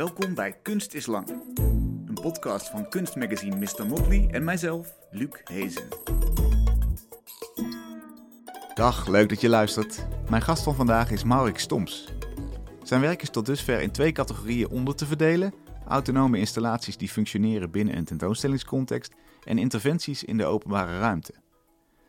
Welkom 0.00 0.34
bij 0.34 0.52
Kunst 0.62 0.94
is 0.94 1.06
Lang. 1.06 1.28
Een 2.06 2.18
podcast 2.22 2.68
van 2.68 2.88
kunstmagazine 2.88 3.56
Mr. 3.56 3.86
Motley 3.86 4.28
en 4.30 4.44
mijzelf, 4.44 4.96
Luc 5.10 5.28
Hezen. 5.44 5.88
Dag, 8.74 9.06
leuk 9.06 9.28
dat 9.28 9.40
je 9.40 9.48
luistert. 9.48 10.06
Mijn 10.30 10.42
gast 10.42 10.62
van 10.62 10.74
vandaag 10.74 11.10
is 11.10 11.24
Maurik 11.24 11.58
Stoms. 11.58 12.14
Zijn 12.82 13.00
werk 13.00 13.22
is 13.22 13.30
tot 13.30 13.46
dusver 13.46 13.80
in 13.80 13.90
twee 13.90 14.12
categorieën 14.12 14.68
onder 14.68 14.94
te 14.94 15.06
verdelen. 15.06 15.54
Autonome 15.88 16.38
installaties 16.38 16.96
die 16.96 17.08
functioneren 17.08 17.70
binnen 17.70 17.96
een 17.96 18.04
tentoonstellingscontext 18.04 19.12
en 19.44 19.58
interventies 19.58 20.24
in 20.24 20.36
de 20.36 20.44
openbare 20.44 20.98
ruimte. 20.98 21.34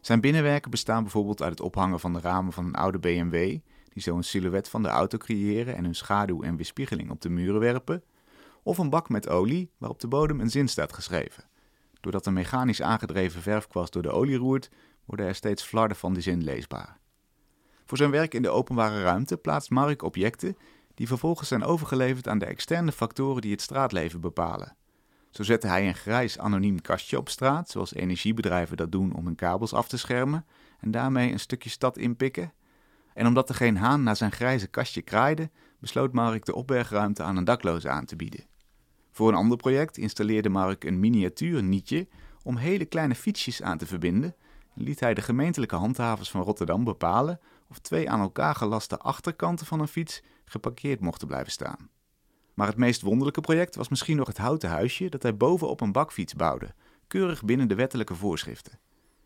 Zijn 0.01 0.21
binnenwerken 0.21 0.71
bestaan 0.71 1.03
bijvoorbeeld 1.03 1.41
uit 1.41 1.51
het 1.51 1.61
ophangen 1.61 1.99
van 1.99 2.13
de 2.13 2.19
ramen 2.19 2.53
van 2.53 2.65
een 2.65 2.75
oude 2.75 2.99
BMW, 2.99 3.57
die 3.93 4.01
zo 4.01 4.15
een 4.15 4.23
silhouet 4.23 4.69
van 4.69 4.83
de 4.83 4.89
auto 4.89 5.17
creëren 5.17 5.75
en 5.75 5.83
hun 5.83 5.95
schaduw 5.95 6.41
en 6.41 6.55
weerspiegeling 6.55 7.11
op 7.11 7.21
de 7.21 7.29
muren 7.29 7.59
werpen, 7.59 8.03
of 8.63 8.77
een 8.77 8.89
bak 8.89 9.09
met 9.09 9.29
olie 9.29 9.71
waarop 9.77 9.99
de 9.99 10.07
bodem 10.07 10.39
een 10.39 10.49
zin 10.49 10.67
staat 10.67 10.93
geschreven. 10.93 11.43
Doordat 11.99 12.25
een 12.25 12.33
mechanisch 12.33 12.81
aangedreven 12.81 13.41
verfkwast 13.41 13.93
door 13.93 14.01
de 14.01 14.11
olie 14.11 14.37
roert, 14.37 14.69
worden 15.05 15.25
er 15.25 15.35
steeds 15.35 15.63
flarden 15.63 15.97
van 15.97 16.13
die 16.13 16.21
zin 16.21 16.43
leesbaar. 16.43 16.99
Voor 17.85 17.97
zijn 17.97 18.11
werk 18.11 18.33
in 18.33 18.41
de 18.41 18.49
openbare 18.49 19.01
ruimte 19.01 19.37
plaatst 19.37 19.69
Mark 19.69 20.03
objecten 20.03 20.57
die 20.93 21.07
vervolgens 21.07 21.47
zijn 21.47 21.63
overgeleverd 21.63 22.27
aan 22.27 22.39
de 22.39 22.45
externe 22.45 22.91
factoren 22.91 23.41
die 23.41 23.51
het 23.51 23.61
straatleven 23.61 24.21
bepalen. 24.21 24.75
Zo 25.29 25.43
zette 25.43 25.67
hij 25.67 25.87
een 25.87 25.95
grijs 25.95 26.39
anoniem 26.39 26.81
kastje 26.81 27.17
op 27.17 27.29
straat, 27.29 27.69
zoals 27.69 27.93
energiebedrijven 27.93 28.77
dat 28.77 28.91
doen 28.91 29.13
om 29.13 29.25
hun 29.25 29.35
kabels 29.35 29.73
af 29.73 29.87
te 29.87 29.97
schermen 29.97 30.45
en 30.79 30.91
daarmee 30.91 31.31
een 31.31 31.39
stukje 31.39 31.69
stad 31.69 31.97
inpikken. 31.97 32.53
En 33.13 33.27
omdat 33.27 33.49
er 33.49 33.55
geen 33.55 33.77
haan 33.77 34.03
naar 34.03 34.15
zijn 34.15 34.31
grijze 34.31 34.67
kastje 34.67 35.01
kraaide, 35.01 35.49
besloot 35.79 36.13
Mark 36.13 36.45
de 36.45 36.55
opbergruimte 36.55 37.23
aan 37.23 37.37
een 37.37 37.43
dakloze 37.43 37.89
aan 37.89 38.05
te 38.05 38.15
bieden. 38.15 38.45
Voor 39.11 39.29
een 39.29 39.35
ander 39.35 39.57
project 39.57 39.97
installeerde 39.97 40.49
Mark 40.49 40.83
een 40.83 40.99
miniatuur 40.99 41.63
nietje 41.63 42.07
om 42.43 42.55
hele 42.55 42.85
kleine 42.85 43.15
fietsjes 43.15 43.61
aan 43.61 43.77
te 43.77 43.85
verbinden 43.85 44.35
en 44.75 44.83
liet 44.83 44.99
hij 44.99 45.13
de 45.13 45.21
gemeentelijke 45.21 45.75
handhavers 45.75 46.29
van 46.29 46.41
Rotterdam 46.41 46.83
bepalen 46.83 47.39
of 47.69 47.79
twee 47.79 48.09
aan 48.09 48.19
elkaar 48.19 48.55
gelaste 48.55 48.97
achterkanten 48.97 49.65
van 49.65 49.79
een 49.79 49.87
fiets 49.87 50.23
geparkeerd 50.45 50.99
mochten 50.99 51.27
blijven 51.27 51.51
staan. 51.51 51.89
Maar 52.53 52.67
het 52.67 52.77
meest 52.77 53.01
wonderlijke 53.01 53.41
project 53.41 53.75
was 53.75 53.89
misschien 53.89 54.17
nog 54.17 54.27
het 54.27 54.37
houten 54.37 54.69
huisje 54.69 55.09
dat 55.09 55.23
hij 55.23 55.37
bovenop 55.37 55.81
een 55.81 55.91
bakfiets 55.91 56.33
bouwde, 56.33 56.73
keurig 57.07 57.43
binnen 57.43 57.67
de 57.67 57.75
wettelijke 57.75 58.15
voorschriften. 58.15 58.79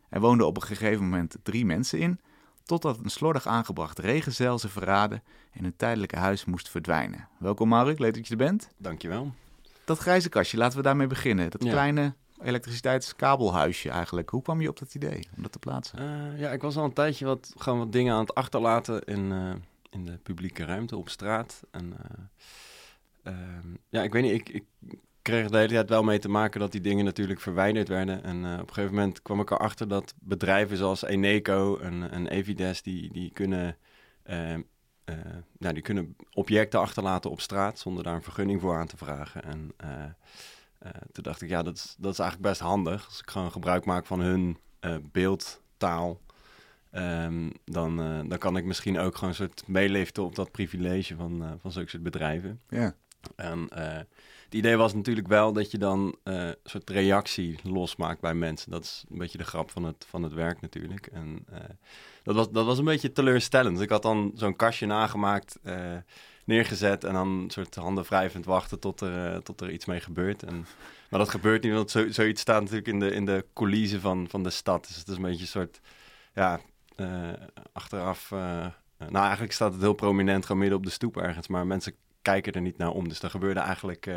Er 0.09 0.20
woonden 0.20 0.47
op 0.47 0.55
een 0.55 0.67
gegeven 0.67 1.03
moment 1.03 1.38
drie 1.44 1.66
mensen 1.66 1.99
in, 1.99 2.20
totdat 2.66 2.99
een 3.03 3.09
slordig 3.09 3.47
aangebracht 3.47 3.99
regenzeil 3.99 4.59
ze 4.59 4.69
verraadde 4.69 5.21
en 5.52 5.63
hun 5.63 5.75
tijdelijke 5.77 6.17
huis 6.17 6.45
moest 6.45 6.69
verdwijnen. 6.69 7.27
Welkom 7.39 7.67
Mark, 7.67 7.99
leuk 7.99 8.13
dat 8.13 8.25
je 8.27 8.31
er 8.31 8.38
bent. 8.45 8.69
Dankjewel. 8.77 9.31
Dat 9.85 9.97
grijze 9.97 10.30
kastje, 10.30 10.58
laten 10.58 10.77
we 10.77 10.83
daarmee 10.83 11.08
beginnen. 11.08 11.49
Dat 11.49 11.63
Ja. 11.63 11.71
kleine 11.71 12.13
elektriciteitskabelhuisje 12.41 13.89
eigenlijk. 13.89 14.30
Hoe 14.30 14.41
kwam 14.41 14.61
je 14.61 14.69
op 14.69 14.80
dat 14.80 14.95
idee 14.95 15.27
om 15.36 15.41
dat 15.43 15.52
te 15.52 15.59
plaatsen? 15.59 15.99
Eh, 15.99 16.39
ja, 16.39 16.49
ik 16.52 16.61
was 16.61 16.77
al 16.77 16.83
een 16.83 16.93
tijdje 16.93 17.25
wat, 17.25 17.53
gewoon 17.58 17.80
wat 17.80 17.91
dingen 17.91 18.13
aan 18.13 18.19
het 18.19 18.33
achterlaten 18.36 19.03
in, 19.03 19.31
eh, 19.31 19.53
in 19.89 20.05
de 20.05 20.17
publieke 20.17 20.66
ruimte 20.66 20.97
op 20.97 21.09
straat. 21.09 21.61
En 21.71 21.93
eh, 21.97 23.33
ehm, 23.33 23.67
ja, 23.89 24.03
ik 24.03 24.13
weet 24.13 24.23
niet, 24.23 24.31
ik, 24.31 24.49
ik 24.49 24.63
kreeg 25.25 25.49
de 25.49 25.57
hele 25.57 25.69
tijd 25.69 25.89
wel 25.89 26.03
mee 26.03 26.19
te 26.19 26.29
maken 26.29 26.59
dat 26.59 26.71
die 26.71 26.81
dingen 26.81 27.05
natuurlijk 27.05 27.39
verwijderd 27.39 27.87
werden. 27.87 28.23
En 28.23 28.45
eh, 28.45 28.53
op 28.53 28.67
een 28.67 28.73
gegeven 28.73 28.95
moment 28.95 29.21
kwam 29.21 29.39
ik 29.39 29.51
erachter 29.51 29.87
dat 29.87 30.13
bedrijven 30.21 30.77
zoals 30.77 31.03
Eneco 31.03 31.77
en, 31.77 32.11
en 32.11 32.27
Evides, 32.27 32.81
die, 32.81 33.11
die 33.11 33.31
kunnen... 33.31 33.77
eh, 34.23 34.55
nou, 35.57 35.73
die 35.73 35.81
kunnen 35.81 36.15
objecten 36.33 36.79
achterlaten 36.79 37.31
op 37.31 37.41
straat 37.41 37.79
zonder 37.79 38.03
daar 38.03 38.15
een 38.15 38.21
vergunning 38.21 38.61
voor 38.61 38.75
aan 38.75 38.87
te 38.87 38.97
vragen. 38.97 39.43
En 39.43 39.71
eh, 39.77 40.89
toen 41.11 41.23
dacht 41.23 41.41
ik, 41.41 41.49
ja, 41.49 41.63
dat 41.63 41.75
is, 41.75 41.95
dat 41.97 42.11
is 42.13 42.19
eigenlijk 42.19 42.49
best 42.49 42.61
handig. 42.61 43.05
Als 43.05 43.19
ik 43.19 43.29
gewoon 43.29 43.51
gebruik 43.51 43.85
maak 43.85 44.05
van 44.05 44.19
hun 44.19 44.57
beeldtaal, 45.11 46.21
ehm, 46.91 47.49
dan, 47.65 47.95
dan 48.30 48.37
kan 48.37 48.58
ik 48.58 48.65
misschien 48.65 48.99
ook 48.99 49.15
gewoon 49.15 49.30
een 49.30 49.35
soort 49.35 49.67
meeliften 49.67 50.23
op 50.23 50.35
dat 50.35 50.52
privilege 50.52 51.15
van, 51.15 51.58
van 51.61 51.71
zulke 51.71 51.89
soort 51.89 52.03
bedrijven. 52.03 52.61
Ja, 52.69 52.95
En 53.35 53.69
idee 54.55 54.76
was 54.76 54.93
natuurlijk 54.93 55.27
wel 55.27 55.54
dat 55.54 55.71
je 55.71 55.77
dan 55.77 56.16
eh, 56.23 56.48
een 56.48 56.55
soort 56.64 56.89
reactie 56.89 57.60
losmaakt 57.64 58.21
bij 58.21 58.33
mensen. 58.33 58.71
Dat 58.71 58.83
is 58.83 59.04
een 59.10 59.17
beetje 59.17 59.38
de 59.38 59.43
grap 59.43 59.71
van 59.71 59.83
het, 59.83 60.05
van 60.10 60.23
het 60.23 60.33
werk 60.33 60.61
natuurlijk. 60.61 61.08
En 61.08 61.45
eh, 61.52 61.60
dat, 62.23 62.36
was, 62.36 62.52
dat 62.52 62.65
was 62.65 62.77
een 62.77 62.86
beetje 62.86 63.11
teleurstellend. 63.11 63.76
Dus 63.76 63.83
ik 63.83 63.89
had 63.89 64.02
dan 64.02 64.32
zo'n 64.36 64.55
kastje 64.55 64.86
nagemaakt, 64.86 65.60
eh, 65.64 65.95
neergezet 66.45 67.04
en 67.04 67.14
dan 67.14 67.27
een 67.27 67.49
soort 67.49 67.76
handen 67.76 68.04
wrijvend 68.04 68.45
wachten 68.45 68.80
tot 68.80 69.02
er, 69.02 69.44
tot 69.44 69.61
er 69.61 69.71
iets 69.71 69.86
mee 69.86 69.99
gebeurt. 69.99 70.44
En, 70.44 70.65
maar 71.10 71.20
dat 71.20 71.30
gebeurt 71.30 71.64
niet, 71.64 71.73
want 71.73 71.92
zo, 71.92 72.11
zoiets 72.11 72.42
staat 72.42 72.61
natuurlijk 72.61 72.88
in 72.88 72.99
de, 72.99 73.11
in 73.11 73.26
de 73.26 73.45
coulissen 73.54 74.02
van, 74.02 74.27
van 74.30 74.44
de 74.44 74.49
stad. 74.49 74.88
Dus 74.88 74.95
het 74.95 75.08
is 75.08 75.15
een 75.15 75.21
beetje 75.21 75.42
een 75.42 75.48
soort, 75.48 75.80
ja, 76.33 76.60
achteraf... 77.73 78.30
nou, 78.98 79.26
eigenlijk 79.26 79.52
staat 79.52 79.73
het 79.73 79.82
heel 79.82 79.94
prominent 79.94 80.45
gewoon 80.45 80.61
midden 80.61 80.77
op 80.77 80.86
de 80.86 80.92
stoep 80.92 81.17
ergens, 81.17 81.48
maar 81.48 81.67
mensen 81.67 81.95
kijken 82.21 82.54
er 82.54 82.61
niet 82.61 82.77
naar 82.77 82.92
om. 82.92 83.08
Dus 83.10 83.20
daar 83.20 83.30
gebeurde 83.30 83.60
eigenlijk 83.60 84.08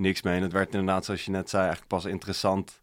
niks 0.00 0.22
mee. 0.22 0.36
En 0.36 0.42
het 0.42 0.52
werd 0.52 0.74
inderdaad, 0.74 1.04
zoals 1.04 1.24
je 1.24 1.30
net 1.30 1.50
zei, 1.50 1.62
eigenlijk 1.62 1.92
pas 1.92 2.04
interessant 2.04 2.80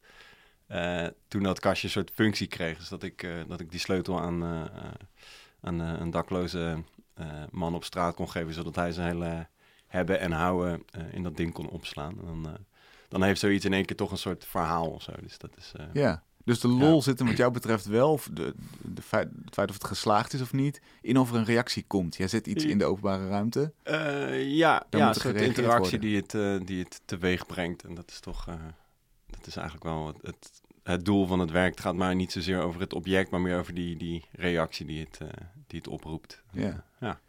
eh, 0.67 1.07
toen 1.27 1.43
dat 1.43 1.59
kastje 1.59 1.87
een 1.87 1.93
soort 1.93 2.11
functie 2.13 2.47
kreeg. 2.47 2.77
Dus 2.77 2.89
dat 2.89 3.03
ik, 3.03 3.23
eh, 3.23 3.31
dat 3.47 3.59
ik 3.59 3.71
die 3.71 3.79
sleutel 3.79 4.19
aan, 4.19 4.43
eh, 4.43 4.63
aan 5.61 5.79
een 5.79 6.11
dakloze 6.11 6.83
man 7.51 7.75
op 7.75 7.83
straat 7.83 8.15
kon 8.15 8.29
geven, 8.29 8.53
zodat 8.53 8.75
hij 8.75 8.91
zijn 8.91 9.07
hele 9.07 9.47
hebben 9.87 10.19
en 10.19 10.31
houden 10.31 10.85
in 11.11 11.23
dat 11.23 11.37
ding 11.37 11.53
kon 11.53 11.69
opslaan. 11.69 12.19
En 12.19 12.25
dan, 12.25 12.57
dan 13.07 13.23
heeft 13.23 13.39
zoiets 13.39 13.65
in 13.65 13.73
één 13.73 13.85
keer 13.85 13.95
toch 13.95 14.11
een 14.11 14.17
soort 14.17 14.45
verhaal 14.45 14.87
of 14.87 15.01
zo. 15.01 15.11
Dus 15.21 15.37
dat 15.37 15.57
is... 15.57 15.71
ja. 15.93 16.23
Dus 16.47 16.59
de 16.59 16.67
lol 16.67 16.95
Ja. 16.95 17.01
zit 17.01 17.19
hem 17.19 17.27
wat 17.27 17.37
jou 17.37 17.51
betreft 17.51 17.85
wel, 17.85 18.11
of 18.11 18.29
de, 18.33 18.53
de 18.81 19.01
feit, 19.01 19.29
het 19.45 19.53
feit 19.53 19.69
of 19.69 19.75
het 19.75 19.83
geslaagd 19.83 20.33
is 20.33 20.41
of 20.41 20.53
niet, 20.53 20.81
in 21.01 21.17
of 21.17 21.29
er 21.31 21.35
een 21.35 21.45
reactie 21.45 21.83
komt. 21.87 22.15
Jij 22.15 22.27
zet 22.27 22.47
iets 22.47 22.63
in 22.63 22.77
de 22.77 22.85
openbare 22.85 23.27
ruimte. 23.27 23.71
Eh, 23.83 24.55
ja, 24.55 24.85
Dan 24.89 25.01
ja 25.01 25.13
gereageerd 25.13 25.57
interactie 25.57 25.99
worden. 25.99 25.99
die 25.99 26.15
het, 26.15 26.33
eh, 26.33 26.67
die 26.67 26.83
het 26.83 27.01
teweeg 27.05 27.45
brengt. 27.45 27.83
En 27.83 27.95
dat 27.95 28.09
is 28.09 28.19
toch, 28.19 28.47
eh, 28.47 28.53
dat 29.29 29.47
is 29.47 29.55
eigenlijk 29.55 29.85
wel 29.85 30.07
het, 30.07 30.17
het, 30.21 30.61
het 30.83 31.05
doel 31.05 31.27
van 31.27 31.39
het 31.39 31.51
werk. 31.51 31.69
Het 31.71 31.79
gaat 31.79 31.95
maar 31.95 32.15
niet 32.15 32.31
zozeer 32.31 32.61
over 32.61 32.81
het 32.81 32.93
object, 32.93 33.29
maar 33.31 33.41
meer 33.41 33.59
over 33.59 33.73
die, 33.73 33.97
die 33.97 34.25
reactie 34.31 34.85
die 34.85 34.99
het, 34.99 35.17
die 35.67 35.79
het 35.79 35.87
oproept. 35.87 36.41
Ja. 36.51 36.83
Ja. 36.99 37.19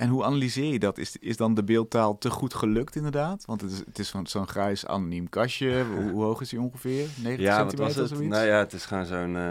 En 0.00 0.08
hoe 0.08 0.24
analyseer 0.24 0.72
je 0.72 0.78
dat? 0.78 0.98
Is, 0.98 1.16
is 1.16 1.36
dan 1.36 1.54
de 1.54 1.64
beeldtaal 1.64 2.18
te 2.18 2.30
goed 2.30 2.54
gelukt 2.54 2.96
inderdaad? 2.96 3.44
Want 3.44 3.60
het 3.60 3.70
is, 3.70 3.78
het 3.78 3.98
is 3.98 4.12
zo'n 4.22 4.48
grijs 4.48 4.86
anoniem 4.86 5.28
kastje. 5.28 5.84
Hoe, 5.84 6.10
hoe 6.10 6.22
hoog 6.22 6.40
is 6.40 6.48
die 6.48 6.60
ongeveer? 6.60 7.06
90 7.22 7.38
Ja, 7.46 7.56
centimeter 7.56 8.02
of 8.02 8.08
zoiets? 8.08 8.28
Nou 8.34 8.46
ja, 8.46 8.58
het 8.58 8.72
is 8.72 8.84
gewoon 8.84 9.06
zo'n 9.06 9.36
eh, 9.36 9.42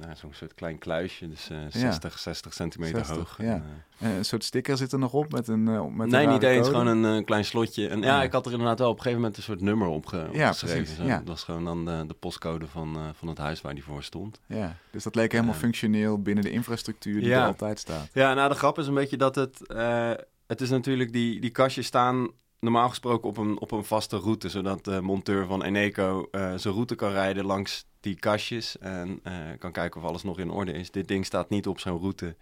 nou, 0.00 0.14
zo'n 0.16 0.32
soort 0.32 0.54
klein 0.54 0.78
kluisje. 0.78 1.28
Dus 1.28 1.50
eh 1.50 1.58
60, 1.68 2.18
60 2.18 2.54
centimeter 2.54 3.04
60, 3.04 3.16
hoog. 3.16 3.36
ja. 3.38 3.44
En, 3.44 3.62
eh, 3.62 3.89
een 4.00 4.24
soort 4.24 4.44
sticker 4.44 4.76
zit 4.76 4.92
er 4.92 4.98
nog 4.98 5.12
op 5.12 5.32
met 5.32 5.48
een 5.48 5.66
uh, 5.68 5.84
met 5.86 6.08
nee, 6.08 6.26
een 6.26 6.32
niet 6.32 6.42
eens. 6.42 6.66
code? 6.68 6.78
Gewoon 6.78 7.04
een 7.04 7.18
eh, 7.18 7.24
klein 7.24 7.44
slotje. 7.44 7.88
En 7.88 8.00
ja, 8.02 8.22
ik 8.22 8.32
had 8.32 8.46
er 8.46 8.52
inderdaad 8.52 8.78
wel 8.78 8.88
op 8.88 8.96
een 8.96 9.02
gegeven 9.02 9.20
moment 9.22 9.38
een 9.38 9.44
soort 9.44 9.60
nummer 9.60 9.88
op 9.88 10.06
ge- 10.06 10.28
Ja, 10.32 10.44
opgeschreven. 10.48 10.76
precies, 10.78 10.96
Zo. 10.96 11.04
ja. 11.04 11.18
Dat 11.18 11.28
was 11.28 11.42
gewoon 11.44 11.64
dan 11.64 11.84
de, 11.84 12.04
de 12.06 12.14
postcode 12.14 12.66
van, 12.66 12.96
eh, 12.96 13.02
van 13.14 13.28
het 13.28 13.38
huis 13.38 13.60
waar 13.60 13.74
die 13.74 13.84
voor 13.84 14.02
stond. 14.02 14.40
Ja, 14.46 14.76
dus 14.90 15.02
dat 15.02 15.14
leek 15.14 15.32
helemaal 15.32 15.54
functioneel 15.54 16.22
binnen 16.22 16.44
de 16.44 16.50
infrastructuur 16.50 17.20
die 17.20 17.34
er 17.34 17.44
altijd 17.46 17.78
staat. 17.78 18.08
Ja, 18.12 18.34
nou 18.34 18.48
de 18.48 18.54
grap 18.54 18.78
is 18.78 18.86
een 18.86 18.94
beetje 18.94 19.16
dat 19.16 19.34
het... 19.34 19.66
eh, 19.66 20.10
het 20.46 20.60
is 20.60 20.70
natuurlijk, 20.70 21.12
die, 21.12 21.40
die 21.40 21.50
kastjes 21.50 21.86
staan 21.86 22.28
normaal 22.60 22.88
gesproken 22.88 23.28
op 23.28 23.36
een, 23.36 23.60
op 23.60 23.70
een 23.70 23.84
vaste 23.84 24.16
route. 24.16 24.48
Zodat 24.48 24.84
de 24.84 25.00
monteur 25.00 25.46
van 25.46 25.62
Eneco 25.62 26.28
eh, 26.30 26.52
zijn 26.56 26.74
route 26.74 26.94
kan 26.94 27.10
rijden 27.12 27.44
langs 27.44 27.84
die 28.00 28.14
kastjes. 28.14 28.78
En 28.78 29.20
eh, 29.22 29.32
kan 29.58 29.72
kijken 29.72 30.00
of 30.00 30.06
alles 30.08 30.22
nog 30.22 30.38
in 30.38 30.50
orde 30.50 30.72
is. 30.72 30.90
Dit 30.90 31.08
ding 31.08 31.26
staat 31.26 31.50
niet 31.50 31.66
op 31.66 31.78
zo'n 31.78 31.98
route. 31.98 32.36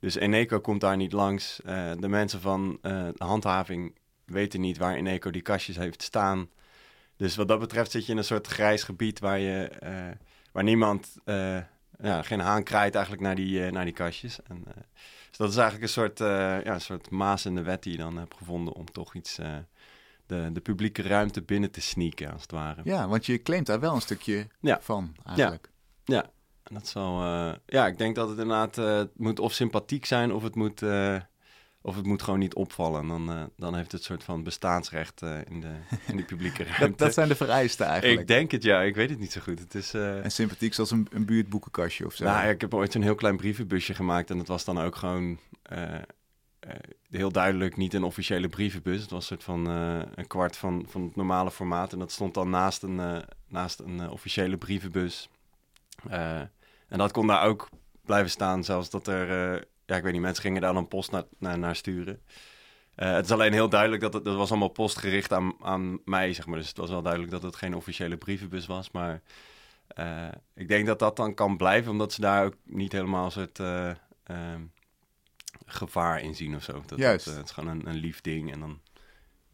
Dus 0.00 0.14
Eneco 0.14 0.60
komt 0.60 0.80
daar 0.80 0.96
niet 0.96 1.12
langs. 1.12 1.60
Eh, 1.62 1.92
de 1.98 2.08
mensen 2.08 2.40
van 2.40 2.78
eh, 2.82 2.92
de 2.92 3.24
handhaving 3.24 3.98
weten 4.24 4.60
niet 4.60 4.78
waar 4.78 4.94
Eneco 4.94 5.30
die 5.30 5.42
kastjes 5.42 5.76
heeft 5.76 6.02
staan. 6.02 6.50
Dus 7.16 7.36
wat 7.36 7.48
dat 7.48 7.58
betreft 7.58 7.90
zit 7.90 8.06
je 8.06 8.12
in 8.12 8.18
een 8.18 8.24
soort 8.24 8.46
grijs 8.46 8.82
gebied 8.82 9.18
waar, 9.18 9.38
je, 9.38 9.68
eh, 9.68 10.08
waar 10.52 10.64
niemand, 10.64 11.16
ja, 12.02 12.22
geen 12.22 12.40
haan 12.40 12.62
kraait 12.62 12.94
eigenlijk 12.94 13.24
naar 13.24 13.34
die, 13.34 13.70
naar 13.70 13.84
die 13.84 13.94
kastjes. 13.94 14.38
En, 14.42 14.64
dus 15.28 15.38
dat 15.38 15.50
is 15.50 15.56
eigenlijk 15.56 15.82
een 15.82 15.92
soort, 15.92 16.18
ja, 16.18 16.74
een 16.74 16.80
soort 16.80 17.10
maas 17.10 17.46
in 17.46 17.54
de 17.54 17.62
wet 17.62 17.82
die 17.82 17.92
je 17.92 17.98
dan 17.98 18.16
hebt 18.16 18.34
gevonden 18.34 18.74
om 18.74 18.92
toch 18.92 19.14
iets, 19.14 19.38
de, 20.26 20.52
de 20.52 20.60
publieke 20.60 21.02
ruimte 21.02 21.42
binnen 21.42 21.70
te 21.70 21.80
sneaken, 21.80 22.32
als 22.32 22.42
het 22.42 22.50
ware. 22.50 22.80
Ja, 22.84 23.08
want 23.08 23.26
je 23.26 23.42
claimt 23.42 23.66
daar 23.66 23.80
wel 23.80 23.94
een 23.94 24.00
stukje 24.00 24.46
Ja. 24.60 24.78
van 24.80 25.16
eigenlijk. 25.24 25.70
En 26.04 26.30
dat 26.62 26.92
eh, 26.96 27.52
ja, 27.66 27.86
ik 27.86 27.98
denk 27.98 28.14
dat 28.14 28.28
het 28.28 28.38
inderdaad 28.38 28.78
eh, 28.78 28.96
het 28.96 29.18
moet 29.18 29.38
of 29.38 29.52
sympathiek 29.52 30.04
zijn 30.04 30.32
of 30.32 30.42
het 30.42 30.54
moet, 30.54 30.82
eh, 30.82 31.16
of 31.80 31.96
het 31.96 32.06
moet 32.06 32.22
gewoon 32.22 32.38
niet 32.38 32.54
opvallen. 32.54 33.00
En 33.00 33.08
dan, 33.08 33.50
dan 33.56 33.74
heeft 33.74 33.92
het 33.92 34.00
een 34.00 34.06
soort 34.06 34.24
van 34.24 34.42
bestaansrecht 34.42 35.22
in, 35.22 35.60
de, 35.60 35.74
in 36.06 36.16
de 36.16 36.22
publieke 36.22 36.64
ruimte. 36.64 36.86
Dat, 36.86 36.98
dat 36.98 37.14
zijn 37.14 37.28
de 37.28 37.34
vereisten 37.34 37.86
eigenlijk. 37.86 38.20
ik 38.20 38.26
denk 38.26 38.50
het, 38.50 38.62
ja. 38.62 38.82
Ik 38.82 38.94
weet 38.94 39.10
het 39.10 39.18
niet 39.18 39.32
zo 39.32 39.40
goed. 39.40 39.58
Het 39.58 39.74
is... 39.74 39.94
En 39.94 40.30
sympathiek 40.30 40.74
zoals 40.74 40.90
een, 40.90 41.06
een 41.10 41.24
buurtboekenkastje 41.24 42.06
of 42.06 42.14
zo. 42.14 42.24
Nou, 42.24 42.36
ja, 42.36 42.48
ik 42.48 42.60
heb 42.60 42.74
ooit 42.74 42.94
een 42.94 43.02
heel 43.02 43.14
klein 43.14 43.36
brievenbusje 43.36 43.94
gemaakt 43.94 44.30
en 44.30 44.36
dat 44.38 44.48
was 44.48 44.64
dan 44.64 44.80
ook 44.80 44.96
gewoon... 44.96 45.38
heel 47.10 47.32
duidelijk 47.32 47.76
niet 47.76 47.94
een 47.94 48.04
officiële 48.04 48.48
brievenbus. 48.48 49.00
Het 49.00 49.10
was 49.10 49.20
een 49.20 49.26
soort 49.26 49.44
van 49.44 49.66
een 50.14 50.26
kwart 50.26 50.56
van, 50.56 50.84
van 50.88 51.02
het 51.02 51.16
normale 51.16 51.50
formaat. 51.50 51.92
En 51.92 51.98
dat 51.98 52.12
stond 52.12 52.34
dan 52.34 52.50
naast 52.50 52.82
een, 52.82 53.24
naast 53.48 53.78
een 53.78 54.10
officiële 54.10 54.56
brievenbus. 54.56 55.28
En 56.08 56.98
dat 56.98 57.12
kon 57.12 57.26
daar 57.26 57.44
ook 57.44 57.68
blijven 58.04 58.30
staan, 58.30 58.64
zelfs 58.64 58.90
dat 58.90 59.06
er, 59.06 59.28
ja, 59.86 59.96
ik 59.96 60.02
weet 60.02 60.12
niet, 60.12 60.22
mensen 60.22 60.42
gingen 60.42 60.60
daar 60.60 60.72
dan 60.72 60.88
post 60.88 61.10
naar, 61.10 61.24
naar, 61.38 61.58
naar 61.58 61.76
sturen. 61.76 62.20
Uh, 62.96 63.12
het 63.12 63.24
is 63.24 63.30
alleen 63.30 63.52
heel 63.52 63.68
duidelijk 63.68 64.02
dat 64.02 64.14
het 64.14 64.24
dat 64.24 64.36
was 64.36 64.50
allemaal 64.50 64.68
postgericht 64.68 65.32
aan, 65.32 65.54
aan 65.60 66.00
mij, 66.04 66.32
zeg 66.32 66.46
maar. 66.46 66.58
Dus 66.58 66.68
het 66.68 66.76
was 66.76 66.90
wel 66.90 67.02
duidelijk 67.02 67.32
dat 67.32 67.42
het 67.42 67.56
geen 67.56 67.74
officiële 67.74 68.16
brievenbus 68.16 68.66
was. 68.66 68.90
Maar 68.90 69.22
uh, 69.98 70.28
ik 70.54 70.68
denk 70.68 70.86
dat 70.86 70.98
dat 70.98 71.16
dan 71.16 71.34
kan 71.34 71.56
blijven, 71.56 71.90
omdat 71.90 72.12
ze 72.12 72.20
daar 72.20 72.44
ook 72.44 72.54
niet 72.64 72.92
helemaal 72.92 73.24
een 73.24 73.30
soort 73.30 73.58
uh, 73.58 73.92
gevaar 75.66 76.20
in 76.20 76.34
zien 76.34 76.56
of 76.56 76.62
zo. 76.62 76.82
Dat, 76.86 76.98
Juist. 76.98 77.24
Het, 77.24 77.36
het 77.36 77.44
is 77.44 77.50
gewoon 77.50 77.70
een, 77.70 77.86
een, 77.86 77.96
lief 77.96 78.20
ding 78.20 78.52
en 78.52 78.60
dan 78.60 78.80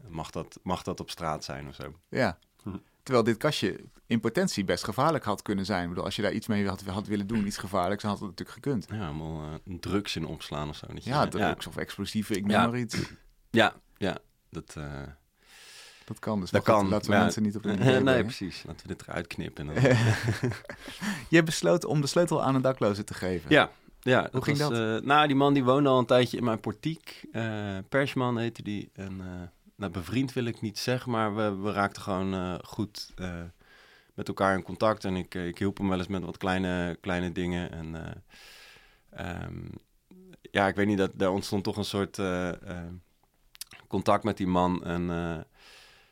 mag 0.09 0.31
dat, 0.31 0.59
mag 0.63 0.83
dat 0.83 1.01
op 1.01 1.11
straat 1.11 1.45
zijn 1.45 1.69
of 1.69 1.75
zo. 1.75 1.95
Ja. 2.09 2.39
Terwijl 3.07 3.27
dit 3.27 3.37
kastje 3.37 3.81
in 4.07 4.21
potentie 4.21 4.65
best 4.65 4.85
gevaarlijk 4.85 5.25
had 5.25 5.43
kunnen 5.43 5.65
zijn. 5.65 5.83
Ik 5.83 5.89
bedoel, 5.89 6.05
als 6.05 6.17
je 6.17 6.23
daar 6.23 6.33
iets 6.33 6.47
mee 6.47 6.69
had, 6.69 6.83
had 6.83 7.07
willen 7.07 7.27
doen, 7.27 7.47
iets 7.47 7.57
gevaarlijks, 7.57 8.03
dan 8.03 8.11
had 8.11 8.21
het 8.21 8.29
natuurlijk 8.29 8.57
gekund. 8.57 8.87
Ja, 8.91 9.07
allemaal 9.07 9.59
drugs 9.65 10.17
in 10.17 10.27
opslaan 10.27 10.69
of 10.69 10.77
zo. 10.77 10.87
Ja, 10.95 11.27
drugs 11.27 11.65
ja. 11.65 11.71
of 11.71 11.77
explosieven, 11.77 12.37
ik 12.37 12.43
noem 12.43 12.51
ja. 12.51 12.67
maar 12.67 12.79
iets. 12.79 12.97
Ja, 13.51 13.75
ja. 13.97 14.19
Dat, 14.51 14.75
uh, 14.79 15.03
dat 16.05 16.19
kan 16.19 16.41
dus. 16.41 16.51
Dat 16.51 16.63
kan. 16.63 16.89
Laten 16.89 17.11
we 17.11 17.17
mensen 17.17 17.43
niet 17.43 17.57
op 17.57 17.65
een 17.65 17.79
Nee, 17.85 18.01
nee 18.01 18.23
precies. 18.23 18.63
Laten 18.67 18.87
we 18.87 18.95
dit 18.95 19.09
eruit 19.09 19.27
knippen. 19.27 19.69
je 21.29 21.43
besloot 21.43 21.85
om 21.85 22.01
de 22.01 22.07
sleutel 22.07 22.43
aan 22.43 22.55
een 22.55 22.63
dakloze 22.63 23.05
te 23.05 23.15
geven. 23.15 23.51
Ja. 23.51 23.71
Ja, 24.01 24.29
Hoe 24.33 24.43
ging 24.43 24.59
was, 24.59 24.69
dat? 24.69 24.79
Uh, 24.79 25.07
nou, 25.07 25.27
die 25.27 25.37
man 25.37 25.55
die 25.55 25.65
woonde 25.65 25.89
al 25.89 25.99
een 25.99 26.07
tijdje 26.07 26.37
in 26.37 26.45
mijn 26.45 26.61
portiek. 26.61 27.25
Uh, 27.33 27.79
Persman 27.89 28.39
heette 28.39 28.63
die. 28.63 28.91
En 28.93 29.21
nou, 29.77 29.93
bevriend 29.93 30.33
wil 30.33 30.45
ik 30.45 30.61
niet 30.61 30.79
zeggen, 30.79 31.11
maar 31.11 31.35
we, 31.35 31.57
we 31.57 31.73
raakten 31.73 32.03
gewoon 32.03 32.61
goed 32.65 33.15
met 34.15 34.29
elkaar 34.29 34.55
in 34.55 34.63
contact. 34.63 35.05
En 35.05 35.17
ik, 35.17 35.35
ik 35.35 35.59
hielp 35.59 35.79
hem 35.79 35.89
wel 35.89 35.99
eens 35.99 36.07
met 36.07 36.25
wat 36.25 36.37
kleine, 36.37 36.99
kleine 37.01 37.33
dingen. 37.33 37.73
En 37.73 38.23
um, 39.45 39.71
ja, 40.51 40.69
ik 40.69 40.75
weet 40.75 40.87
niet, 40.87 40.99
dat, 40.99 41.11
daar 41.15 41.31
ontstond 41.31 41.65
toch 41.65 41.77
een 41.77 41.85
soort 41.85 42.21
contact 43.89 44.25
met 44.25 44.37
die 44.37 44.47
man. 44.47 44.85
En 44.85 45.47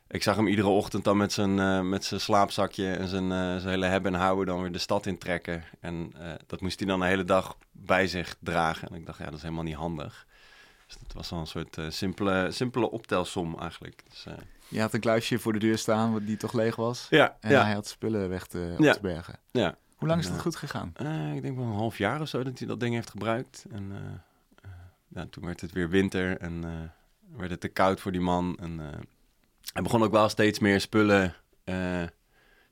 ik 0.08 0.22
zag 0.22 0.36
hem 0.36 0.46
iedere 0.46 0.68
ochtend 0.68 1.04
dan 1.04 1.16
met 1.16 1.32
zijn, 1.32 1.88
met 1.88 2.04
zijn 2.04 2.20
slaapzakje 2.20 2.92
en 2.92 3.08
zijn, 3.08 3.28
zijn 3.60 3.68
hele 3.68 3.86
hebben 3.86 4.14
en 4.14 4.20
houden 4.20 4.46
dan 4.46 4.60
weer 4.62 4.72
de 4.72 4.78
stad 4.78 5.06
intrekken. 5.06 5.64
En 5.80 6.12
dat 6.46 6.60
moest 6.60 6.78
hij 6.78 6.88
dan 6.88 7.00
de 7.00 7.06
hele 7.06 7.24
dag 7.24 7.56
bij 7.72 8.06
zich 8.06 8.36
dragen. 8.40 8.88
En 8.88 8.94
ik 8.94 9.06
dacht, 9.06 9.18
ja, 9.18 9.24
dat 9.24 9.34
is 9.34 9.42
helemaal 9.42 9.64
niet 9.64 9.74
handig. 9.74 10.26
Dus 10.98 11.06
dat 11.06 11.12
was 11.12 11.32
al 11.32 11.38
een 11.38 11.46
soort 11.46 11.78
simpele, 11.88 12.50
simpele 12.50 12.90
optelsom 12.90 13.58
eigenlijk. 13.58 14.02
Dus, 14.08 14.26
je 14.68 14.80
had 14.80 14.94
een 14.94 15.00
kluisje 15.00 15.38
voor 15.38 15.52
de 15.52 15.58
deur 15.58 15.78
staan 15.78 16.24
die 16.24 16.36
toch 16.36 16.52
leeg 16.52 16.76
was. 16.76 17.06
Ja. 17.10 17.36
En 17.40 17.50
ja. 17.50 17.64
hij 17.64 17.74
had 17.74 17.86
spullen 17.86 18.28
weg 18.28 18.46
te, 18.46 18.74
op 18.78 18.84
ja. 18.84 18.92
te 18.92 19.00
bergen. 19.00 19.38
Ja. 19.50 19.76
Hoe 19.96 20.08
lang 20.08 20.20
is 20.20 20.28
het 20.28 20.40
goed 20.40 20.56
gegaan? 20.56 20.88
ik 21.34 21.42
denk 21.42 21.56
wel 21.56 21.66
een 21.66 21.72
half 21.72 21.98
jaar 21.98 22.20
of 22.20 22.28
zo 22.28 22.42
dat 22.42 22.58
hij 22.58 22.68
dat 22.68 22.80
ding 22.80 22.94
heeft 22.94 23.10
gebruikt. 23.10 23.64
En 23.70 23.92
ja, 25.08 25.26
toen 25.30 25.44
werd 25.44 25.60
het 25.60 25.72
weer 25.72 25.88
winter 25.88 26.38
en 26.38 26.62
werd 27.36 27.50
het 27.50 27.60
te 27.60 27.68
koud 27.68 28.00
voor 28.00 28.12
die 28.12 28.20
man. 28.20 28.56
En 28.60 28.78
hij 29.72 29.82
begon 29.82 30.02
ook 30.02 30.12
wel 30.12 30.28
steeds 30.28 30.58
meer 30.58 30.80
spullen 30.80 31.34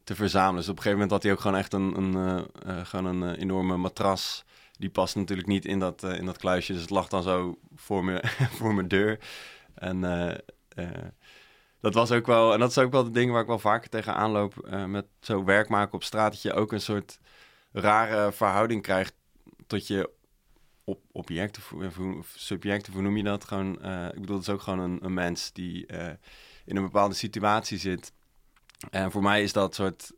te 0.05 0.15
verzamelen. 0.15 0.57
Dus 0.57 0.69
op 0.69 0.77
een 0.77 0.83
gegeven 0.83 0.99
moment 0.99 1.11
had 1.11 1.23
hij 1.23 1.33
ook 1.33 1.41
gewoon 1.41 1.57
echt 1.57 1.73
een, 1.73 1.97
een, 1.97 2.47
uh, 2.67 2.87
gewoon 2.87 3.05
een 3.05 3.35
enorme 3.35 3.77
matras. 3.77 4.45
Die 4.79 4.91
past 4.91 5.17
natuurlijk 5.17 5.49
niet 5.49 5.65
in 5.65 5.79
dat, 5.79 6.03
in 6.03 6.27
dat 6.27 6.39
kluisje. 6.39 6.73
Dus 6.73 6.81
het 6.81 6.91
lag 6.91 7.09
dan 7.09 7.23
zo 7.23 7.59
voor, 7.75 8.05
me, 8.05 8.21
voor 8.59 8.75
mijn 8.75 8.89
deur. 8.89 9.19
En 9.75 10.01
dat 11.81 11.95
was 11.95 12.11
ook 12.11 12.27
wel... 12.27 12.53
En 12.53 12.59
dat 12.59 12.71
is 12.71 12.79
ook 12.79 12.93
wel 12.93 13.05
het 13.05 13.15
ding 13.15 13.31
waar 13.31 13.41
ik 13.41 13.47
wel 13.47 13.59
vaker 13.59 13.91
tegenaan 13.91 14.31
loop. 14.31 14.69
met 14.87 15.07
zo 15.21 15.45
werk 15.45 15.69
maken 15.69 15.95
op 15.95 16.05
straat. 16.05 16.33
Dat 16.33 16.43
je 16.43 16.53
ook 16.53 16.73
een 16.73 16.81
soort 16.81 17.19
rare 17.73 18.33
verhouding 18.33 18.83
krijgt 18.83 19.15
tot 19.67 19.87
je 19.87 20.11
op, 20.85 21.01
objecten 21.13 21.63
of 22.19 22.33
subjecten, 22.37 22.93
hoe 22.93 23.03
noem 23.03 23.17
je 23.17 23.23
dat? 23.23 23.45
Gewoon, 23.45 23.75
ik 24.15 24.21
bedoel, 24.21 24.37
het 24.37 24.47
is 24.47 24.53
ook 24.53 24.63
gewoon 24.63 24.79
een, 24.79 25.05
een 25.05 25.15
mens 25.15 25.53
die 25.53 25.87
in 26.65 26.77
een 26.77 26.83
bepaalde 26.83 27.15
situatie 27.15 27.79
zit. 27.79 28.13
En 28.91 29.11
voor 29.11 29.23
mij 29.23 29.43
is 29.43 29.53
dat 29.53 29.75
soort. 29.75 30.13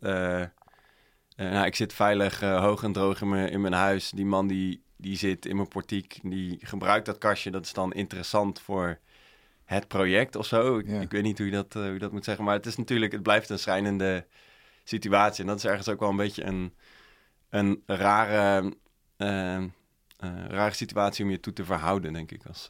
Uh, 1.36 1.50
nou, 1.50 1.66
ik 1.66 1.74
zit 1.74 1.92
veilig 1.92 2.40
hoog 2.40 2.82
en 2.82 2.92
droog 2.92 3.20
in 3.20 3.28
mijn, 3.28 3.50
in 3.50 3.60
mijn 3.60 3.72
huis. 3.72 4.10
Die 4.10 4.26
man 4.26 4.46
die, 4.46 4.82
die 4.96 5.16
zit 5.16 5.46
in 5.46 5.56
mijn 5.56 5.68
portiek, 5.68 6.18
die 6.22 6.58
gebruikt 6.60 7.06
dat 7.06 7.18
kastje. 7.18 7.50
Dat 7.50 7.64
is 7.64 7.72
dan 7.72 7.92
interessant 7.92 8.60
voor 8.60 8.98
het 9.64 9.88
project 9.88 10.36
of 10.36 10.46
zo. 10.46 10.78
Ik, 10.78 10.88
ja. 10.88 11.00
ik 11.00 11.10
weet 11.10 11.22
niet 11.22 11.38
hoe 11.38 11.46
je, 11.46 11.52
dat, 11.52 11.72
hoe 11.72 11.82
je 11.82 11.98
dat 11.98 12.12
moet 12.12 12.24
zeggen. 12.24 12.44
Maar 12.44 12.54
het 12.54 12.66
is 12.66 12.76
natuurlijk, 12.76 13.12
het 13.12 13.22
blijft 13.22 13.48
een 13.50 13.58
schrijnende 13.58 14.26
situatie. 14.84 15.40
En 15.40 15.46
dat 15.48 15.58
is 15.58 15.64
ergens 15.64 15.88
ook 15.88 16.00
wel 16.00 16.10
een 16.10 16.16
beetje 16.16 16.44
een, 16.44 16.74
een 17.48 17.82
rare 17.86 18.72
rare 20.48 20.74
situatie 20.74 21.24
om 21.24 21.30
je 21.30 21.40
toe 21.40 21.52
te 21.52 21.64
verhouden, 21.64 22.12
denk 22.12 22.30
ik, 22.30 22.46
als, 22.46 22.68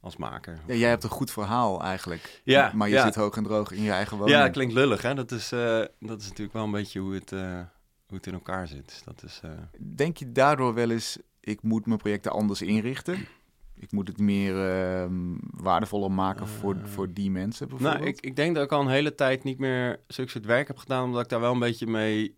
als 0.00 0.16
maker. 0.16 0.58
Ja, 0.66 0.74
jij 0.74 0.88
hebt 0.88 1.04
een 1.04 1.10
goed 1.10 1.30
verhaal 1.30 1.82
eigenlijk. 1.82 2.40
Ja, 2.44 2.72
maar 2.74 2.88
je 2.88 2.94
ja. 2.94 3.04
zit 3.04 3.14
hoog 3.14 3.36
en 3.36 3.42
droog 3.42 3.70
in 3.70 3.82
je 3.82 3.90
eigen 3.90 4.16
woning. 4.16 4.36
Ja, 4.36 4.42
dat 4.42 4.52
klinkt 4.52 4.74
lullig, 4.74 5.02
hè? 5.02 5.14
Dat 5.14 5.30
is, 5.30 5.52
uh, 5.52 5.84
dat 6.00 6.20
is 6.20 6.28
natuurlijk 6.28 6.52
wel 6.52 6.64
een 6.64 6.70
beetje 6.70 7.00
hoe 7.00 7.14
het, 7.14 7.30
hoe 8.06 8.16
het 8.16 8.26
in 8.26 8.32
elkaar 8.32 8.68
zit. 8.68 8.88
Dus 8.88 9.02
dat 9.04 9.22
is, 9.22 9.40
Denk 9.94 10.16
je 10.16 10.32
daardoor 10.32 10.74
wel 10.74 10.90
eens, 10.90 11.18
ik 11.40 11.62
moet 11.62 11.86
mijn 11.86 11.98
projecten 11.98 12.32
anders 12.32 12.62
inrichten? 12.62 13.26
Ik 13.74 13.92
moet 13.92 14.08
het 14.08 14.18
meer 14.18 14.70
ehm, 14.70 15.36
waardevoller 15.40 16.10
maken 16.10 16.48
voor, 16.48 16.76
voor 16.84 17.12
die 17.12 17.30
mensen 17.30 17.68
bijvoorbeeld? 17.68 17.98
Nou, 17.98 18.10
ik, 18.12 18.20
ik 18.20 18.36
denk 18.36 18.54
dat 18.54 18.64
ik 18.64 18.72
al 18.72 18.80
een 18.80 18.88
hele 18.88 19.14
tijd 19.14 19.44
niet 19.44 19.58
meer 19.58 20.00
zulke 20.06 20.30
soort 20.30 20.44
werk 20.44 20.68
heb 20.68 20.78
gedaan... 20.78 21.04
omdat 21.04 21.22
ik 21.22 21.28
daar 21.28 21.40
wel 21.40 21.52
een 21.52 21.58
beetje 21.58 21.86
mee 21.86 22.36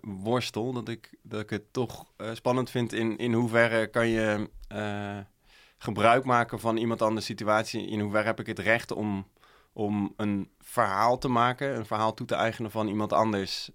worstel. 0.00 0.72
Dat 0.72 0.88
ik, 0.88 1.18
dat 1.22 1.40
ik 1.40 1.50
het 1.50 1.72
toch 1.72 2.04
spannend 2.32 2.70
vind 2.70 2.92
in, 2.92 3.16
in 3.16 3.32
hoeverre 3.32 3.86
kan 3.86 4.08
je 4.08 4.48
gebruik 5.78 6.24
maken 6.24 6.60
van 6.60 6.76
iemand 6.76 7.02
anders 7.02 7.26
situatie. 7.26 7.86
In 7.86 8.00
hoeverre 8.00 8.26
heb 8.26 8.40
ik 8.40 8.46
het 8.46 8.58
recht 8.58 8.92
om, 8.92 9.26
om 9.72 10.12
een 10.16 10.50
verhaal 10.60 11.18
te 11.18 11.28
maken, 11.28 11.76
een 11.76 11.86
verhaal 11.86 12.14
toe 12.14 12.26
te 12.26 12.34
eigenen 12.34 12.70
van 12.70 12.88
iemand 12.88 13.12
anders. 13.12 13.70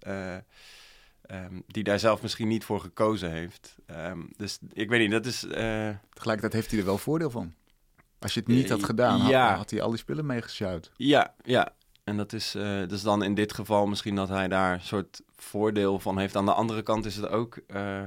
Um, 1.30 1.62
die 1.66 1.84
daar 1.84 1.98
zelf 1.98 2.22
misschien 2.22 2.48
niet 2.48 2.64
voor 2.64 2.80
gekozen 2.80 3.30
heeft. 3.30 3.76
Um, 3.86 4.30
dus 4.36 4.58
ik 4.72 4.88
weet 4.88 5.00
niet, 5.00 5.10
dat 5.10 5.26
is. 5.26 5.40
Tegelijkertijd 6.10 6.52
heeft 6.52 6.70
hij 6.70 6.80
er 6.80 6.86
wel 6.86 6.98
voordeel 6.98 7.30
van. 7.30 7.54
Als 8.18 8.34
je 8.34 8.40
het 8.40 8.48
niet 8.48 8.68
had 8.68 8.84
gedaan, 8.84 9.26
ja. 9.26 9.56
had, 9.56 9.70
hij 9.70 9.82
al 9.82 9.90
die 9.90 9.98
spullen 9.98 10.26
meegesjouwd. 10.26 10.90
Ja, 10.96 11.34
ja. 11.42 11.72
En 12.04 12.16
dat 12.16 12.32
is 12.32 12.54
uh, 12.54 12.88
dus 12.88 13.02
dan 13.02 13.22
in 13.22 13.34
dit 13.34 13.52
geval 13.52 13.86
misschien 13.86 14.14
dat 14.14 14.28
hij 14.28 14.48
daar 14.48 14.72
een 14.72 14.80
soort 14.80 15.22
voordeel 15.36 15.98
van 15.98 16.18
heeft. 16.18 16.36
Aan 16.36 16.44
de 16.44 16.52
andere 16.52 16.82
kant 16.82 17.04
is 17.04 17.16
het 17.16 17.28
ook... 17.28 17.58
Uh, 17.66 18.02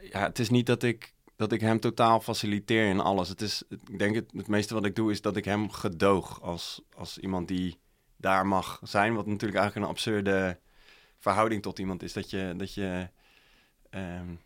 ja, 0.00 0.20
het 0.20 0.38
is 0.38 0.50
niet 0.50 0.66
dat 0.66 0.82
ik, 0.82 1.14
dat 1.36 1.52
ik 1.52 1.60
hem 1.60 1.80
totaal 1.80 2.20
faciliteer 2.20 2.88
in 2.88 3.00
alles. 3.00 3.28
Het 3.28 3.40
is, 3.40 3.62
ik 3.68 3.98
denk 3.98 4.14
het, 4.14 4.32
het 4.36 4.48
meeste 4.48 4.74
wat 4.74 4.84
ik 4.84 4.94
doe 4.94 5.10
is 5.10 5.20
dat 5.20 5.36
ik 5.36 5.44
hem 5.44 5.70
gedoog 5.70 6.42
als, 6.42 6.82
als 6.96 7.18
iemand 7.18 7.48
die 7.48 7.80
daar 8.16 8.46
mag 8.46 8.80
zijn. 8.82 9.14
Wat 9.14 9.26
natuurlijk 9.26 9.60
eigenlijk 9.60 9.86
een 9.86 9.92
absurde 9.92 10.60
verhouding 11.18 11.62
tot 11.62 11.78
iemand 11.78 12.02
is. 12.02 12.12
Dat 12.12 12.30
je... 12.30 12.54
Dat 12.56 12.74
je 12.74 13.08
um, 13.90 14.40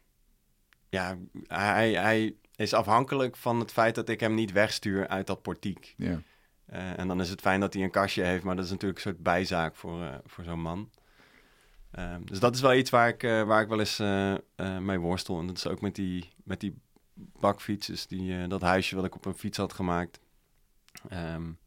ja, 0.88 1.19
hij, 1.47 1.93
hij 1.93 2.37
is 2.57 2.73
afhankelijk 2.73 3.37
van 3.37 3.61
het 3.61 3.73
feit 3.73 3.95
dat 3.95 4.09
ik 4.09 4.21
hem 4.21 4.35
niet 4.35 4.52
wegstuur 4.52 5.09
uit 5.09 5.26
dat 5.26 5.43
portiek. 5.43 5.95
Ja. 5.97 6.23
Uh, 6.73 6.99
en 6.99 7.09
dan 7.09 7.21
is 7.21 7.28
het 7.28 7.40
fijn 7.40 7.61
dat 7.61 7.75
hij 7.75 7.83
een 7.83 7.90
kastje 7.90 8.23
heeft, 8.23 8.45
maar 8.45 8.57
dat 8.57 8.64
is 8.64 8.71
natuurlijk 8.71 9.05
een 9.05 9.11
soort 9.11 9.23
bijzaak 9.23 9.76
voor, 9.76 10.00
uh, 10.00 10.14
voor 10.25 10.45
zo'n 10.45 10.61
man. 10.61 10.90
Uh, 11.98 12.14
dus 12.24 12.40
dat 12.40 12.54
is 12.54 12.60
wel 12.60 12.74
iets 12.74 12.90
waar 12.90 13.08
ik, 13.08 13.22
uh, 13.22 13.42
waar 13.42 13.62
ik 13.62 13.68
wel 13.68 13.80
eens 13.80 13.98
mee 14.80 14.98
worstel. 14.98 15.38
En 15.38 15.46
dat 15.46 15.56
is 15.56 15.66
ook 15.66 15.80
met 15.80 15.94
die, 15.94 16.30
met 16.44 16.60
die 16.60 16.78
bakfietsers, 17.14 18.06
die, 18.06 18.46
dat 18.46 18.60
huisje 18.60 18.96
wat 18.96 19.04
ik 19.04 19.14
op 19.14 19.24
een 19.24 19.34
fiets 19.34 19.58
had 19.58 19.72
gemaakt. 19.72 20.20
Um, 21.12 21.58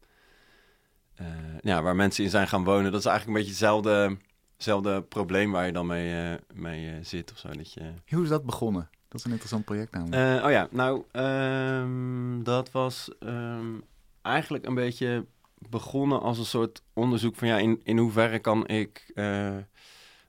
ja, 1.60 1.82
waar 1.82 1.96
mensen 1.96 2.24
in 2.24 2.30
zijn 2.30 2.48
gaan 2.48 2.64
wonen. 2.64 2.92
Dat 2.92 3.00
is 3.00 3.06
eigenlijk 3.06 3.38
een 3.38 3.44
beetje 3.44 3.58
hetzelfde, 3.58 4.16
hetzelfde 4.54 5.02
probleem 5.02 5.52
waar 5.52 5.66
je 5.66 5.72
dan 5.72 5.86
mee, 5.86 6.38
mee 6.54 7.04
zit. 7.04 7.32
Of 7.32 7.38
zo, 7.38 7.48
dat 7.48 7.72
je... 7.72 7.92
Hoe 8.08 8.22
is 8.22 8.28
dat 8.28 8.44
begonnen? 8.44 8.88
Dat 9.08 9.18
is 9.18 9.24
een 9.24 9.30
interessant 9.30 9.64
project 9.64 9.92
namelijk. 9.92 10.44
oh 10.44 10.50
ja, 10.50 10.68
nou, 10.70 11.04
um, 11.12 12.44
dat 12.44 12.70
was... 12.70 13.10
Eigenlijk 14.22 14.66
een 14.66 14.74
beetje 14.74 15.26
begonnen 15.68 16.20
als 16.20 16.38
een 16.38 16.44
soort 16.44 16.82
onderzoek 16.92 17.36
van 17.36 17.48
ja, 17.48 17.58
in, 17.58 17.80
in 17.84 17.98
hoeverre 17.98 18.38
kan 18.38 18.66
ik 18.68 19.12
uh, 19.14 19.56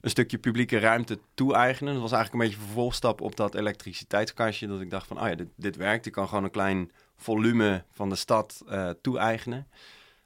een 0.02 0.10
stukje 0.10 0.38
publieke 0.38 0.80
ruimte 0.80 1.20
toe-eigenen. 1.34 1.94
Dat 1.94 2.02
was 2.02 2.12
eigenlijk 2.12 2.44
een 2.44 2.50
beetje 2.50 2.62
een 2.64 2.72
vervolgstap 2.72 3.22
op 3.22 3.36
dat 3.36 3.56
elektriciteitskastje. 3.56 4.68
Dat 4.68 4.82
ik 4.82 4.90
dacht 4.90 5.08
van, 5.08 5.22
oh 5.22 5.28
ja, 5.28 5.36
dit, 5.36 5.48
dit 5.56 5.76
werkt. 5.76 6.06
Ik 6.06 6.12
kan 6.12 6.28
gewoon 6.28 6.44
een 6.44 6.52
klein 6.52 6.92
volume 7.16 7.84
van 7.92 8.10
de 8.10 8.16
stad 8.16 8.64
uh, 8.70 8.90
toe-eigenen. 9.02 9.68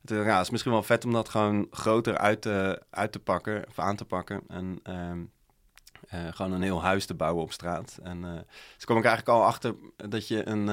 Het, 0.01 0.09
ja, 0.09 0.39
is 0.39 0.49
misschien 0.49 0.71
wel 0.71 0.83
vet 0.83 1.05
om 1.05 1.11
dat 1.11 1.29
gewoon 1.29 1.67
groter 1.71 2.17
uit 2.17 2.41
te, 2.41 2.81
uit 2.89 3.11
te 3.11 3.19
pakken 3.19 3.65
of 3.67 3.79
aan 3.79 3.95
te 3.95 4.05
pakken. 4.05 4.41
En, 4.47 4.79
um, 4.83 5.31
eh, 6.07 6.27
gewoon 6.29 6.51
een 6.51 6.61
heel 6.61 6.81
huis 6.81 7.05
te 7.05 7.13
bouwen 7.13 7.43
op 7.43 7.51
straat. 7.51 7.99
En 8.03 8.17
uh, 8.17 8.33
dus 8.75 8.85
kwam 8.85 8.97
ik 8.97 9.05
eigenlijk 9.05 9.37
al 9.37 9.45
achter 9.45 9.75
dat 9.95 10.27
je 10.27 10.47
een, 10.47 10.67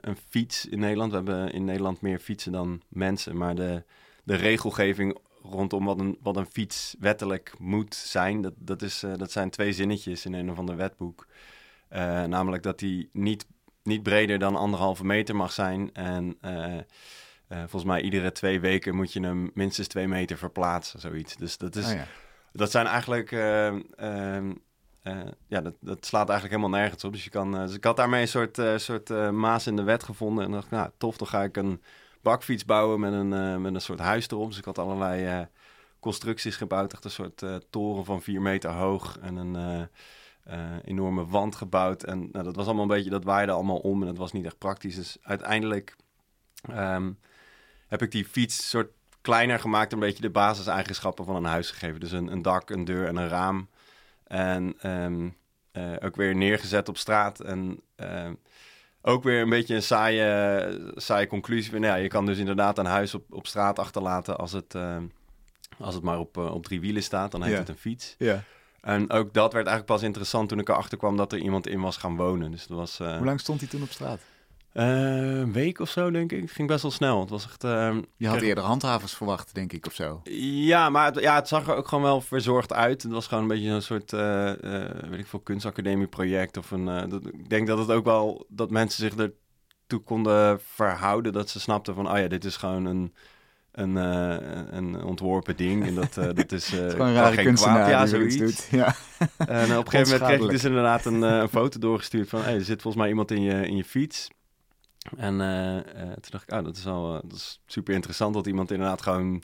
een 0.00 0.16
fiets 0.28 0.66
in 0.66 0.78
Nederland... 0.78 1.10
We 1.10 1.16
hebben 1.16 1.52
in 1.52 1.64
Nederland 1.64 2.00
meer 2.00 2.18
fietsen 2.18 2.52
dan 2.52 2.82
mensen. 2.88 3.36
Maar 3.36 3.54
de, 3.54 3.84
de 4.24 4.34
regelgeving 4.34 5.18
rondom 5.50 5.84
wat 5.84 6.00
een, 6.00 6.18
wat 6.22 6.36
een 6.36 6.50
fiets 6.50 6.96
wettelijk 6.98 7.54
moet 7.58 7.94
zijn... 7.94 8.40
Dat, 8.40 8.54
dat, 8.56 8.82
is, 8.82 9.04
dat 9.16 9.30
zijn 9.30 9.50
twee 9.50 9.72
zinnetjes 9.72 10.24
in 10.24 10.32
een 10.32 10.50
of 10.50 10.58
ander 10.58 10.76
wetboek. 10.76 11.26
namelijk 12.26 12.62
dat 12.62 12.78
die 12.78 13.08
niet, 13.12 13.46
niet 13.82 14.02
breder 14.02 14.38
dan 14.38 14.56
anderhalve 14.56 15.04
meter 15.04 15.36
mag 15.36 15.52
zijn... 15.52 15.94
en 15.94 16.38
volgens 17.48 17.84
mij 17.84 18.02
iedere 18.02 18.32
twee 18.32 18.60
weken 18.60 18.94
moet 18.94 19.12
je 19.12 19.20
hem 19.20 19.50
minstens 19.54 19.88
twee 19.88 20.08
meter 20.08 20.38
verplaatsen, 20.38 21.00
zoiets. 21.00 21.36
Dus 21.36 21.58
dat 21.58 21.76
is... 21.76 21.86
Oh 21.86 21.92
ja 21.92 22.06
dat 22.52 22.70
zijn 22.70 22.86
eigenlijk. 22.86 23.32
Eh, 25.08 25.26
ja, 25.46 25.60
dat, 25.60 25.74
dat, 25.80 26.06
slaat 26.06 26.28
eigenlijk 26.28 26.60
helemaal 26.60 26.80
nergens 26.80 27.04
op. 27.04 27.12
Dus, 27.12 27.24
je 27.24 27.30
kan, 27.30 27.54
uh, 27.54 27.60
dus 27.60 27.74
ik 27.74 27.84
had 27.84 27.96
daarmee 27.96 28.20
een 28.20 28.28
soort, 28.28 28.58
uh, 28.58 28.76
soort 28.76 29.08
maas 29.32 29.66
in 29.66 29.76
de 29.76 29.82
wet 29.82 30.02
gevonden. 30.02 30.44
En 30.44 30.50
dacht, 30.50 30.70
nou, 30.70 30.90
tof, 30.98 31.16
dan 31.16 31.26
ga 31.26 31.42
ik 31.42 31.56
een 31.56 31.82
bakfiets 32.22 32.64
bouwen 32.64 33.00
met 33.00 33.12
een, 33.12 33.60
met 33.62 33.74
een 33.74 33.80
soort 33.80 33.98
huis 33.98 34.28
erop. 34.28 34.48
Dus 34.48 34.58
ik 34.58 34.64
had 34.64 34.78
allerlei 34.78 35.46
constructies 36.00 36.56
gebouwd. 36.56 36.92
Echt 36.92 37.04
een 37.04 37.10
soort 37.10 37.44
toren 37.70 38.04
van 38.04 38.22
vier 38.22 38.42
meter 38.42 38.70
hoog. 38.70 39.18
En 39.20 39.36
een 39.36 39.88
enorme 40.84 41.26
wand 41.26 41.54
gebouwd. 41.54 42.02
En 42.02 42.28
nou, 42.32 42.44
dat 42.44 42.56
was 42.56 42.66
allemaal 42.66 42.82
een 42.82 42.96
beetje, 42.96 43.10
dat 43.10 43.24
waaide 43.24 43.52
allemaal 43.52 43.78
om. 43.78 44.00
En 44.00 44.06
dat 44.06 44.18
was 44.18 44.32
niet 44.32 44.44
echt 44.44 44.58
praktisch. 44.58 44.94
Dus 44.94 45.16
uiteindelijk 45.22 45.96
ehm, 46.68 47.12
heb 47.86 48.02
ik 48.02 48.10
die 48.10 48.24
fiets 48.24 48.68
soort 48.68 48.90
kleiner 49.20 49.58
gemaakt, 49.58 49.92
een 49.92 49.98
beetje 49.98 50.22
de 50.22 50.30
basiseigenschappen 50.30 51.24
van 51.24 51.36
een 51.36 51.44
huis 51.44 51.70
gegeven. 51.70 52.00
Dus 52.00 52.12
een, 52.12 52.32
een 52.32 52.42
dak, 52.42 52.70
een 52.70 52.84
deur 52.84 53.06
en 53.06 53.16
een 53.16 53.28
raam. 53.28 53.68
En 54.24 54.90
um, 54.90 55.36
ook 56.00 56.16
weer 56.16 56.34
neergezet 56.34 56.88
op 56.88 56.96
straat. 56.96 57.40
En 57.40 57.80
uh, 57.96 58.30
ook 59.08 59.22
weer 59.22 59.40
een 59.40 59.48
beetje 59.48 59.74
een 59.74 59.82
saaie, 59.82 60.92
saaie 60.94 61.26
conclusie. 61.26 61.72
Nou 61.72 61.84
ja, 61.84 61.94
je 61.94 62.08
kan 62.08 62.26
dus 62.26 62.38
inderdaad 62.38 62.78
een 62.78 62.86
huis 62.86 63.14
op, 63.14 63.24
op 63.30 63.46
straat 63.46 63.78
achterlaten 63.78 64.38
als 64.38 64.52
het, 64.52 64.74
uh, 64.74 64.96
als 65.78 65.94
het 65.94 66.02
maar 66.02 66.18
op, 66.18 66.36
uh, 66.36 66.54
op 66.54 66.64
drie 66.64 66.80
wielen 66.80 67.02
staat. 67.02 67.30
Dan 67.30 67.42
heet 67.42 67.58
het 67.58 67.68
een 67.68 67.78
fiets. 67.78 68.14
Ja. 68.18 68.42
En 68.80 69.10
ook 69.10 69.34
dat 69.34 69.52
werd 69.52 69.66
eigenlijk 69.66 69.86
pas 69.86 70.02
interessant 70.02 70.48
toen 70.48 70.58
ik 70.58 70.68
erachter 70.68 70.98
kwam 70.98 71.16
dat 71.16 71.32
er 71.32 71.38
iemand 71.38 71.66
in 71.66 71.80
was 71.80 71.96
gaan 71.96 72.16
wonen. 72.16 72.50
Dus 72.50 72.66
dat 72.66 72.76
was, 72.76 72.98
Hoe 72.98 73.24
lang 73.24 73.40
stond 73.40 73.60
hij 73.60 73.68
toen 73.68 73.82
op 73.82 73.90
straat? 73.90 74.20
Uh, 74.74 75.38
een 75.38 75.52
week 75.52 75.80
of 75.80 75.90
zo, 75.90 76.10
denk 76.10 76.32
ik. 76.32 76.40
Het 76.40 76.50
ging 76.50 76.68
best 76.68 76.82
wel 76.82 76.90
snel. 76.90 77.20
Het 77.20 77.30
was 77.30 77.44
echt... 77.44 77.64
Uh, 77.64 77.96
je 78.16 78.28
had 78.28 78.40
eerder 78.40 78.64
handhavers 78.64 79.14
verwacht, 79.14 79.54
denk 79.54 79.72
ik, 79.72 79.86
of 79.86 79.94
zo? 79.94 80.20
Ja, 80.42 80.90
maar 80.90 81.04
het, 81.04 81.20
ja, 81.20 81.34
het 81.34 81.48
zag 81.48 81.68
er 81.68 81.74
ook 81.74 81.88
gewoon 81.88 82.04
wel 82.04 82.20
verzorgd 82.20 82.72
uit. 82.72 83.02
Het 83.02 83.12
was 83.12 83.26
gewoon 83.26 83.42
een 83.42 83.48
beetje 83.48 83.68
een 83.68 83.82
soort, 83.82 84.12
uh, 84.12 84.52
weet 85.10 85.18
ik 85.18 85.26
veel, 85.26 85.40
kunstacademie-project. 85.40 86.56
Of 86.56 86.70
een, 86.70 86.84
dat, 86.84 87.26
ik 87.26 87.48
denk 87.48 87.66
dat 87.66 87.78
het 87.78 87.90
ook 87.90 88.04
wel, 88.04 88.46
dat 88.48 88.70
mensen 88.70 89.02
zich 89.02 89.14
ertoe 89.14 90.00
konden 90.04 90.60
verhouden. 90.60 91.32
Dat 91.32 91.50
ze 91.50 91.60
snapten 91.60 91.94
van, 91.94 92.10
oh 92.10 92.18
ja, 92.18 92.28
dit 92.28 92.44
is 92.44 92.56
gewoon 92.56 92.84
een, 92.84 93.14
een, 93.72 93.96
een 94.76 95.02
ontworpen 95.02 95.56
ding. 95.56 95.86
En 95.86 95.94
dat, 95.94 96.14
dat 96.14 96.52
is, 96.52 96.70
het 96.70 96.86
is 96.86 96.92
gewoon 96.92 97.06
een 97.06 97.14
rare 97.14 97.36
geen 97.36 97.54
kwaad. 97.54 97.88
Ja, 97.88 98.06
zoiets. 98.06 98.36
Doet. 98.36 98.68
Ja. 98.70 98.94
En 99.36 99.78
op 99.78 99.84
een 99.84 99.90
gegeven 99.90 100.12
moment 100.12 100.22
kreeg 100.22 100.40
ik 100.40 100.50
dus 100.50 100.64
inderdaad 100.64 101.04
een, 101.04 101.22
een 101.22 101.48
foto 101.48 101.78
doorgestuurd 101.78 102.28
van, 102.28 102.42
hey, 102.42 102.54
er 102.54 102.64
zit 102.64 102.82
volgens 102.82 103.02
mij 103.02 103.08
iemand 103.08 103.30
in 103.30 103.42
je, 103.42 103.66
in 103.66 103.76
je 103.76 103.84
fiets. 103.84 104.28
En 105.16 105.40
uh, 105.40 105.74
uh, 105.74 106.12
toen 106.12 106.30
dacht 106.30 106.42
ik, 106.42 106.52
oh, 106.52 106.64
dat 106.64 106.76
is 106.76 106.84
wel 106.84 107.14
uh, 107.14 107.20
dat 107.22 107.32
is 107.32 107.62
super 107.66 107.94
interessant 107.94 108.34
dat 108.34 108.46
iemand 108.46 108.70
inderdaad 108.70 109.02
gewoon 109.02 109.42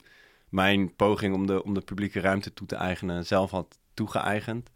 mijn 0.49 0.95
poging 0.95 1.33
om 1.33 1.47
de, 1.47 1.63
om 1.63 1.73
de 1.73 1.81
publieke 1.81 2.19
ruimte 2.19 2.53
toe 2.53 2.67
te 2.67 2.75
eigenen 2.75 3.25
zelf 3.25 3.51
had 3.51 3.79
toegeëigend. 3.93 4.69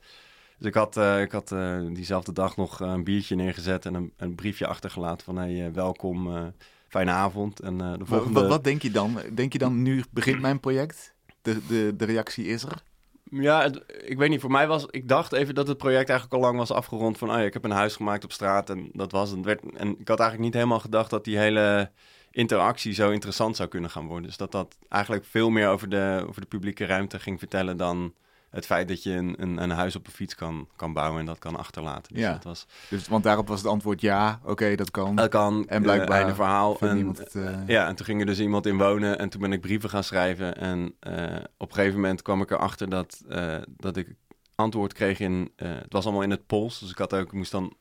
Dus 0.57 0.67
ik 0.67 0.73
had, 0.73 0.97
ik 0.97 1.31
had 1.31 1.49
diezelfde 1.93 2.33
dag 2.33 2.57
nog 2.57 2.79
een 2.79 3.03
biertje 3.03 3.35
neergezet 3.35 3.85
en 3.85 3.93
een, 3.93 4.13
een 4.17 4.35
briefje 4.35 4.67
achtergelaten 4.67 5.25
van 5.25 5.37
hey, 5.37 5.73
welkom, 5.73 6.51
fijne 6.87 7.11
avond. 7.11 7.59
En, 7.59 7.77
de 7.77 8.05
volgende... 8.05 8.39
wat, 8.39 8.49
wat, 8.49 8.63
denk 8.63 8.81
je 8.81 8.91
dan? 8.91 9.19
Denk 9.33 9.53
je 9.53 9.59
dan 9.59 9.81
nu 9.81 10.03
begint 10.11 10.41
mijn 10.41 10.59
project? 10.59 11.13
De, 11.41 11.65
de, 11.67 11.93
de 11.97 12.05
reactie 12.05 12.45
is 12.45 12.63
er? 12.63 12.83
Ja, 13.29 13.69
ik 14.05 14.17
weet 14.17 14.29
niet. 14.29 14.41
Voor 14.41 14.51
mij 14.51 14.67
was... 14.67 14.85
Ik 14.89 15.07
dacht 15.07 15.33
even 15.33 15.55
dat 15.55 15.67
het 15.67 15.77
project 15.77 16.09
eigenlijk 16.09 16.33
al 16.33 16.47
lang 16.47 16.57
was 16.57 16.71
afgerond. 16.71 17.17
Van, 17.17 17.29
oh 17.29 17.35
ja, 17.35 17.43
ik 17.43 17.53
heb 17.53 17.63
een 17.63 17.71
huis 17.71 17.95
gemaakt 17.95 18.23
op 18.23 18.31
straat 18.31 18.69
en 18.69 18.89
dat 18.93 19.11
was 19.11 19.31
het. 19.31 19.45
Werd, 19.45 19.61
en 19.75 19.99
ik 19.99 20.07
had 20.07 20.19
eigenlijk 20.19 20.39
niet 20.39 20.53
helemaal 20.53 20.79
gedacht 20.79 21.09
dat 21.09 21.23
die 21.23 21.37
hele 21.37 21.91
interactie 22.31 22.93
zo 22.93 23.11
interessant 23.11 23.55
zou 23.55 23.69
kunnen 23.69 23.89
gaan 23.89 24.07
worden. 24.07 24.27
Dus 24.27 24.37
dat 24.37 24.51
dat 24.51 24.77
eigenlijk 24.89 25.25
veel 25.25 25.49
meer 25.49 25.69
over 25.69 25.89
de, 25.89 26.25
over 26.27 26.41
de 26.41 26.47
publieke 26.47 26.85
ruimte 26.85 27.19
ging 27.19 27.39
vertellen 27.39 27.77
dan 27.77 28.13
het 28.49 28.65
feit 28.65 28.87
dat 28.87 29.03
je 29.03 29.11
een, 29.11 29.35
een, 29.37 29.61
een, 29.61 29.69
huis 29.69 29.95
op 29.95 30.05
een 30.05 30.11
fiets 30.11 30.35
kan, 30.35 30.67
kan 30.75 30.93
bouwen 30.93 31.19
en 31.19 31.25
dat 31.25 31.39
kan 31.39 31.55
achterlaten. 31.55 32.13
Dus 32.13 32.23
ja. 32.23 32.31
dat 32.31 32.43
was... 32.43 32.65
dus, 32.89 33.07
want 33.07 33.23
daarop 33.23 33.47
was 33.47 33.61
het 33.61 33.71
antwoord 33.71 34.01
ja, 34.01 34.39
oké, 34.43 34.75
dat 34.75 34.91
kan. 34.91 35.15
Dat 35.15 35.29
kan. 35.29 35.67
En 35.67 35.81
blijkbaar 35.81 36.27
uh, 36.27 36.35
verhaal. 36.35 36.79
En, 36.79 37.07
het, 37.07 37.35
uh... 37.35 37.57
Ja, 37.67 37.87
en 37.87 37.95
toen 37.95 38.05
ging 38.05 38.19
er 38.19 38.25
dus 38.25 38.39
iemand 38.39 38.65
in 38.65 38.77
wonen 38.77 39.19
en 39.19 39.29
toen 39.29 39.41
ben 39.41 39.53
ik 39.53 39.61
brieven 39.61 39.89
gaan 39.89 40.03
schrijven. 40.03 40.57
En 40.57 40.79
uh, 40.79 41.35
op 41.57 41.69
een 41.69 41.75
gegeven 41.75 41.99
moment 41.99 42.21
kwam 42.21 42.41
ik 42.41 42.51
erachter 42.51 42.89
dat, 42.89 43.23
dat 43.67 43.97
ik 43.97 44.15
antwoord 44.55 44.93
kreeg 44.93 45.19
in... 45.19 45.51
het 45.55 45.93
was 45.93 46.03
allemaal 46.03 46.23
in 46.23 46.31
het 46.31 46.45
Pools, 46.45 46.79
dus 46.79 46.89
ik 46.89 46.97
had 46.97 47.13
ook, 47.13 47.25
ik 47.25 47.31
moest 47.31 47.51
dan... 47.51 47.73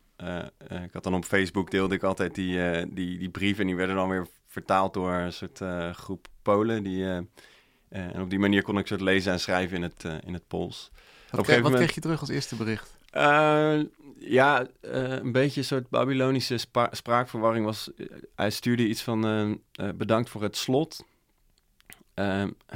ik 0.68 0.92
had 0.92 1.02
dan 1.02 1.14
op 1.14 1.24
Facebook 1.24 1.70
deelde 1.70 1.94
ik 1.94 2.02
altijd 2.02 2.34
die, 2.34 2.58
die, 2.94 3.18
die 3.18 3.30
brieven 3.30 3.60
en 3.60 3.66
die 3.66 3.76
werden 3.76 3.96
dan 3.96 4.08
weer 4.08 4.26
vertaald 4.46 4.94
door 4.94 5.12
een 5.12 5.32
soort 5.32 5.60
groep 5.92 6.28
Polen 6.48 6.82
die 6.82 7.10
eh, 7.10 7.18
en 7.88 8.20
op 8.20 8.30
die 8.30 8.38
manier 8.38 8.62
kon 8.62 8.78
ik 8.78 8.88
het 8.88 9.00
lezen 9.00 9.32
en 9.32 9.40
schrijven 9.40 9.76
in 9.76 9.82
het, 9.82 10.04
uh, 10.06 10.14
in 10.24 10.32
het 10.32 10.46
Pools. 10.48 10.90
Wat, 11.30 11.44
kreeg, 11.44 11.60
wat 11.60 11.74
kreeg 11.74 11.94
je 11.94 12.00
terug 12.00 12.20
als 12.20 12.28
eerste 12.28 12.56
bericht? 12.56 12.96
Uh, 13.14 13.80
ja, 14.18 14.66
een 14.80 15.32
beetje 15.32 15.60
een 15.60 15.66
soort 15.66 15.88
Babylonische 15.88 16.58
spraakverwarring 16.90 17.64
was... 17.64 17.90
hij 18.34 18.50
stuurde 18.50 18.86
iets 18.86 19.02
van 19.02 19.60
bedankt 19.94 20.30
voor 20.30 20.42
het 20.42 20.56
slot. 20.56 21.04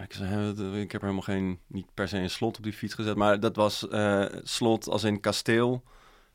ik, 0.03 0.13
zei, 0.13 0.81
ik 0.81 0.93
heb 0.93 1.01
helemaal 1.01 1.23
geen, 1.23 1.59
niet 1.67 1.87
per 1.95 2.09
se 2.09 2.19
een 2.19 2.31
slot 2.31 2.57
op 2.57 2.63
die 2.63 2.73
fiets 2.73 2.95
gezet... 2.95 3.17
maar 3.17 3.41
dat 3.41 3.57
was 3.57 3.87
slot 4.43 4.89
als 4.89 5.05
in 5.05 5.21
kasteel... 5.21 5.83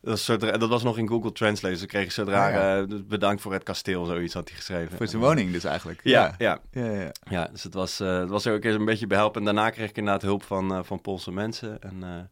Dat, 0.02 0.40
dat, 0.40 0.70
was 0.70 0.84
nog 0.84 0.98
in 0.98 1.08
Google 1.08 1.32
Translate. 1.32 1.76
Dus 1.76 1.86
kreeg 1.86 2.12
zodra 2.12 2.48
ja, 2.48 2.80
uh, 2.80 3.00
bedankt 3.08 3.42
voor 3.42 3.54
het 3.54 3.64
kasteel, 3.64 4.06
zoiets 4.06 4.34
had 4.34 4.48
hij 4.48 4.58
geschreven. 4.58 4.98
Voor 4.98 5.08
zijn 5.08 5.22
woning 5.22 5.52
dus 5.52 5.64
eigenlijk. 5.64 6.00
Ja, 6.04 6.36
ja. 6.38 6.60
ja. 6.72 6.92
ja, 6.92 7.12
ja. 7.30 7.48
dus 7.48 7.64
het 7.64 7.74
was, 7.74 8.02
uh, 8.02 8.20
het 8.20 8.30
was 8.30 8.48
ook 8.48 8.64
eens 8.64 8.76
een 8.76 8.86
beetje 8.86 9.08
behelpen. 9.08 9.40
En 9.40 9.46
daarna 9.46 9.70
kreeg 9.70 9.90
ik 9.90 9.98
inderdaad 9.98 10.22
hulp 10.22 10.44
van, 10.44 10.72
uh, 10.72 10.80
van 10.84 11.02
Poolse 11.02 11.32
mensen. 11.32 11.82
En 11.82 12.30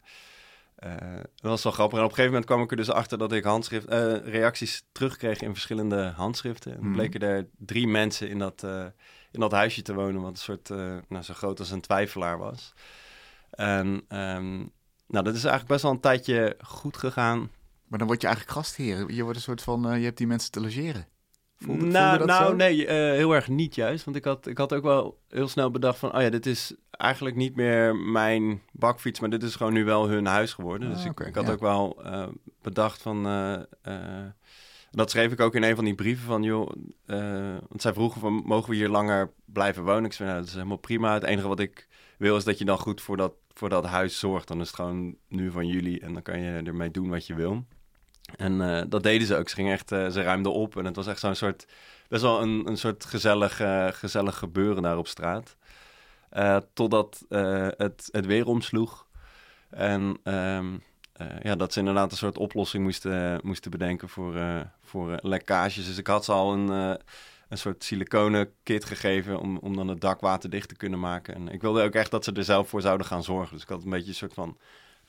dat 1.36 1.52
was 1.52 1.64
wel 1.64 1.72
grappig. 1.72 1.98
En 1.98 2.04
op 2.04 2.10
een 2.10 2.16
gegeven 2.16 2.32
moment 2.32 2.46
kwam 2.46 2.62
ik 2.62 2.72
er 2.72 2.78
dus 2.78 2.92
achter 2.92 3.18
dat 3.18 3.32
ik 3.32 3.44
handschrift, 3.44 3.90
reacties 4.26 4.84
terugkreeg 4.92 5.42
in 5.42 5.54
verschillende 5.54 6.14
handschriften. 6.16 6.78
En 6.78 6.88
mm. 6.88 6.94
bleken 6.94 7.20
er 7.20 7.48
drie 7.58 7.88
mensen 7.88 8.30
in 8.30 8.40
dat, 8.40 8.64
in 9.32 9.40
dat 9.40 9.52
huisje 9.52 9.82
te 9.82 9.94
wonen, 9.94 10.22
wat 10.22 10.32
een 10.32 10.38
soort, 10.38 10.70
nou, 11.08 11.24
zo 11.24 11.34
groot 11.34 11.60
als 11.60 11.72
een 11.72 11.82
twijfelaar 11.82 12.38
was. 12.38 12.74
En 13.50 14.06
um, 14.10 14.72
nou, 15.08 15.24
dat 15.24 15.36
is 15.36 15.44
eigenlijk 15.44 15.68
best 15.68 15.82
wel 15.82 15.92
een 15.92 16.00
tijdje 16.00 16.58
goed 16.62 16.98
gegaan. 16.98 17.50
Maar 17.88 18.00
dan 18.00 18.08
word 18.08 18.22
je 18.22 18.28
eigenlijk 18.28 18.58
gastheer. 18.58 19.12
Je 19.12 19.24
wordt 19.24 19.38
een 19.38 19.44
soort 19.44 19.62
van, 19.62 19.92
uh, 19.92 19.98
je 19.98 20.04
hebt 20.04 20.18
die 20.18 20.28
mensen 20.28 20.52
te 20.52 20.62
logeren. 20.62 21.08
Voelde, 21.58 21.86
nou, 21.86 22.26
nou 22.26 22.56
nee, 22.56 22.82
uh, 22.82 22.88
heel 22.88 23.36
erg 23.36 23.48
niet 23.48 23.76
juist. 23.76 24.06
Want 24.06 24.18
ik 24.18 24.24
had, 24.24 24.48
ik 24.48 24.58
had 24.58 24.74
ook 24.74 24.84
wel 24.84 25.20
heel 25.30 25.48
snel 25.48 25.72
bedacht 25.72 26.00
van... 26.00 26.16
oh 26.16 26.22
ja, 26.22 26.30
dit 26.30 26.46
is 26.46 26.76
eigenlijk 26.92 27.36
niet 27.36 27.56
meer 27.56 27.96
mijn 27.96 28.62
bakfiets... 28.72 29.20
maar 29.20 29.30
dit 29.30 29.44
is 29.44 29.56
gewoon 29.56 29.74
nu 29.74 29.86
wel 29.86 30.08
hun 30.08 30.26
huis 30.26 30.54
geworden. 30.54 30.90
dus 30.90 31.00
ah, 31.00 31.06
ik, 31.06 31.20
ik, 31.20 31.36
had 31.36 31.50
ook 31.50 31.60
wel 31.60 32.02
uh, 32.06 32.28
bedacht 32.62 33.02
van... 33.02 33.24
dat 34.92 35.12
schreef 35.12 35.32
ik 35.32 35.40
ook 35.40 35.56
in 35.56 35.64
een 35.64 35.76
van 35.76 35.86
die 35.86 35.96
brieven 35.96 36.26
van... 36.26 36.44
joh, 36.44 36.72
want 37.68 37.82
zij 37.82 37.94
vroegen 37.94 38.22
van... 38.22 38.34
mogen 38.34 38.70
we 38.70 38.76
hier 38.76 38.90
langer 38.90 39.32
blijven 39.46 39.84
wonen? 39.84 40.06
Ik 40.06 40.14
zei, 40.14 40.28
nou, 40.30 40.40
dat 40.40 40.50
is 40.50 40.56
helemaal 40.56 40.78
prima. 40.78 41.14
Het 41.14 41.24
enige 41.24 41.48
wat 41.48 41.60
ik 41.60 41.88
wil 42.18 42.38
is 42.38 42.44
dat 42.44 42.58
je 42.58 42.66
dan 42.66 42.80
goed 42.80 43.02
voor 43.02 43.18
dat, 43.18 43.34
voor 43.56 43.70
dat 43.70 43.86
huis 43.86 44.20
zorgt. 44.20 44.48
Dan 44.48 44.62
is 44.62 44.68
het 44.68 44.76
gewoon 44.76 45.16
nu 45.28 45.52
van 45.52 45.68
jullie 45.68 46.00
en 46.00 46.14
dan 46.14 46.22
kan 46.22 46.40
je 46.40 46.62
ermee 46.66 46.92
doen 46.92 47.10
wat 47.10 47.28
je 47.28 47.36
wil. 47.36 47.66
En 48.36 48.54
uh, 48.54 48.82
dat 48.88 49.04
deden 49.04 49.28
ze 49.28 49.36
ook. 49.36 49.50
Ze 49.50 49.56
gingen 49.56 49.74
echt, 49.74 49.92
uh, 49.92 50.10
ze 50.10 50.22
ruimden 50.22 50.54
op. 50.54 50.78
En 50.78 50.86
het 50.86 50.96
was 50.96 51.08
echt 51.08 51.20
zo'n 51.20 51.36
soort, 51.36 51.68
best 52.08 52.22
wel 52.22 52.42
een, 52.42 52.68
een 52.68 52.78
soort 52.78 53.06
gezellig, 53.06 53.62
uh, 53.62 53.88
gezellig 53.88 54.38
gebeuren 54.38 54.84
daar 54.84 54.98
op 54.98 55.08
straat. 55.08 55.56
totdat 56.74 57.26
het, 57.78 58.10
het 58.12 58.26
weer 58.26 58.48
omsloeg. 58.48 59.08
En 59.70 60.18
um, 60.24 60.84
ja, 61.42 61.56
dat 61.56 61.74
ze 61.74 61.80
inderdaad 61.80 62.12
een 62.12 62.18
soort 62.18 62.38
oplossing 62.38 62.84
moesten, 62.84 63.40
moesten 63.44 63.72
bedenken 63.72 64.10
voor, 64.10 64.36
voor 64.84 65.20
lekkages. 65.22 65.86
Dus 65.86 65.98
ik 65.98 66.08
had 66.08 66.26
ze 66.26 66.32
al 66.32 66.54
een, 66.54 67.00
een 67.50 67.58
soort 67.58 67.84
siliconen 67.84 68.52
kit 68.64 68.86
gegeven 68.86 69.40
om, 69.40 69.58
om 69.58 69.76
dan 69.76 69.88
het 69.88 70.02
dak 70.02 70.22
waterdicht 70.22 70.70
te 70.70 70.76
kunnen 70.76 71.00
maken. 71.00 71.36
En 71.36 71.48
ik 71.48 71.62
wilde 71.62 71.84
ook 71.84 71.94
echt 71.94 72.12
dat 72.12 72.24
ze 72.24 72.32
er 72.32 72.44
zelf 72.44 72.70
voor 72.70 72.82
zouden 72.82 73.08
gaan 73.08 73.24
zorgen. 73.24 73.54
Dus 73.54 73.64
ik 73.64 73.70
had 73.70 73.84
een 73.84 73.90
beetje 73.90 74.08
een 74.08 74.16
soort 74.16 74.34
van 74.34 74.58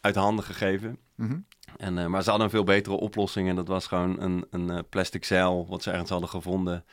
uit 0.01 0.15
de 0.15 0.21
handen 0.21 0.45
gegeven. 0.45 0.99
Mhm. 1.15 1.39
en, 1.77 1.97
uh, 1.97 2.07
maar 2.07 2.23
ze 2.23 2.29
hadden 2.29 2.47
een 2.47 2.55
veel 2.55 2.65
betere 2.65 2.97
oplossing 2.97 3.49
en 3.49 3.57
dat 3.57 3.69
was 3.69 3.87
gewoon 3.87 4.21
een, 4.21 4.47
een 4.51 4.69
uh, 4.69 4.79
plastic 4.89 5.25
zeil 5.25 5.67
wat 5.69 5.83
ze 5.83 5.91
ergens 5.91 6.11
hadden 6.11 6.29
gevonden. 6.29 6.85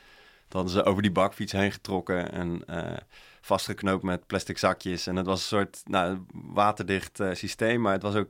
Dat 0.48 0.52
hadden 0.52 0.72
ze 0.72 0.84
over 0.84 1.02
die 1.02 1.12
bakfiets 1.12 1.52
heen 1.52 1.72
getrokken 1.72 2.32
en 2.32 2.62
uh, 2.70 2.96
vastgeknoopt 3.40 4.02
met 4.02 4.26
plastic 4.26 4.58
zakjes. 4.58 5.06
En 5.06 5.16
het 5.16 5.26
was 5.26 5.40
een 5.40 5.46
soort 5.46 5.82
nou, 5.84 6.18
waterdicht 6.32 7.20
systeem, 7.32 7.80
maar 7.80 7.92
het 7.92 8.02
was 8.02 8.14
ook 8.14 8.28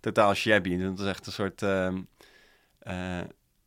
totaal 0.00 0.34
shabby. 0.34 0.78
Dat 0.78 0.98
is 0.98 1.06
echt 1.06 1.26
een 1.26 1.32
soort, 1.32 1.62
ehm, 1.62 2.02
eh, 2.78 3.20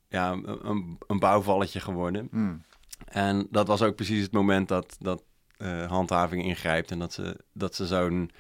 ja, 0.08 0.32
een, 0.32 0.98
een 1.08 1.20
bouwvalletje 1.20 1.80
geworden. 1.80 2.28
Hmm. 2.32 2.62
En 3.10 3.48
dat 3.50 3.68
was 3.68 3.82
ook 3.82 3.96
precies 3.96 4.22
het 4.22 4.32
moment 4.32 4.68
dat, 4.68 4.96
dat 5.00 5.24
eh, 5.58 5.86
handhaving 5.88 6.44
ingrijpt 6.44 6.92
en 6.92 7.00
dat 7.00 7.14
ze, 7.14 7.40
dat 7.54 7.76
ze 7.76 7.88
zo'n 7.88 8.32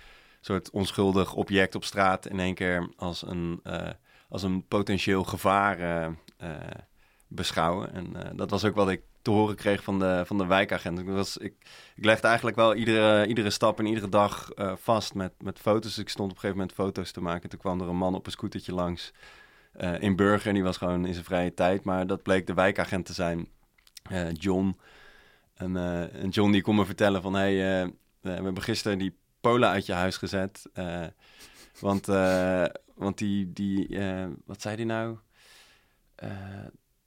soort 0.41 0.69
onschuldig 0.69 1.33
object 1.33 1.75
op 1.75 1.83
straat 1.83 2.25
in 2.25 2.39
één 2.39 2.53
keer 2.53 2.89
als 2.95 3.27
een, 3.27 3.59
eh, 3.63 3.89
als 4.29 4.43
een 4.43 4.67
potentieel 4.67 5.23
gevaar 5.23 5.79
eh, 6.37 6.57
beschouwen. 7.27 7.93
En 7.93 8.35
dat 8.35 8.49
was 8.49 8.65
ook 8.65 8.75
wat 8.75 8.89
ik 8.89 9.01
te 9.21 9.31
horen 9.31 9.55
kreeg 9.55 9.83
van 9.83 9.99
de, 9.99 10.23
van 10.25 10.37
de 10.37 10.45
wijkagent. 10.45 10.99
Ik, 10.99 11.05
was, 11.05 11.37
ik, 11.37 11.53
ik 11.95 12.05
legde 12.05 12.27
eigenlijk 12.27 12.57
wel 12.57 12.75
iedere, 12.75 13.27
iedere 13.27 13.49
stap 13.49 13.79
en 13.79 13.85
iedere 13.85 14.09
dag 14.09 14.49
vast 14.75 15.13
met, 15.13 15.33
met 15.41 15.59
foto's. 15.59 15.97
Ik 15.97 16.09
stond 16.09 16.29
op 16.29 16.35
een 16.35 16.41
gegeven 16.41 16.61
moment 16.61 16.77
foto's 16.77 17.11
te 17.11 17.21
maken. 17.21 17.49
Toen 17.49 17.59
kwam 17.59 17.81
er 17.81 17.87
een 17.87 17.95
man 17.95 18.15
op 18.15 18.25
een 18.25 18.31
scootertje 18.31 18.73
langs 18.73 19.13
in 19.99 20.15
Burger. 20.15 20.47
En 20.47 20.53
die 20.53 20.63
was 20.63 20.77
gewoon 20.77 21.05
in 21.05 21.13
zijn 21.13 21.25
vrije 21.25 21.53
tijd. 21.53 21.83
Maar 21.83 22.07
dat 22.07 22.23
bleek 22.23 22.47
de 22.47 22.53
wijkagent 22.53 23.05
te 23.05 23.13
zijn, 23.13 23.47
eh, 24.03 24.33
John. 24.33 24.77
En, 25.53 25.77
eh, 25.77 26.23
en 26.23 26.29
John 26.29 26.51
die 26.51 26.61
kon 26.61 26.75
me 26.75 26.85
vertellen 26.85 27.21
van... 27.21 27.33
Hey, 27.33 27.81
eh, 27.81 27.89
we 28.21 28.29
hebben 28.29 28.61
gisteren 28.61 28.97
die 28.97 29.17
Pola 29.41 29.71
uit 29.71 29.85
je 29.85 29.93
huis 29.93 30.17
gezet. 30.17 30.65
want, 31.79 32.05
want 32.95 33.17
die, 33.17 33.53
die 33.53 33.99
wat 34.45 34.61
zei 34.61 34.75
hij 34.75 34.85
nou? 34.85 35.17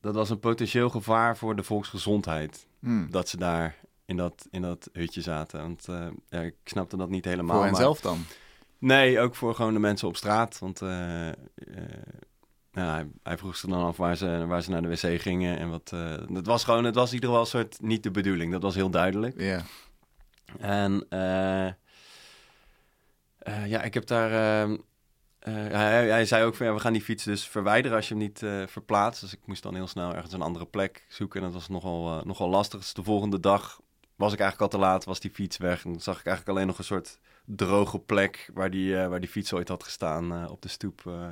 Dat 0.00 0.14
was 0.14 0.30
een 0.30 0.40
potentieel 0.40 0.90
gevaar 0.90 1.36
voor 1.36 1.56
de 1.56 1.62
volksgezondheid. 1.62 2.66
Hmm. 2.78 3.10
Dat 3.10 3.28
ze 3.28 3.36
daar 3.36 3.78
in 4.04 4.16
dat, 4.16 4.46
in 4.50 4.62
dat 4.62 4.88
hutje 4.92 5.20
zaten. 5.20 5.60
Want 5.60 5.86
ja, 6.28 6.40
ik 6.40 6.54
snapte 6.64 6.96
dat 6.96 7.08
niet 7.08 7.24
helemaal. 7.24 7.54
Voor 7.54 7.64
hen 7.64 7.72
maar- 7.72 7.80
zelf 7.80 8.00
dan? 8.00 8.24
Nee, 8.82 9.20
ook 9.20 9.34
voor 9.34 9.54
gewoon 9.54 9.72
de 9.72 9.78
mensen 9.78 10.08
op 10.08 10.16
straat. 10.16 10.58
Want 10.58 10.82
eh, 10.82 11.28
hij, 12.72 13.06
hij 13.22 13.38
vroeg 13.38 13.56
ze 13.56 13.66
dan 13.68 13.84
af 13.84 13.96
waar 13.96 14.16
ze, 14.16 14.46
waar 14.46 14.62
ze 14.62 14.70
naar 14.70 14.82
de 14.82 14.88
wc 14.88 15.20
gingen. 15.20 15.58
En 15.58 15.70
wat, 15.70 15.90
eh, 15.94 16.14
het 16.34 16.46
was 16.46 16.64
gewoon, 16.64 16.84
het 16.84 16.94
was 16.94 17.08
in 17.08 17.14
ieder 17.14 17.28
geval 17.28 17.44
een 17.44 17.50
soort 17.50 17.80
niet 17.80 18.02
de 18.02 18.10
bedoeling. 18.10 18.52
Dat 18.52 18.62
was 18.62 18.74
heel 18.74 18.90
duidelijk. 18.90 19.40
Ja. 19.40 19.62
En 20.58 21.06
eh, 21.08 21.66
eh, 23.38 23.66
ja, 23.66 23.82
ik 23.82 23.94
heb 23.94 24.06
daar. 24.06 24.62
ehm, 24.62 24.76
eh, 25.38 25.54
hij, 25.54 26.08
hij 26.08 26.24
zei 26.24 26.44
ook 26.44 26.54
van 26.54 26.66
ja, 26.66 26.72
we 26.74 26.80
gaan 26.80 26.92
die 26.92 27.02
fiets 27.02 27.24
dus 27.24 27.48
verwijderen 27.48 27.96
als 27.96 28.08
je 28.08 28.14
hem 28.14 28.22
niet 28.22 28.42
eh, 28.42 28.62
verplaatst. 28.66 29.20
Dus 29.20 29.32
ik 29.32 29.40
moest 29.46 29.62
dan 29.62 29.74
heel 29.74 29.86
snel 29.86 30.14
ergens 30.14 30.32
een 30.32 30.42
andere 30.42 30.66
plek 30.66 31.04
zoeken. 31.08 31.40
En 31.40 31.46
dat 31.46 31.54
was 31.54 31.68
nogal, 31.68 32.18
eh, 32.18 32.24
nogal 32.24 32.48
lastig. 32.48 32.80
Dus 32.80 32.92
de 32.94 33.02
volgende 33.02 33.40
dag 33.40 33.80
was 34.16 34.32
ik 34.32 34.40
eigenlijk 34.40 34.72
al 34.72 34.78
te 34.78 34.86
laat, 34.86 35.04
was 35.04 35.20
die 35.20 35.30
fiets 35.30 35.56
weg. 35.56 35.84
En 35.84 35.90
dan 35.92 36.00
zag 36.00 36.18
ik 36.20 36.26
eigenlijk 36.26 36.56
alleen 36.56 36.68
nog 36.68 36.78
een 36.78 36.84
soort 36.84 37.18
droge 37.44 37.98
plek 37.98 38.50
waar 38.54 38.70
die, 38.70 38.98
eh, 39.00 39.08
waar 39.08 39.20
die 39.20 39.28
fiets 39.30 39.52
ooit 39.52 39.68
had 39.68 39.82
gestaan 39.82 40.32
eh, 40.32 40.50
op 40.50 40.62
de 40.62 40.68
stoep. 40.68 41.02
eh. 41.06 41.26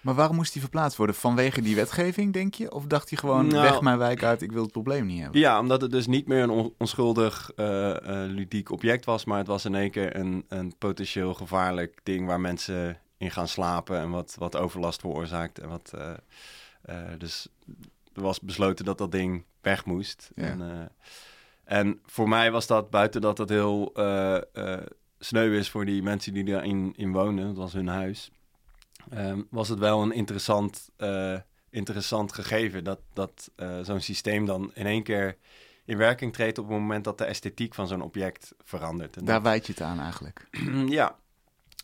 Maar 0.00 0.14
waarom 0.14 0.36
moest 0.36 0.52
die 0.52 0.60
verplaatst 0.62 0.96
worden? 0.96 1.14
Vanwege 1.16 1.60
die 1.62 1.74
wetgeving, 1.76 2.32
denk 2.32 2.54
je? 2.54 2.72
Of 2.72 2.84
dacht 2.84 3.08
hij 3.10 3.18
gewoon, 3.18 3.46
Nou- 3.46 3.62
weg 3.62 3.80
mijn 3.80 3.98
wijk 3.98 4.22
uit, 4.22 4.42
ik 4.42 4.52
wil 4.52 4.62
het 4.62 4.72
probleem 4.72 5.06
niet 5.06 5.20
hebben? 5.22 5.40
Ja, 5.40 5.58
omdat 5.60 5.80
het 5.80 5.90
dus 5.90 6.06
niet 6.06 6.26
meer 6.26 6.42
een 6.42 6.50
on- 6.50 6.74
onschuldig 6.78 7.50
eh, 7.56 7.96
ludiek 8.26 8.70
object 8.70 9.04
was, 9.04 9.24
maar 9.24 9.38
het 9.38 9.46
was 9.46 9.64
in 9.64 9.74
één 9.74 9.90
keer 9.90 10.16
een, 10.16 10.44
een 10.48 10.74
potentieel 10.78 11.34
gevaarlijk 11.34 12.00
ding 12.02 12.26
waar 12.26 12.40
mensen 12.40 12.98
in 13.18 13.30
gaan 13.30 13.48
slapen 13.48 13.98
en 13.98 14.10
wat, 14.10 14.36
wat 14.38 14.56
overlast 14.56 15.00
veroorzaakt. 15.00 15.58
En 15.58 15.68
wat, 15.68 15.92
eh, 16.82 16.94
dus 17.18 17.48
er 18.14 18.22
was 18.22 18.40
besloten 18.40 18.84
dat 18.84 18.98
dat 18.98 19.12
ding 19.12 19.44
weg 19.60 19.84
moest. 19.84 20.30
Ja. 20.34 20.42
En, 20.44 20.90
en 21.64 22.00
voor 22.06 22.28
mij 22.28 22.50
was 22.50 22.66
dat, 22.66 22.90
buiten 22.90 23.20
dat 23.20 23.38
het 23.38 23.48
heel 23.48 23.92
sneu 25.18 25.56
is 25.58 25.70
voor 25.70 25.84
die 25.84 26.02
mensen 26.02 26.32
die 26.34 26.44
daarin 26.44 26.92
in 26.96 27.12
wonen, 27.12 27.46
dat 27.46 27.56
was 27.56 27.72
hun 27.72 27.86
huis, 27.88 28.30
ehm, 29.10 29.42
was 29.50 29.68
het 29.68 29.78
wel 29.78 30.02
een 30.02 30.12
interessant, 30.12 30.90
eh, 30.96 31.36
interessant 31.70 32.32
gegeven 32.32 32.84
dat, 32.84 33.00
dat 33.12 33.50
eh, 33.56 33.80
zo'n 33.82 34.00
systeem 34.00 34.46
dan 34.46 34.70
in 34.74 34.86
één 34.86 35.02
keer 35.02 35.36
in 35.84 35.96
werking 35.96 36.32
treedt 36.32 36.58
op 36.58 36.68
het 36.68 36.78
moment 36.78 37.04
dat 37.04 37.18
de 37.18 37.24
esthetiek 37.24 37.74
van 37.74 37.88
zo'n 37.88 38.02
object 38.02 38.54
verandert. 38.64 39.16
En 39.16 39.24
Daar 39.24 39.42
wijd 39.42 39.66
je 39.66 39.72
het 39.72 39.82
aan 39.82 40.00
eigenlijk. 40.00 40.48
ja. 40.88 41.16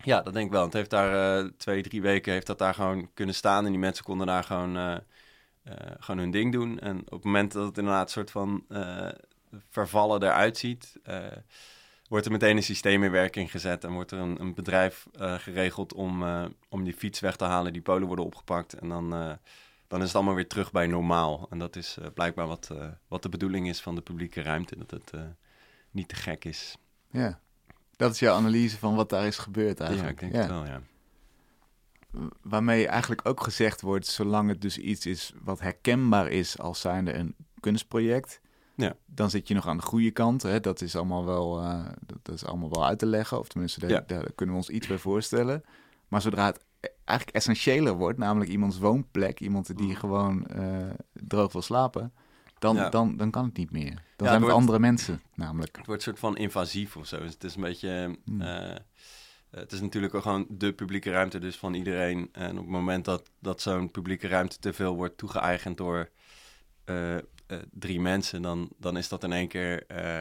ja, 0.03 0.23
dat 0.23 0.33
denk 0.33 0.47
ik 0.47 0.53
wel. 0.53 0.65
Het 0.65 0.73
heeft 0.73 0.91
daar 0.91 1.39
eh, 1.39 1.51
twee, 1.57 1.83
drie 1.83 2.03
weken 2.03 2.33
heeft 2.33 2.47
dat 2.47 2.59
daar 2.59 2.75
gewoon 2.75 3.11
kunnen 3.15 3.35
staan. 3.35 3.65
En 3.65 3.71
die 3.71 3.81
mensen 3.81 4.05
konden 4.05 4.27
daar 4.27 4.45
gewoon, 4.45 5.03
gewoon 5.99 6.21
hun 6.21 6.31
ding 6.31 6.53
doen. 6.53 6.79
En 6.79 6.99
op 6.99 7.11
het 7.11 7.25
moment 7.25 7.53
dat 7.53 7.67
het 7.67 7.79
inderdaad 7.79 8.05
een 8.05 8.11
soort 8.11 8.31
van 8.31 8.65
vervallen 9.71 10.23
eruit 10.23 10.59
ziet... 10.59 10.93
wordt 12.09 12.27
er 12.27 12.33
meteen 12.33 12.57
een 12.57 12.63
systeem 12.63 13.03
in 13.03 13.11
werking 13.11 13.51
gezet. 13.51 13.85
En 13.85 13.93
wordt 13.93 14.11
er 14.11 14.19
een, 14.19 14.41
een 14.41 14.55
bedrijf 14.55 15.07
eh, 15.13 15.35
geregeld 15.35 15.95
om, 15.95 16.23
eh, 16.23 16.45
om 16.69 16.85
die 16.85 16.95
fiets 16.95 17.21
weg 17.21 17.37
te 17.37 17.45
halen. 17.45 17.73
Die 17.73 17.83
polen 17.83 18.07
worden 18.07 18.25
opgepakt. 18.25 18.73
En 18.73 18.89
dan, 18.89 19.15
eh, 19.15 19.33
dan 19.89 20.01
is 20.01 20.07
het 20.07 20.17
allemaal 20.17 20.35
weer 20.35 20.49
terug 20.49 20.73
bij 20.73 20.87
normaal. 20.87 21.47
En 21.51 21.59
dat 21.59 21.77
is 21.77 21.99
blijkbaar 22.15 22.47
wat, 22.47 22.71
wat 23.09 23.23
de 23.23 23.29
bedoeling 23.29 23.69
is 23.69 23.81
van 23.81 23.95
de 23.95 24.01
publieke 24.01 24.43
ruimte. 24.43 24.77
Dat 24.79 24.91
het 24.91 25.13
niet 25.91 26.09
te 26.09 26.15
gek 26.15 26.45
is. 26.45 26.77
Ja. 27.11 27.41
Dat 27.97 28.13
is 28.13 28.19
jouw 28.19 28.37
analyse 28.37 28.79
van 28.79 28.95
wat 28.95 29.09
daar 29.09 29.27
is 29.27 29.39
gebeurd 29.39 29.79
Ja, 29.79 29.85
eigenlijk. 29.85 30.21
ik 30.21 30.33
denk 30.33 30.43
het 30.43 30.53
wel, 30.53 30.65
ja. 30.65 30.83
Waarmee 32.43 32.89
eigenlijk 32.89 33.29
ook 33.29 33.43
gezegd 33.43 33.81
wordt, 33.81 34.07
zolang 34.07 34.49
het 34.49 34.61
dus 34.61 34.79
iets 34.79 35.07
is 35.07 35.33
wat 35.43 35.61
herkenbaar 35.61 36.29
is 36.29 36.59
als 36.59 36.81
zijnde 36.81 37.13
een 37.13 37.35
kunstproject, 37.61 38.41
Ja. 38.77 38.95
dan 39.07 39.31
zit 39.31 39.49
je 39.49 39.55
nog 39.55 39.67
aan 39.67 39.77
de 39.77 39.83
goede 39.83 40.11
kant. 40.11 40.43
Hè? 40.43 40.61
Dat 40.61 40.81
is 40.81 40.97
allemaal 40.97 41.25
wel, 41.25 41.61
eh, 41.61 41.85
dat, 42.23 42.35
is 42.35 42.45
allemaal 42.45 42.71
wel 42.71 42.87
uit 42.87 42.99
te 42.99 43.07
leggen, 43.07 43.39
of 43.39 43.49
tenminste, 43.49 43.81
daar, 43.81 43.91
Ja. 43.91 44.05
daar 44.07 44.33
kunnen 44.35 44.55
we 44.55 44.61
ons 44.61 44.71
iets 44.71 44.87
bij 44.87 44.99
voorstellen. 44.99 45.63
Maar 46.09 46.23
zodra 46.23 46.47
het 46.47 46.65
eigenlijk 47.05 47.37
essentiëler 47.37 47.95
wordt, 47.95 48.19
namelijk 48.19 48.51
iemands 48.51 48.79
woonplek, 48.79 49.41
iemand 49.41 49.77
die 49.77 49.87
Mm. 49.87 49.95
gewoon 49.95 50.47
eh, 50.47 50.91
droog 51.13 51.53
wil 51.53 51.63
slapen, 51.63 52.13
dan, 52.59 52.77
Ja. 52.77 52.89
dan, 52.89 53.17
dan 53.17 53.31
kan 53.31 53.45
het 53.45 53.57
niet 53.57 53.71
meer. 53.71 53.91
Dan 53.95 54.03
zijn 54.17 54.31
het 54.33 54.41
wordt- 54.41 54.57
andere 54.57 54.79
mensen, 54.79 55.23
namelijk. 55.35 55.77
Het 55.77 55.87
wordt 55.87 56.07
een 56.07 56.09
soort 56.09 56.19
van 56.23 56.37
invasief 56.37 56.97
of 56.97 57.07
zo. 57.07 57.19
Dus 57.19 57.33
het 57.33 57.45
is 57.45 57.55
een 57.55 57.63
beetje... 57.63 58.19
Hmm. 58.25 58.41
eh, 58.41 58.77
het 59.51 59.73
is 59.73 59.81
natuurlijk 59.81 60.15
ook 60.15 60.23
gewoon 60.23 60.47
de 60.49 60.73
publieke 60.73 61.11
ruimte 61.11 61.39
dus 61.39 61.57
van 61.57 61.75
iedereen. 61.75 62.29
En 62.33 62.51
op 62.51 62.57
het 62.57 62.67
moment 62.67 63.05
dat, 63.05 63.31
dat 63.39 63.61
zo'n 63.61 63.91
publieke 63.91 64.29
ruimte 64.29 64.59
te 64.59 64.73
veel 64.73 64.95
wordt 64.97 65.17
toegeëigend 65.19 65.77
door 65.77 66.09
eh, 67.47 67.59
drie 67.71 68.01
mensen... 68.01 68.43
Dan, 68.43 68.71
dan 68.79 68.97
is 68.97 69.09
dat 69.09 69.25
in 69.25 69.33
één 69.33 69.49
keer... 69.49 69.87
eh, 69.87 70.19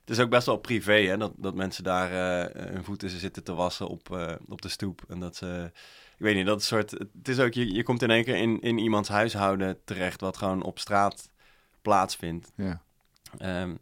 het 0.00 0.10
is 0.10 0.18
ook 0.18 0.30
best 0.30 0.46
wel 0.46 0.56
privé, 0.56 1.06
hè? 1.06 1.16
Dat, 1.16 1.32
dat 1.36 1.54
mensen 1.54 1.84
daar 1.84 2.10
eh, 2.44 2.64
hun 2.72 2.84
voeten 2.84 3.10
zitten 3.10 3.44
te 3.44 3.54
wassen 3.54 3.88
op, 3.88 4.36
op 4.48 4.62
de 4.62 4.68
stoep. 4.68 5.02
En 5.08 5.20
dat 5.20 5.36
ze... 5.36 5.70
Ik 6.12 6.28
weet 6.28 6.34
niet, 6.34 6.46
dat 6.46 6.62
soort... 6.62 6.90
Het 6.90 7.28
is 7.28 7.38
ook... 7.38 7.52
Je, 7.52 7.72
je 7.72 7.82
komt 7.82 8.02
in 8.02 8.10
één 8.10 8.24
keer 8.24 8.36
in, 8.36 8.60
in 8.60 8.78
iemands 8.78 9.08
huishouden 9.08 9.84
terecht... 9.84 10.20
wat 10.20 10.36
gewoon 10.36 10.62
op 10.62 10.78
straat 10.78 11.30
plaatsvindt. 11.82 12.52
Ja. 12.56 12.82
Ehm, 13.38 13.74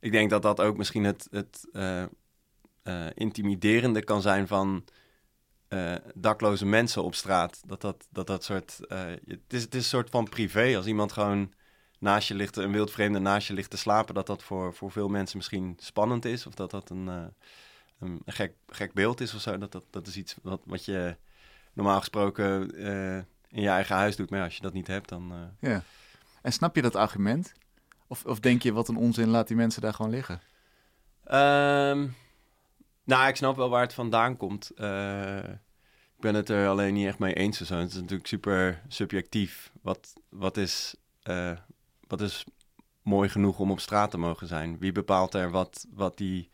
ik 0.00 0.12
denk 0.12 0.30
dat 0.30 0.42
dat 0.42 0.60
ook 0.60 0.76
misschien 0.76 1.04
het, 1.04 1.28
het 1.30 1.68
intimiderende 3.14 4.04
kan 4.04 4.22
zijn 4.22 4.46
van 4.46 4.84
dakloze 6.14 6.66
mensen 6.66 7.04
op 7.04 7.14
straat. 7.14 7.62
Dat 7.66 7.80
dat, 7.80 8.06
dat, 8.10 8.26
dat 8.26 8.44
soort. 8.44 8.80
het, 8.88 9.40
is, 9.48 9.62
het 9.62 9.74
is 9.74 9.80
een 9.80 9.82
soort 9.82 10.10
van 10.10 10.28
privé. 10.28 10.76
Als 10.76 10.86
iemand 10.86 11.12
gewoon 11.12 11.52
naast 11.98 12.28
je 12.28 12.34
ligt, 12.34 12.56
een 12.56 12.72
wildvreemde 12.72 13.18
naast 13.18 13.46
je 13.46 13.54
ligt 13.54 13.70
te 13.70 13.76
slapen, 13.76 14.14
dat 14.14 14.26
dat 14.26 14.42
voor, 14.42 14.74
voor 14.74 14.90
veel 14.90 15.08
mensen 15.08 15.36
misschien 15.36 15.76
spannend 15.80 16.24
is. 16.24 16.46
Of 16.46 16.54
dat 16.54 16.70
dat 16.70 16.90
een, 16.90 17.08
eh, 17.08 17.24
een 17.98 18.22
gek, 18.26 18.54
gek 18.68 18.92
beeld 18.92 19.20
is 19.20 19.34
of 19.34 19.40
zo. 19.40 19.58
Dat, 19.58 19.72
dat, 19.72 19.84
dat 19.90 20.06
is 20.06 20.16
iets 20.16 20.36
wat, 20.42 20.60
wat 20.64 20.84
je 20.84 21.16
normaal 21.72 21.98
gesproken 21.98 22.74
eh, 22.74 23.16
in 23.48 23.62
je 23.62 23.68
eigen 23.68 23.96
huis 23.96 24.16
doet. 24.16 24.30
Maar 24.30 24.38
ja, 24.38 24.44
als 24.44 24.56
je 24.56 24.62
dat 24.62 24.72
niet 24.72 24.86
hebt, 24.86 25.08
dan. 25.08 25.32
eh, 25.32 25.70
ja. 25.70 25.82
En 26.42 26.52
snap 26.52 26.76
je 26.76 26.82
dat 26.82 26.96
argument? 26.96 27.52
Of, 28.06 28.24
of 28.24 28.40
denk 28.40 28.62
je, 28.62 28.72
wat 28.72 28.88
een 28.88 28.96
onzin, 28.96 29.28
laat 29.28 29.48
die 29.48 29.56
mensen 29.56 29.82
daar 29.82 29.94
gewoon 29.94 30.10
liggen? 30.10 30.40
Ehm, 31.24 32.06
nou, 33.04 33.28
ik 33.28 33.36
snap 33.36 33.56
wel 33.56 33.68
waar 33.68 33.82
het 33.82 33.94
vandaan 33.94 34.36
komt. 34.36 34.70
Ik 36.16 36.20
ben 36.20 36.34
het 36.34 36.48
er 36.48 36.68
alleen 36.68 36.94
niet 36.94 37.06
echt 37.06 37.18
mee 37.18 37.34
eens. 37.34 37.60
zo. 37.60 37.76
Het 37.76 37.90
is 37.90 37.94
natuurlijk 37.94 38.28
super 38.28 38.82
subjectief. 38.88 39.72
Wat, 39.82 40.12
wat, 40.28 40.56
is, 40.56 40.94
wat 42.18 42.28
is 42.28 42.44
mooi 43.02 43.28
genoeg 43.28 43.58
om 43.58 43.70
op 43.70 43.80
straat 43.80 44.10
te 44.10 44.18
mogen 44.18 44.46
zijn? 44.46 44.78
Wie 44.78 44.92
bepaalt 44.92 45.34
er 45.34 45.50
wat, 45.50 45.86
wat, 45.94 46.16
die, 46.18 46.50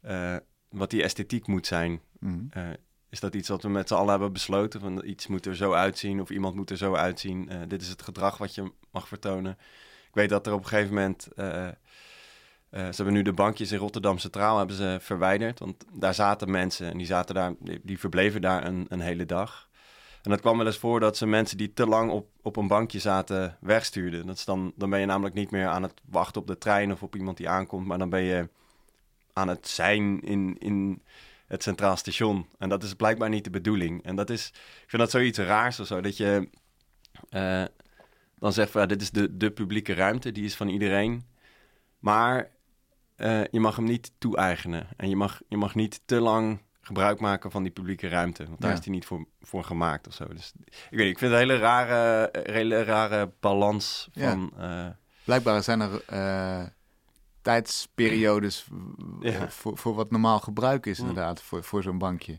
eh, 0.00 0.36
wat 0.68 0.90
die 0.90 1.02
esthetiek 1.02 1.46
moet 1.46 1.66
zijn? 1.66 2.00
Mhm. 2.18 2.44
Eh, 2.50 2.68
is 3.08 3.20
dat 3.20 3.34
iets 3.34 3.48
wat 3.48 3.62
we 3.62 3.68
met 3.68 3.88
z'n 3.88 3.94
allen 3.94 4.10
hebben 4.10 4.32
besloten? 4.32 4.80
Van 4.80 5.04
iets 5.04 5.26
moet 5.26 5.46
er 5.46 5.56
zo 5.56 5.72
uitzien 5.72 6.20
of 6.20 6.30
iemand 6.30 6.54
moet 6.54 6.70
er 6.70 6.76
zo 6.76 6.94
uitzien. 6.94 7.48
Eh, 7.48 7.58
dit 7.68 7.82
is 7.82 7.88
het 7.88 8.02
gedrag 8.02 8.38
wat 8.38 8.54
je 8.54 8.72
mag 8.90 9.08
vertonen. 9.08 9.52
Ik 10.08 10.14
weet 10.14 10.28
dat 10.28 10.46
er 10.46 10.52
op 10.52 10.62
een 10.62 10.68
gegeven 10.68 10.94
moment... 10.94 11.28
ze 12.70 12.96
hebben 12.96 13.14
nu 13.14 13.22
de 13.22 13.32
bankjes 13.32 13.72
in 13.72 13.78
Rotterdam 13.78 14.18
Centraal 14.18 14.58
hebben 14.58 14.76
ze 14.76 14.96
verwijderd. 15.00 15.58
Want 15.58 15.84
daar 15.92 16.14
zaten 16.14 16.50
mensen 16.50 16.90
en 16.90 16.98
die, 16.98 17.06
zaten 17.06 17.34
daar, 17.34 17.54
die, 17.58 17.80
die 17.82 17.98
verbleven 17.98 18.40
daar 18.40 18.66
een, 18.66 18.86
een 18.88 19.00
hele 19.00 19.26
dag. 19.26 19.68
En 20.24 20.30
dat 20.30 20.40
kwam 20.40 20.56
wel 20.56 20.66
eens 20.66 20.78
voor 20.78 21.00
dat 21.00 21.16
ze 21.16 21.26
mensen 21.26 21.56
die 21.56 21.72
te 21.72 21.86
lang 21.86 22.10
op, 22.10 22.28
op 22.42 22.56
een 22.56 22.68
bankje 22.68 22.98
zaten 22.98 23.56
wegstuurden. 23.60 24.26
Dat 24.26 24.36
is 24.36 24.44
dan, 24.44 24.72
dan 24.76 24.90
ben 24.90 25.00
je 25.00 25.06
namelijk 25.06 25.34
niet 25.34 25.50
meer 25.50 25.66
aan 25.66 25.82
het 25.82 26.00
wachten 26.04 26.40
op 26.40 26.46
de 26.46 26.58
trein 26.58 26.92
of 26.92 27.02
op 27.02 27.16
iemand 27.16 27.36
die 27.36 27.48
aankomt. 27.48 27.86
Maar 27.86 27.98
dan 27.98 28.08
ben 28.08 28.22
je 28.22 28.48
aan 29.32 29.48
het 29.48 29.68
zijn 29.68 30.20
in, 30.20 30.56
in 30.58 31.02
het 31.46 31.62
Centraal 31.62 31.96
Station. 31.96 32.46
En 32.58 32.68
dat 32.68 32.82
is 32.82 32.94
blijkbaar 32.94 33.28
niet 33.28 33.44
de 33.44 33.50
bedoeling. 33.50 34.04
En 34.04 34.16
dat 34.16 34.30
is, 34.30 34.48
ik 34.82 34.84
vind 34.86 35.02
dat 35.02 35.10
zoiets 35.10 35.38
raars 35.38 35.80
of 35.80 35.86
zo, 35.86 36.00
dat 36.00 36.16
je 36.16 36.48
eh, 37.28 37.64
dan 38.38 38.52
zegt 38.52 38.70
van, 38.70 38.80
ja, 38.80 38.86
dit 38.86 39.02
is 39.02 39.10
de, 39.10 39.36
de 39.36 39.50
publieke 39.50 39.94
ruimte, 39.94 40.32
die 40.32 40.44
is 40.44 40.56
van 40.56 40.68
iedereen. 40.68 41.26
Maar 41.98 42.50
eh, 43.16 43.44
je 43.50 43.60
mag 43.60 43.76
hem 43.76 43.84
niet 43.84 44.12
toe-eigenen. 44.18 44.88
En 44.96 45.08
je 45.08 45.16
mag, 45.16 45.40
je 45.48 45.56
mag 45.56 45.74
niet 45.74 46.00
te 46.04 46.20
lang 46.20 46.62
gebruik 46.86 47.20
maken 47.20 47.50
van 47.50 47.62
die 47.62 47.72
publieke 47.72 48.08
ruimte. 48.08 48.44
Want 48.46 48.60
daar 48.60 48.70
Ja. 48.70 48.76
is 48.76 48.82
die 48.82 48.92
niet 48.92 49.04
voor, 49.04 49.26
voor 49.40 49.64
gemaakt 49.64 50.06
of 50.06 50.14
zo. 50.14 50.24
Dus 50.28 50.52
ik 50.64 50.70
weet 50.90 50.90
niet, 50.90 51.08
ik 51.08 51.18
vind 51.18 51.32
het 51.32 51.40
een 51.40 51.48
hele 51.48 51.56
rare, 51.58 52.28
hele 52.42 52.82
rare 52.82 53.32
balans 53.40 54.08
Ja. 54.12 54.30
van... 54.30 54.52
eh, 54.58 54.86
Blijkbaar 55.24 55.62
zijn 55.62 55.80
er 55.80 56.02
eh, 56.06 56.64
tijdsperiodes 57.42 58.66
Ja. 59.20 59.48
voor, 59.50 59.78
voor 59.78 59.94
wat 59.94 60.10
normaal 60.10 60.40
gebruik 60.40 60.86
is, 60.86 60.98
Mm. 61.00 61.08
inderdaad, 61.08 61.42
voor, 61.42 61.64
voor 61.64 61.82
zo'n 61.82 61.98
bankje. 61.98 62.38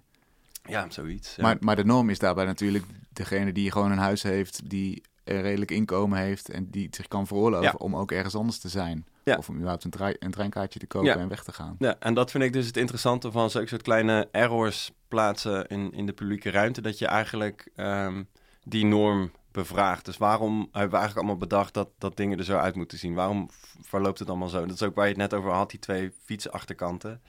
ja, 0.67 0.85
zoiets. 0.89 1.35
Maar, 1.37 1.57
maar 1.59 1.75
de 1.75 1.85
norm 1.85 2.09
is 2.09 2.19
daarbij 2.19 2.45
natuurlijk 2.45 2.85
degene 3.09 3.51
die 3.51 3.71
gewoon 3.71 3.91
een 3.91 3.97
huis 3.97 4.23
heeft, 4.23 4.69
die 4.69 5.03
een 5.23 5.41
redelijk 5.41 5.71
inkomen 5.71 6.19
heeft 6.19 6.49
en 6.49 6.69
die 6.69 6.85
het 6.85 6.95
zich 6.95 7.07
kan 7.07 7.27
veroorloven 7.27 7.79
om 7.79 7.95
ook 7.95 8.11
ergens 8.11 8.35
anders 8.35 8.59
te 8.59 8.69
zijn. 8.69 9.05
Ja. 9.25 9.35
Of 9.35 9.49
om 9.49 9.55
überhaupt 9.55 9.83
een, 9.83 10.15
een 10.19 10.31
treinkaartje 10.31 10.79
te 10.79 10.87
kopen 10.87 11.07
Ja. 11.07 11.15
en 11.17 11.27
weg 11.27 11.43
te 11.43 11.51
gaan. 11.53 11.75
Ja, 11.79 11.95
en 11.99 12.13
dat 12.13 12.31
vind 12.31 12.43
ik 12.43 12.53
dus 12.53 12.67
het 12.67 12.77
interessante 12.77 13.31
van 13.31 13.49
zulke 13.49 13.67
soort 13.67 13.81
kleine 13.81 14.27
errors 14.31 14.91
plaatsen 15.07 15.67
in, 15.67 15.91
in 15.91 16.05
de 16.05 16.13
publieke 16.13 16.49
ruimte. 16.51 16.81
Dat 16.81 16.99
je 16.99 17.07
eigenlijk 17.07 17.69
ehm, 17.75 18.23
die 18.63 18.85
norm 18.85 19.31
bevraagt. 19.51 20.05
Dus 20.05 20.17
waarom 20.17 20.55
hebben 20.57 20.71
we 20.71 20.79
eigenlijk 20.97 21.15
allemaal 21.17 21.37
bedacht 21.37 21.73
dat, 21.73 21.89
dat 21.97 22.17
dingen 22.17 22.37
er 22.37 22.43
zo 22.43 22.57
uit 22.57 22.75
moeten 22.75 22.97
zien? 22.97 23.13
Waarom 23.13 23.49
verloopt 23.81 24.19
het 24.19 24.29
allemaal 24.29 24.49
zo? 24.49 24.65
Dat 24.65 24.75
is 24.75 24.83
ook 24.83 24.95
waar 24.95 25.05
je 25.05 25.11
het 25.11 25.21
net 25.21 25.33
over 25.33 25.51
had, 25.51 25.69
die 25.69 25.79
twee 25.79 26.11
fietsachterkanten. 26.23 27.21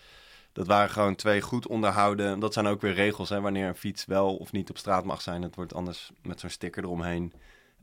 Dat 0.53 0.67
waren 0.67 0.91
gewoon 0.91 1.15
twee 1.15 1.41
goed 1.41 1.67
onderhouden. 1.67 2.41
Dat 2.41 2.53
zijn 2.53 2.67
ook 2.67 2.81
weer 2.81 2.95
regels, 2.95 3.29
hè, 3.29 3.41
wanneer 3.41 3.69
een 3.69 3.77
fiets 3.77 4.05
wel 4.05 4.37
of 4.37 4.53
niet 4.53 4.71
op 4.71 4.79
straat 4.79 5.05
mag 5.05 5.23
zijn. 5.23 5.43
Het 5.43 5.55
wordt 5.57 5.75
anders 5.75 6.13
met 6.23 6.41
zo'n 6.41 6.51
sticker 6.51 6.85
eromheen. 6.85 7.33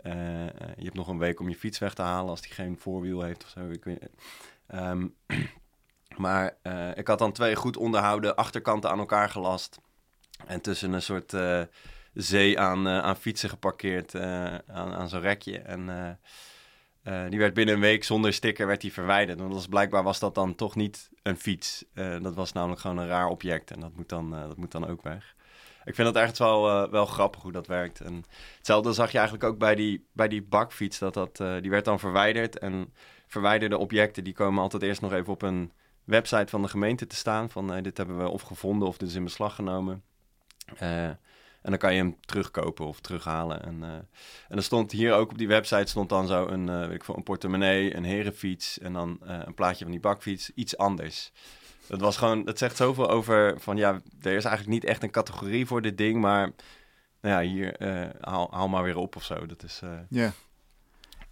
Eh, 0.03 0.45
eh, 0.45 0.49
je 0.77 0.83
hebt 0.83 0.95
nog 0.95 1.07
een 1.07 1.17
week 1.17 1.39
om 1.39 1.49
je 1.49 1.55
fiets 1.55 1.79
weg 1.79 1.93
te 1.93 2.01
halen 2.01 2.29
als 2.29 2.41
die 2.41 2.51
geen 2.51 2.77
voorwiel 2.77 3.21
heeft 3.21 3.43
of 3.43 3.49
zo. 3.49 3.69
Ik 3.69 3.85
Ehm, 4.67 5.07
maar 6.17 6.57
eh, 6.61 6.97
ik 6.97 7.07
had 7.07 7.19
dan 7.19 7.31
twee 7.31 7.55
goed 7.55 7.77
onderhouden 7.77 8.35
achterkanten 8.35 8.89
aan 8.89 8.99
elkaar 8.99 9.29
gelast. 9.29 9.79
En 10.45 10.61
tussen 10.61 10.93
een 10.93 11.01
soort 11.01 11.35
zee 12.13 12.59
aan, 12.59 12.87
aan 12.87 13.15
fietsen 13.15 13.49
geparkeerd 13.49 14.15
aan, 14.15 14.93
aan 14.93 15.09
zo'n 15.09 15.21
rekje. 15.21 15.59
En 15.59 16.19
die 17.29 17.39
werd 17.39 17.53
binnen 17.53 17.75
een 17.75 17.81
week 17.81 18.03
zonder 18.03 18.33
sticker 18.33 18.67
werd 18.67 18.81
die 18.81 18.93
verwijderd. 18.93 19.39
Want 19.39 19.53
was, 19.53 19.67
blijkbaar 19.67 20.03
was 20.03 20.19
dat 20.19 20.35
dan 20.35 20.55
toch 20.55 20.75
niet 20.75 21.09
een 21.21 21.37
fiets. 21.37 21.85
Dat 21.93 22.35
was 22.35 22.51
namelijk 22.51 22.81
gewoon 22.81 22.97
een 22.97 23.07
raar 23.07 23.27
object. 23.27 23.71
En 23.71 23.79
dat 23.79 23.95
moet 23.95 24.09
dan, 24.09 24.31
dat 24.31 24.57
moet 24.57 24.71
dan 24.71 24.87
ook 24.87 25.01
weg. 25.01 25.35
Ik 25.85 25.95
vind 25.95 26.13
dat 26.13 26.23
echt 26.23 26.37
wel, 26.37 26.69
eh, 26.69 26.91
wel 26.91 27.05
grappig 27.05 27.41
hoe 27.41 27.51
dat 27.51 27.67
werkt. 27.67 28.01
En 28.01 28.23
hetzelfde 28.57 28.93
zag 28.93 29.11
je 29.11 29.17
eigenlijk 29.17 29.47
ook 29.47 29.57
bij 29.57 29.75
die, 29.75 30.07
bij 30.11 30.27
die 30.27 30.43
bakfiets. 30.43 30.99
Dat 30.99 31.13
dat, 31.13 31.39
eh, 31.39 31.61
die 31.61 31.69
werd 31.69 31.85
dan 31.85 31.99
verwijderd. 31.99 32.59
En 32.59 32.93
verwijderde 33.27 33.77
objecten 33.77 34.23
die 34.23 34.33
komen 34.33 34.61
altijd 34.61 34.83
eerst 34.83 35.01
nog 35.01 35.13
even 35.13 35.33
op 35.33 35.41
een 35.41 35.71
website 36.03 36.47
van 36.47 36.61
de 36.61 36.67
gemeente 36.67 37.07
te 37.07 37.15
staan. 37.15 37.49
Van 37.49 37.73
eh, 37.73 37.83
dit 37.83 37.97
hebben 37.97 38.17
we 38.17 38.29
of 38.29 38.41
gevonden 38.41 38.87
of 38.87 38.97
dit 38.97 39.09
is 39.09 39.15
in 39.15 39.23
beslag 39.23 39.55
genomen. 39.55 40.03
En 40.75 41.69
dan 41.69 41.77
kan 41.77 41.93
je 41.93 41.99
hem 41.99 42.17
terugkopen 42.19 42.85
of 42.85 42.99
terughalen. 42.99 43.63
En, 43.63 43.83
en 44.49 44.57
er 44.57 44.63
stond 44.63 44.91
hier 44.91 45.13
ook 45.13 45.31
op 45.31 45.37
die 45.37 45.47
website 45.47 45.85
stond 45.85 46.09
dan 46.09 46.27
zo 46.27 46.47
een, 46.47 46.87
weet 46.87 46.95
ik 46.95 47.03
veel, 47.03 47.17
een 47.17 47.23
portemonnee, 47.23 47.95
een 47.95 48.03
herenfiets 48.03 48.79
en 48.79 48.93
dan 48.93 49.17
een 49.21 49.53
plaatje 49.53 49.83
van 49.83 49.91
die 49.91 50.01
bakfiets, 50.01 50.51
iets 50.55 50.77
anders. 50.77 51.31
Dat 51.87 51.99
was 51.99 52.17
gewoon, 52.17 52.43
dat 52.43 52.57
zegt 52.57 52.75
zoveel 52.75 53.09
over 53.09 53.59
van 53.59 53.77
ja, 53.77 53.89
er 54.21 54.35
is 54.35 54.45
eigenlijk 54.45 54.67
niet 54.67 54.83
echt 54.83 55.03
een 55.03 55.11
categorie 55.11 55.65
voor 55.65 55.81
dit 55.81 55.97
ding, 55.97 56.21
maar 56.21 56.51
nou 57.21 57.43
ja, 57.43 57.49
hier 57.51 57.75
eh, 57.75 58.09
haal, 58.21 58.47
haal 58.51 58.67
maar 58.67 58.83
weer 58.83 58.97
op 58.97 59.15
of 59.15 59.23
zo. 59.23 59.45
Dat 59.45 59.63
is, 59.63 59.79
eh, 59.83 59.89
Ja. 60.09 60.31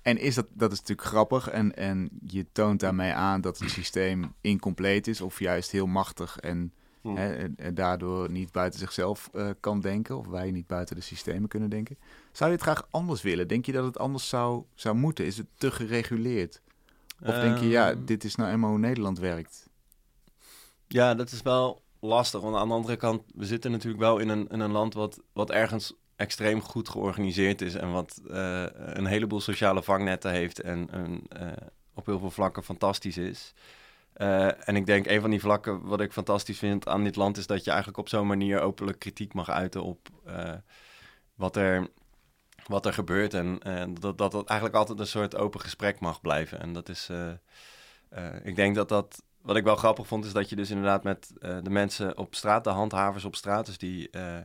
En 0.01 0.17
is 0.17 0.35
dat, 0.35 0.47
dat 0.49 0.71
is 0.71 0.79
natuurlijk 0.79 1.07
grappig 1.07 1.49
en, 1.49 1.75
en 1.75 2.09
je 2.27 2.45
toont 2.51 2.79
daarmee 2.79 3.13
aan 3.13 3.41
dat 3.41 3.59
het 3.59 3.69
systeem 3.69 4.33
incompleet 4.41 5.07
is 5.07 5.21
of 5.21 5.39
juist 5.39 5.71
heel 5.71 5.87
machtig 5.87 6.37
en, 6.37 6.73
Hmm. 7.01 7.15
hè, 7.17 7.33
en, 7.35 7.53
en 7.57 7.73
daardoor 7.73 8.31
niet 8.31 8.51
buiten 8.51 8.79
zichzelf 8.79 9.29
eh, 9.33 9.49
kan 9.59 9.79
denken 9.79 10.17
of 10.17 10.27
wij 10.27 10.51
niet 10.51 10.67
buiten 10.67 10.95
de 10.95 11.01
systemen 11.01 11.49
kunnen 11.49 11.69
denken. 11.69 11.97
Zou 12.31 12.49
je 12.49 12.55
het 12.55 12.65
graag 12.65 12.87
anders 12.91 13.21
willen? 13.21 13.47
Denk 13.47 13.65
je 13.65 13.71
dat 13.71 13.85
het 13.85 13.97
anders 13.99 14.29
zou, 14.29 14.63
zou 14.75 14.95
moeten? 14.95 15.25
Is 15.25 15.37
het 15.37 15.47
te 15.55 15.71
gereguleerd? 15.71 16.61
Of 17.23 17.35
denk 17.35 17.57
je, 17.57 17.67
ja, 17.67 17.89
Ehm, 17.91 18.05
dit 18.05 18.23
is 18.23 18.35
nou 18.35 18.51
eenmaal 18.51 18.69
hoe 18.69 18.79
Nederland 18.79 19.19
werkt? 19.19 19.69
Ja, 20.93 21.15
dat 21.15 21.31
is 21.31 21.41
wel 21.41 21.81
lastig. 21.99 22.41
Want 22.41 22.55
aan 22.55 22.67
de 22.67 22.73
andere 22.73 22.95
kant, 22.95 23.23
we 23.35 23.45
zitten 23.45 23.71
natuurlijk 23.71 24.01
wel 24.01 24.17
in 24.17 24.29
een, 24.29 24.47
in 24.47 24.59
een 24.59 24.71
land 24.71 24.93
wat, 24.93 25.21
wat 25.33 25.51
ergens 25.51 25.93
extreem 26.15 26.61
goed 26.61 26.89
georganiseerd 26.89 27.61
is. 27.61 27.75
En 27.75 27.91
wat 27.91 28.21
eh, 28.29 28.65
een 28.73 29.05
heleboel 29.05 29.41
sociale 29.41 29.83
vangnetten 29.83 30.31
heeft. 30.31 30.59
En 30.59 30.87
een, 30.91 31.25
eh, 31.29 31.47
op 31.93 32.05
heel 32.05 32.19
veel 32.19 32.31
vlakken 32.31 32.63
fantastisch 32.63 33.17
is. 33.17 33.53
Eh, 34.13 34.67
en 34.67 34.75
ik 34.75 34.85
denk, 34.85 35.07
een 35.07 35.21
van 35.21 35.29
die 35.29 35.39
vlakken 35.39 35.81
wat 35.81 36.01
ik 36.01 36.13
fantastisch 36.13 36.57
vind 36.57 36.87
aan 36.87 37.03
dit 37.03 37.15
land... 37.15 37.37
is 37.37 37.47
dat 37.47 37.63
je 37.63 37.69
eigenlijk 37.69 37.99
op 37.99 38.09
zo'n 38.09 38.27
manier 38.27 38.61
openlijk 38.61 38.99
kritiek 38.99 39.33
mag 39.33 39.49
uiten 39.49 39.83
op 39.83 40.09
wat, 41.35 41.55
er, 41.55 41.87
wat 42.67 42.85
er 42.85 42.93
gebeurt. 42.93 43.33
En 43.33 43.59
dat, 43.99 44.17
dat 44.17 44.31
dat 44.31 44.47
eigenlijk 44.47 44.79
altijd 44.79 44.99
een 44.99 45.07
soort 45.07 45.35
open 45.35 45.59
gesprek 45.59 45.99
mag 45.99 46.21
blijven. 46.21 46.59
En 46.59 46.73
dat 46.73 46.89
is... 46.89 47.09
ik 48.43 48.55
denk 48.55 48.75
dat 48.75 48.89
dat 48.89 49.23
wat 49.41 49.55
ik 49.55 49.63
wel 49.63 49.75
grappig 49.75 50.07
vond, 50.07 50.25
is 50.25 50.33
dat 50.33 50.49
je 50.49 50.55
dus 50.55 50.69
inderdaad 50.69 51.03
met 51.03 51.33
eh, 51.39 51.57
de 51.61 51.69
mensen 51.69 52.17
op 52.17 52.35
straat, 52.35 52.63
de 52.63 52.69
handhavers 52.69 53.25
op 53.25 53.35
straat, 53.35 53.65
dus 53.65 53.77
die 53.77 54.09
eh, 54.09 54.37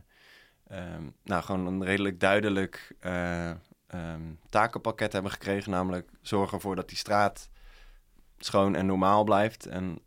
ehm, 0.67 1.03
nou, 1.23 1.43
gewoon 1.43 1.67
een 1.67 1.85
redelijk 1.85 2.21
duidelijk 2.21 2.95
eh, 3.01 3.51
ehm, 3.87 4.35
takenpakket 4.49 5.13
hebben 5.13 5.31
gekregen. 5.31 5.71
Namelijk 5.71 6.11
zorgen 6.21 6.57
ervoor 6.57 6.77
dat 6.77 6.89
die 6.89 6.99
straat 6.99 7.51
schoon 8.39 8.75
en 8.75 8.87
normaal 8.87 9.25
blijft. 9.25 9.67
En 9.67 9.99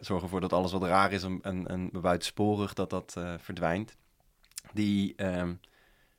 zorgen 0.00 0.22
ervoor 0.22 0.40
dat 0.40 0.52
alles 0.52 0.72
wat 0.72 0.82
raar 0.82 1.12
is 1.12 1.22
en, 1.22 1.38
en, 1.42 1.66
en 1.66 1.90
buitensporig, 1.90 2.74
dat 2.74 2.90
dat 2.90 3.16
verdwijnt. 3.38 3.96
Die 4.72 5.14
ehm, 5.16 5.54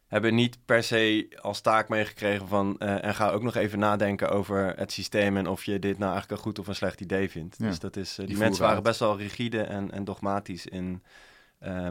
hebben 0.10 0.36
niet 0.36 0.58
per 0.66 0.84
se 0.84 1.28
als 1.42 1.62
taak 1.62 1.90
meegekregen 1.90 2.48
van... 2.48 2.78
eh, 2.80 3.04
en 3.04 3.16
ga 3.16 3.30
ook 3.30 3.44
nog 3.44 3.56
even 3.56 3.80
nadenken 3.80 4.30
over 4.30 4.74
het 4.78 4.92
systeem... 4.92 5.38
en 5.38 5.48
of 5.48 5.64
je 5.64 5.80
dit 5.80 5.98
nou 5.98 6.12
eigenlijk 6.12 6.32
een 6.32 6.48
goed 6.48 6.60
of 6.60 6.68
een 6.68 6.76
slecht 6.76 7.02
idee 7.02 7.30
vindt. 7.30 7.56
Ja. 7.60 7.68
Dus 7.68 7.80
dat 7.80 7.96
is, 7.96 8.12
eh, 8.12 8.18
die, 8.18 8.28
Die 8.28 8.38
mensen 8.38 8.64
waren 8.64 8.84
best 8.84 9.00
wel 9.00 9.18
rigide 9.18 9.62
en, 9.62 9.92
en 9.92 10.04
dogmatisch 10.04 10.66
in... 10.66 11.04
eh, 11.60 11.88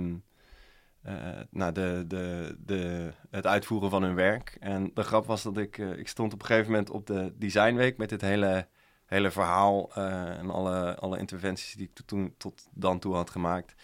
nou, 1.51 1.73
de, 1.73 2.05
de, 2.07 2.57
de, 2.59 3.13
het 3.31 3.47
uitvoeren 3.47 3.91
van 3.91 4.03
hun 4.03 4.15
werk. 4.15 4.57
En 4.61 4.91
de 4.95 5.03
grap 5.03 5.27
was 5.27 5.43
dat 5.43 5.57
ik... 5.57 5.79
ik 5.79 6.09
stond 6.09 6.33
op 6.33 6.41
een 6.41 6.47
gegeven 6.47 6.71
moment 6.71 6.91
op 6.91 7.07
de 7.07 7.33
designweek... 7.37 7.97
met 7.97 8.09
dit 8.09 8.21
hele, 8.21 8.67
hele 9.07 9.31
verhaal 9.31 9.95
en 9.95 10.51
alle, 10.51 10.97
alle 10.97 11.19
interventies 11.19 11.75
die 11.75 11.91
ik 11.95 12.07
toen, 12.07 12.35
tot 12.37 12.69
dan 12.73 12.99
toe 12.99 13.15
had 13.15 13.31
gemaakt. 13.31 13.75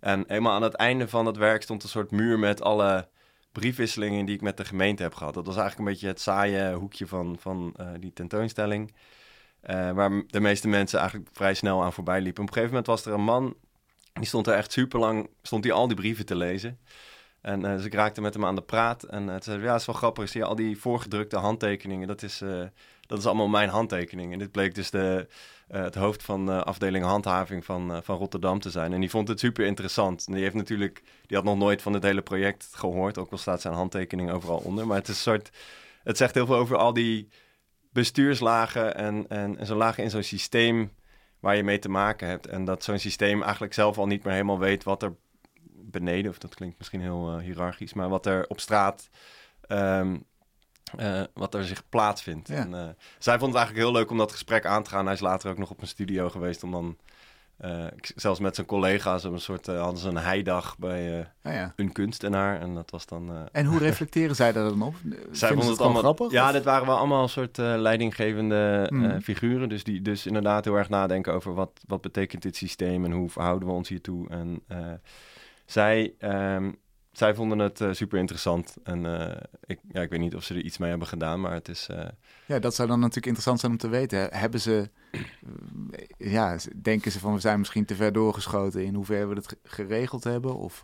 En 0.00 0.26
eenmaal 0.26 0.52
aan 0.52 0.62
het 0.62 0.74
einde 0.74 1.08
van 1.08 1.26
het 1.26 1.36
werk 1.36 1.62
stond 1.62 1.82
een 1.82 1.88
soort 1.88 2.10
muur 2.10 2.38
met 2.38 2.62
alle 2.62 3.08
briefwisselingen 3.52 4.24
die 4.24 4.34
ik 4.34 4.40
met 4.40 4.56
de 4.56 4.64
gemeente 4.64 5.02
heb 5.02 5.14
gehad. 5.14 5.34
Dat 5.34 5.46
was 5.46 5.56
eigenlijk 5.56 5.88
een 5.88 5.92
beetje 5.94 6.08
het 6.08 6.20
saaie 6.20 6.74
hoekje 6.74 7.06
van, 7.06 7.36
van 7.38 7.72
eh, 7.76 7.86
die 8.00 8.12
tentoonstelling. 8.12 8.92
eh, 9.60 9.90
waar 9.90 10.22
de 10.26 10.40
meeste 10.40 10.68
mensen 10.68 10.98
eigenlijk 10.98 11.30
vrij 11.32 11.54
snel 11.54 11.82
aan 11.82 11.92
voorbij 11.92 12.20
liepen. 12.20 12.42
Op 12.42 12.48
een 12.48 12.54
gegeven 12.54 12.74
moment 12.76 12.86
was 12.86 13.06
er 13.06 13.12
een 13.12 13.24
man, 13.24 13.56
die 14.12 14.24
stond 14.26 14.46
er 14.46 14.54
echt 14.54 14.72
super 14.72 14.98
lang, 15.00 15.28
stond 15.42 15.64
hij 15.64 15.72
al 15.72 15.86
die 15.86 15.96
brieven 15.96 16.26
te 16.26 16.36
lezen. 16.36 16.78
En 17.40 17.64
eh, 17.64 17.76
dus 17.76 17.84
ik 17.84 17.94
raakte 17.94 18.20
met 18.20 18.34
hem 18.34 18.44
aan 18.44 18.54
de 18.54 18.62
praat. 18.62 19.02
En 19.02 19.22
uh, 19.22 19.28
toen 19.30 19.42
zei 19.42 19.62
ja, 19.62 19.72
het 19.72 19.80
is 19.80 19.86
wel 19.86 19.94
grappig. 19.94 20.28
Zie 20.28 20.40
je 20.40 20.46
al 20.46 20.54
die 20.54 20.78
voorgedrukte 20.78 21.36
handtekeningen, 21.36 22.08
dat 22.08 22.22
is, 22.22 22.42
uh, 22.42 22.64
dat 23.06 23.18
is 23.18 23.26
allemaal 23.26 23.48
mijn 23.48 23.68
handtekening. 23.68 24.32
En 24.32 24.38
dit 24.38 24.50
bleek 24.52 24.74
dus 24.74 24.90
de, 24.90 25.26
uh, 25.28 25.34
het 25.78 25.94
hoofd 25.94 26.22
van 26.22 26.46
de 26.46 26.62
afdeling 26.62 27.04
handhaving 27.04 27.64
van, 27.64 27.90
uh, 27.90 27.98
van 28.02 28.16
Rotterdam 28.16 28.58
te 28.60 28.70
zijn. 28.70 28.92
En 28.92 29.00
die 29.00 29.10
vond 29.10 29.28
het 29.28 29.38
super 29.38 29.66
interessant. 29.66 30.26
En 30.26 30.32
die 30.32 30.42
heeft 30.42 30.54
natuurlijk, 30.54 31.02
die 31.26 31.36
had 31.36 31.46
nog 31.46 31.56
nooit 31.56 31.82
van 31.82 31.92
dit 31.92 32.02
hele 32.02 32.22
project 32.22 32.68
gehoord. 32.72 33.18
Ook 33.18 33.30
al 33.30 33.38
staat 33.38 33.60
zijn 33.60 33.74
handtekening 33.74 34.30
overal 34.30 34.58
onder. 34.58 34.86
Maar 34.86 34.96
het 34.96 35.08
is 35.08 35.14
een 35.14 35.20
soort, 35.20 35.50
het 36.02 36.16
zegt 36.16 36.34
heel 36.34 36.46
veel 36.46 36.56
over 36.56 36.76
al 36.76 36.92
die 36.92 37.28
bestuurslagen 37.90 38.96
en, 38.96 39.28
en, 39.28 39.58
en 39.58 39.66
zo'n 39.66 39.76
lagen 39.76 40.02
in 40.04 40.10
zo'n 40.10 40.22
systeem 40.22 40.92
waar 41.40 41.56
je 41.56 41.62
mee 41.62 41.78
te 41.78 41.88
maken 41.88 42.28
hebt. 42.28 42.46
En 42.46 42.64
dat 42.64 42.84
zo'n 42.84 42.98
systeem 42.98 43.42
eigenlijk 43.42 43.74
zelf 43.74 43.98
al 43.98 44.06
niet 44.06 44.24
meer 44.24 44.32
helemaal 44.32 44.58
weet 44.58 44.84
wat 44.84 45.02
er 45.02 45.14
beneden, 45.74 46.30
of 46.30 46.38
dat 46.38 46.54
klinkt 46.54 46.78
misschien 46.78 47.00
heel 47.00 47.38
hiërarchisch, 47.38 47.92
maar 47.92 48.08
wat 48.08 48.26
er 48.26 48.46
op 48.48 48.60
straat, 48.60 49.08
um, 49.68 50.24
uh, 51.00 51.20
wat 51.34 51.54
er 51.54 51.64
zich 51.64 51.82
plaatsvindt. 51.88 52.48
Ja. 52.48 52.54
En, 52.54 52.70
uh, 52.70 52.78
zij 53.18 53.38
vond 53.38 53.52
het 53.52 53.60
eigenlijk 53.62 53.86
heel 53.86 53.92
leuk 54.00 54.10
om 54.10 54.18
dat 54.18 54.32
gesprek 54.32 54.66
aan 54.66 54.82
te 54.82 54.90
gaan. 54.90 55.04
Hij 55.04 55.14
is 55.14 55.20
later 55.20 55.50
ook 55.50 55.58
nog 55.58 55.70
op 55.70 55.80
een 55.80 55.86
studio 55.86 56.28
geweest 56.28 56.62
om 56.62 56.70
dan 56.70 56.96
eh, 57.56 57.86
ik- 57.96 58.12
zelfs 58.16 58.40
met 58.40 58.54
zijn 58.54 58.66
collega's 58.66 59.24
een 59.24 59.40
soort, 59.40 59.68
eh, 59.68 59.80
hadden 59.80 59.98
ze 60.00 60.08
een 60.08 60.16
heidag 60.16 60.78
bij 60.78 61.18
eh, 61.20 61.26
Ah, 61.42 61.52
ja. 61.52 61.72
een 61.76 61.92
kunstenaar. 61.92 62.60
En 62.60 62.74
dat 62.74 62.90
was 62.90 63.06
dan... 63.06 63.30
eh, 63.30 63.40
En 63.52 63.66
hoe 63.66 63.78
reflecteren 63.88 64.36
zij 64.36 64.52
daar 64.52 64.64
dan 64.68 64.82
op? 64.82 64.94
Zij 65.32 65.48
vonden 65.48 65.68
het 65.70 65.80
allemaal 65.80 66.00
grappig? 66.02 66.30
Ja, 66.30 66.46
of- 66.46 66.52
dit 66.52 66.64
waren 66.64 66.86
wel 66.86 66.96
allemaal 66.96 67.22
een 67.22 67.28
soort 67.28 67.58
eh, 67.58 67.74
leidinggevende 67.76 68.86
eh, 68.90 68.98
Hmm. 68.98 69.20
figuren. 69.20 69.68
Dus 69.68 69.84
die 69.84 70.02
dus 70.02 70.26
inderdaad 70.26 70.64
heel 70.64 70.76
erg 70.76 70.88
nadenken 70.88 71.32
over 71.32 71.54
wat, 71.54 71.70
wat 71.86 72.00
betekent 72.00 72.42
dit 72.42 72.56
systeem 72.56 73.04
en 73.04 73.12
hoe 73.12 73.28
verhouden 73.30 73.68
we 73.68 73.74
ons 73.74 73.88
hiertoe. 73.88 74.28
En 74.28 74.62
eh, 74.68 74.78
zij, 75.66 76.14
ehm, 76.18 76.70
zij 77.12 77.34
vonden 77.34 77.58
het 77.58 77.80
eh, 77.80 77.92
super 77.92 78.18
interessant. 78.18 78.76
En 78.82 79.20
eh, 79.20 79.40
ik, 79.66 79.78
ja, 79.92 80.00
ik 80.00 80.10
weet 80.10 80.20
niet 80.20 80.34
of 80.34 80.44
ze 80.44 80.54
er 80.54 80.60
iets 80.62 80.78
mee 80.78 80.90
hebben 80.90 81.08
gedaan, 81.08 81.40
maar 81.40 81.52
het 81.52 81.68
is. 81.68 81.86
eh, 81.88 82.08
Ja, 82.46 82.58
dat 82.58 82.74
zou 82.74 82.88
dan 82.88 82.98
natuurlijk 82.98 83.26
interessant 83.26 83.60
zijn 83.60 83.72
om 83.72 83.78
te 83.78 83.88
weten. 83.88 84.34
Hebben 84.34 84.60
ze, 84.60 84.90
ja, 86.18 86.58
denken 86.82 87.12
ze 87.12 87.18
van 87.18 87.32
we 87.34 87.40
zijn 87.40 87.58
misschien 87.58 87.84
te 87.84 87.94
ver 87.94 88.12
doorgeschoten 88.12 88.84
in 88.84 88.94
hoever 88.94 89.28
we 89.28 89.34
het 89.34 89.48
ge- 89.48 89.58
geregeld 89.64 90.24
hebben? 90.24 90.56
Of, 90.56 90.82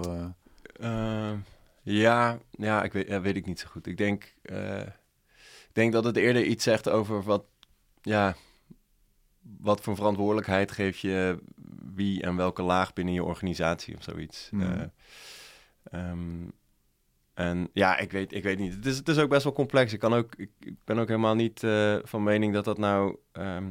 ja, 1.83 2.39
ja, 2.51 2.83
ik 2.83 2.93
weet, 2.93 3.09
ja, 3.09 3.21
weet 3.21 3.37
ik 3.37 3.47
niet 3.47 3.61
zo 3.61 3.67
goed. 3.71 3.87
Ik 3.87 3.97
denk, 3.97 4.35
ik 4.43 5.73
denk 5.73 5.93
dat 5.93 6.05
het 6.05 6.17
eerder 6.17 6.45
iets 6.45 6.65
zegt 6.65 6.89
over 6.89 7.23
wat, 7.23 7.45
ja, 8.03 8.37
wat 9.59 9.81
voor 9.81 9.97
verantwoordelijkheid 9.97 10.73
geef 10.73 10.99
je 10.99 11.39
wie 11.95 12.23
en 12.23 12.37
welke 12.37 12.63
laag 12.63 12.93
binnen 12.93 13.15
je 13.15 13.25
organisatie 13.25 13.97
of 13.97 14.03
zoiets. 14.03 14.49
Mhm. 14.53 14.87
Eh, 15.91 16.01
ehm, 16.11 16.49
en 17.35 17.69
ja, 17.73 17.99
ik 17.99 18.13
weet, 18.13 18.33
ik 18.33 18.43
weet 18.43 18.59
niet. 18.59 18.75
Het 18.75 18.87
is, 18.87 18.97
het 18.97 19.09
is 19.09 19.19
ook 19.19 19.29
best 19.29 19.45
wel 19.45 19.53
complex. 19.53 19.93
Ik, 19.93 19.99
kan 20.01 20.15
ook, 20.15 20.35
ik, 20.35 20.51
ik 20.61 20.75
ben 20.85 20.99
ook 20.99 21.09
helemaal 21.09 21.35
niet 21.35 21.63
eh, 21.63 21.97
van 22.03 22.23
mening 22.23 22.55
dat 22.55 22.65
dat 22.65 22.79
nou. 22.79 23.17
ehm, 23.33 23.71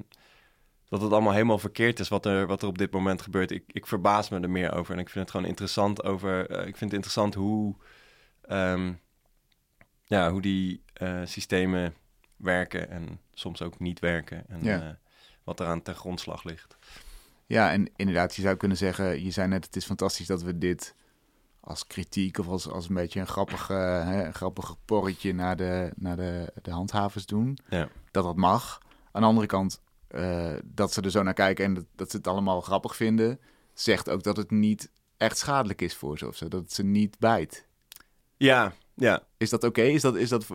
dat 0.89 1.01
het 1.01 1.11
allemaal 1.11 1.33
helemaal 1.33 1.59
verkeerd 1.59 1.99
is 1.99 2.07
wat 2.07 2.25
er, 2.25 2.47
wat 2.47 2.61
er 2.61 2.67
op 2.67 2.77
dit 2.77 2.91
moment 2.91 3.21
gebeurt. 3.21 3.51
Ik, 3.51 3.63
ik 3.67 3.87
verbaas 3.87 4.29
me 4.29 4.39
er 4.39 4.49
meer 4.49 4.73
over. 4.73 4.93
En 4.93 4.99
ik 4.99 5.09
vind 5.09 5.23
het 5.25 5.31
gewoon 5.33 5.45
interessant 5.49 6.03
over. 6.03 6.49
eh, 6.49 6.57
ik 6.67 6.77
vind 6.77 6.79
het 6.79 6.93
interessant 6.93 7.33
hoe. 7.33 7.75
ehm, 8.41 8.93
ja, 10.03 10.31
hoe 10.31 10.41
die 10.41 10.83
eh, 10.93 11.21
systemen 11.23 11.93
werken 12.35 12.89
en 12.89 13.19
soms 13.33 13.61
ook 13.61 13.79
niet 13.79 13.99
werken. 13.99 14.43
En 14.47 14.63
Ja. 14.63 14.97
wat 15.43 15.59
eraan 15.59 15.81
ten 15.81 15.95
grondslag 15.95 16.43
ligt. 16.43 16.77
ja, 17.45 17.71
en 17.71 17.89
inderdaad, 17.95 18.35
je 18.35 18.41
zou 18.41 18.55
kunnen 18.55 18.77
zeggen, 18.77 19.23
je 19.23 19.31
zei 19.31 19.47
net, 19.47 19.65
het 19.65 19.75
is 19.75 19.85
fantastisch 19.85 20.27
dat 20.27 20.41
we 20.43 20.57
dit 20.57 20.95
als 21.67 21.87
kritiek 21.87 22.37
of 22.37 22.47
als, 22.47 22.69
als 22.69 22.89
een 22.89 22.95
beetje 22.95 23.19
een 23.19 23.27
grappig, 23.27 23.67
hè, 23.67 24.25
een 24.25 24.33
grappig 24.33 24.75
porretje 24.85 25.33
naar 25.33 25.55
de, 25.55 25.91
naar 25.95 26.15
de, 26.15 26.53
de 26.61 26.71
handhavers 26.71 27.25
doen. 27.25 27.57
Ja. 27.69 27.89
Dat 28.11 28.23
dat 28.23 28.35
mag. 28.35 28.81
Aan 29.11 29.21
de 29.21 29.27
andere 29.27 29.47
kant, 29.47 29.81
eh, 30.07 30.53
dat 30.63 30.93
ze 30.93 31.01
er 31.01 31.11
zo 31.11 31.23
naar 31.23 31.33
kijken 31.33 31.65
en 31.65 31.73
dat, 31.73 31.85
dat 31.95 32.11
ze 32.11 32.17
het 32.17 32.27
allemaal 32.27 32.61
grappig 32.61 32.95
vinden, 32.95 33.39
zegt 33.73 34.09
ook 34.09 34.23
dat 34.23 34.37
het 34.37 34.51
niet 34.51 34.91
echt 35.17 35.37
schadelijk 35.37 35.81
is 35.81 35.95
voor 35.95 36.17
ze 36.17 36.27
of 36.27 36.35
zo. 36.35 36.47
Dat 36.47 36.61
het 36.61 36.73
ze 36.73 36.83
niet 36.83 37.19
bijt. 37.19 37.65
Ja, 38.37 38.73
ja. 38.93 39.23
Is 39.37 39.49
dat 39.49 39.63
oké? 39.63 39.81
Is 39.81 40.01
dat, 40.01 40.15
is 40.15 40.29
dat 40.29 40.45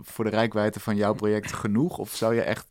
voor, 0.00 0.24
de 0.24 0.30
rijkwijde 0.30 0.80
van 0.80 0.96
jouw 0.96 1.14
project 1.14 1.52
genoeg? 1.52 1.98
Of 1.98 2.14
zou 2.14 2.34
je 2.34 2.42
echt, 2.42 2.68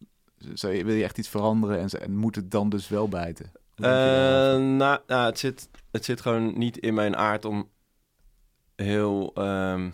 zou 0.53 0.73
je, 0.73 0.83
wil 0.83 0.95
je 0.95 1.03
echt 1.03 1.17
iets 1.17 1.29
veranderen 1.29 1.79
en, 1.79 1.89
en 1.89 2.15
moet 2.15 2.35
het 2.35 2.51
dan 2.51 2.69
dus 2.69 2.87
wel 2.87 3.07
bijten? 3.09 3.51
Eh, 3.75 3.83
nou, 4.57 4.99
nou 5.07 5.25
het, 5.25 5.39
zit, 5.39 5.69
het 5.91 6.05
zit 6.05 6.21
gewoon 6.21 6.57
niet 6.57 6.77
in 6.77 6.93
mijn 6.93 7.15
aard 7.15 7.45
om 7.45 7.69
heel 8.75 9.31
ehm, 9.35 9.89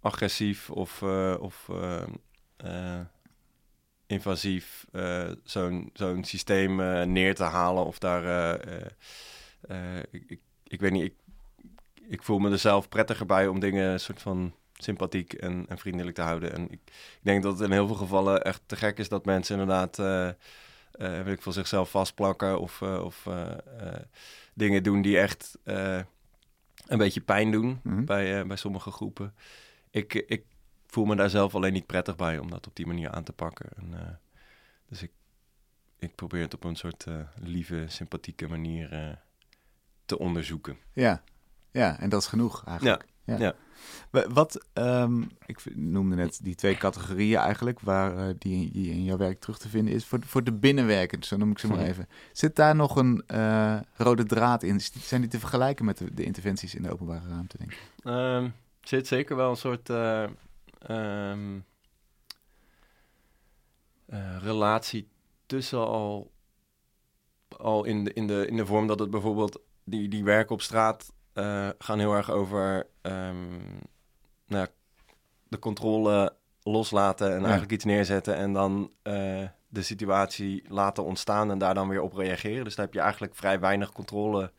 agressief 0.00 0.70
of, 0.70 1.02
eh, 1.02 1.36
of 1.40 1.68
ehm, 1.68 2.10
eh, 2.56 3.00
invasief 4.06 4.86
eh, 4.92 5.30
zo'n 5.44 5.90
zo'n 5.92 6.24
systeem 6.24 6.80
eh, 6.80 7.02
neer 7.02 7.34
te 7.34 7.42
halen. 7.42 7.84
Of 7.86 7.98
daar. 7.98 8.24
eh, 8.24 8.76
eh, 9.68 9.96
eh, 9.98 10.02
ik, 10.10 10.24
ik, 10.26 10.40
ik 10.64 10.80
weet 10.80 10.92
niet, 10.92 11.04
ik, 11.04 11.14
ik 12.08 12.22
voel 12.22 12.38
me 12.38 12.50
er 12.50 12.58
zelf 12.58 12.88
prettiger 12.88 13.26
bij 13.26 13.46
om 13.48 13.60
dingen 13.60 14.00
soort 14.00 14.22
van 14.22 14.54
sympathiek 14.74 15.32
en, 15.32 15.66
en 15.68 15.78
vriendelijk 15.78 16.14
te 16.16 16.22
houden. 16.22 16.52
En 16.52 16.62
ik, 16.64 16.80
ik 16.84 17.20
denk 17.22 17.42
dat 17.42 17.58
het 17.58 17.66
in 17.68 17.72
heel 17.74 17.86
veel 17.86 17.96
gevallen 17.96 18.42
echt 18.44 18.62
te 18.66 18.76
gek 18.76 18.98
is 18.98 19.08
dat 19.08 19.24
mensen 19.24 19.58
inderdaad. 19.60 19.98
eh, 19.98 20.28
eh, 20.28 21.24
weet 21.24 21.34
ik 21.36 21.42
veel, 21.42 21.52
zichzelf 21.52 21.90
vastplakken 21.90 22.60
of, 22.60 22.82
eh, 22.82 23.04
of 23.04 23.26
eh, 23.26 23.50
eh, 23.50 24.00
dingen 24.54 24.82
doen 24.82 25.02
die 25.02 25.18
echt 25.18 25.58
eh, 25.64 26.00
een 26.86 26.98
beetje 26.98 27.20
pijn 27.20 27.50
doen 27.50 27.80
Mhm. 27.82 28.04
bij, 28.04 28.40
eh, 28.40 28.46
bij 28.46 28.56
sommige 28.56 28.90
groepen. 28.90 29.34
Ik, 29.90 30.14
ik 30.14 30.44
voel 30.86 31.04
me 31.04 31.16
daar 31.16 31.30
zelf 31.30 31.54
alleen 31.54 31.72
niet 31.72 31.86
prettig 31.86 32.16
bij 32.16 32.38
om 32.38 32.50
dat 32.50 32.66
op 32.66 32.76
die 32.76 32.86
manier 32.86 33.10
aan 33.10 33.24
te 33.24 33.32
pakken. 33.32 33.66
En, 33.76 33.94
eh, 34.06 34.14
dus 34.88 35.02
ik, 35.02 35.10
ik 35.98 36.14
probeer 36.14 36.42
het 36.42 36.54
op 36.54 36.64
een 36.64 36.76
soort 36.76 37.04
eh, 37.06 37.14
lieve, 37.34 37.84
sympathieke 37.88 38.48
manier 38.48 39.18
te 40.04 40.18
onderzoeken. 40.18 40.76
Ja. 40.92 41.22
ja, 41.70 41.98
en 42.00 42.08
dat 42.08 42.20
is 42.22 42.28
genoeg 42.28 42.64
eigenlijk. 42.66 43.02
Ja. 43.02 43.12
Ja. 43.24 43.54
Wa- 44.10 44.28
Wat, 44.28 44.66
ehm, 44.72 45.22
ik 45.46 45.76
noemde 45.76 46.16
net 46.16 46.38
die 46.42 46.54
twee 46.54 46.76
categorieën 46.76 47.38
eigenlijk, 47.38 47.80
waar 47.80 48.16
eh, 48.28 48.34
die, 48.38 48.70
die 48.72 48.90
in 48.90 49.04
jouw 49.04 49.16
werk 49.16 49.40
terug 49.40 49.58
te 49.58 49.68
vinden 49.68 49.94
is. 49.94 50.04
Voor, 50.06 50.20
de- 50.20 50.26
voor 50.26 50.44
de 50.44 50.52
binnenwerkend, 50.52 51.26
zo 51.26 51.36
noem 51.36 51.50
ik 51.50 51.58
ze 51.58 51.66
maar 51.66 51.78
even. 51.84 52.08
Zit 52.32 52.56
daar 52.56 52.74
nog 52.76 52.96
een 52.96 53.22
eh, 53.26 53.80
rode 53.96 54.24
draad 54.24 54.62
in? 54.62 54.80
Zijn 54.80 55.20
die 55.20 55.30
te 55.30 55.38
vergelijken 55.38 55.84
met 55.84 55.98
de, 55.98 56.14
de 56.14 56.24
interventies 56.24 56.74
in 56.74 56.82
de 56.82 56.92
openbare 56.92 57.28
ruimte, 57.28 57.58
denk 57.58 57.72
ik? 57.72 57.78
Ehm, 58.04 58.48
zit 58.80 59.06
zeker 59.06 59.36
wel 59.36 59.50
een 59.50 59.56
soort 59.56 59.90
eh, 59.90 60.22
ehm, 60.78 61.58
eh, 64.06 64.36
relatie 64.42 65.08
tussen 65.46 65.78
al, 65.86 66.32
al 67.56 67.84
in, 67.84 68.04
de, 68.04 68.12
in, 68.12 68.26
de, 68.26 68.46
in 68.46 68.56
de 68.56 68.66
vorm 68.66 68.86
dat 68.86 68.98
het 68.98 69.10
bijvoorbeeld 69.10 69.60
die, 69.84 70.08
die 70.08 70.24
werken 70.24 70.54
op 70.54 70.62
straat 70.62 71.12
eh, 71.34 71.68
gaan 71.78 71.98
heel 71.98 72.14
erg 72.14 72.30
over 72.30 72.86
ehm, 73.02 73.58
nou, 74.46 74.66
de 75.48 75.58
controle 75.58 76.34
loslaten 76.62 77.30
en 77.30 77.40
eigenlijk 77.42 77.72
iets 77.72 77.84
neerzetten 77.84 78.36
en 78.36 78.52
dan 78.52 78.92
eh, 79.02 79.42
de 79.68 79.82
situatie 79.82 80.64
laten 80.68 81.04
ontstaan 81.04 81.50
en 81.50 81.58
daar 81.58 81.74
dan 81.74 81.88
weer 81.88 82.00
op 82.00 82.12
reageren. 82.12 82.64
Dus 82.64 82.74
daar 82.74 82.84
heb 82.84 82.94
je 82.94 83.00
eigenlijk 83.00 83.34
vrij 83.34 83.60
weinig 83.60 83.92
controle 83.92 84.52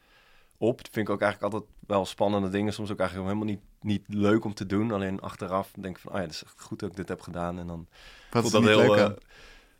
op. 0.57 0.77
Dat 0.77 0.89
vind 0.91 1.07
ik 1.07 1.13
ook 1.13 1.21
eigenlijk 1.21 1.53
altijd 1.53 1.71
wel 1.87 2.05
spannende 2.05 2.49
dingen. 2.49 2.73
Soms 2.73 2.91
ook 2.91 2.99
eigenlijk 2.99 3.29
helemaal 3.29 3.53
niet, 3.53 3.63
niet 3.81 4.03
leuk 4.07 4.45
om 4.45 4.53
te 4.53 4.65
doen. 4.65 4.91
Alleen 4.91 5.19
achteraf 5.19 5.71
denk 5.79 5.95
ik 5.95 6.01
van, 6.01 6.11
oh 6.11 6.17
ja, 6.17 6.23
het 6.23 6.33
is 6.33 6.43
echt 6.43 6.61
goed 6.61 6.79
dat 6.79 6.89
ik 6.89 6.95
dit 6.95 7.07
heb 7.07 7.21
gedaan. 7.21 7.59
En 7.59 7.67
dan 7.67 7.87
Wat 8.31 8.41
voelt 8.41 8.53
dat 8.53 8.63
heel... 8.63 8.77
leuk 8.77 8.97
eh? 8.97 9.11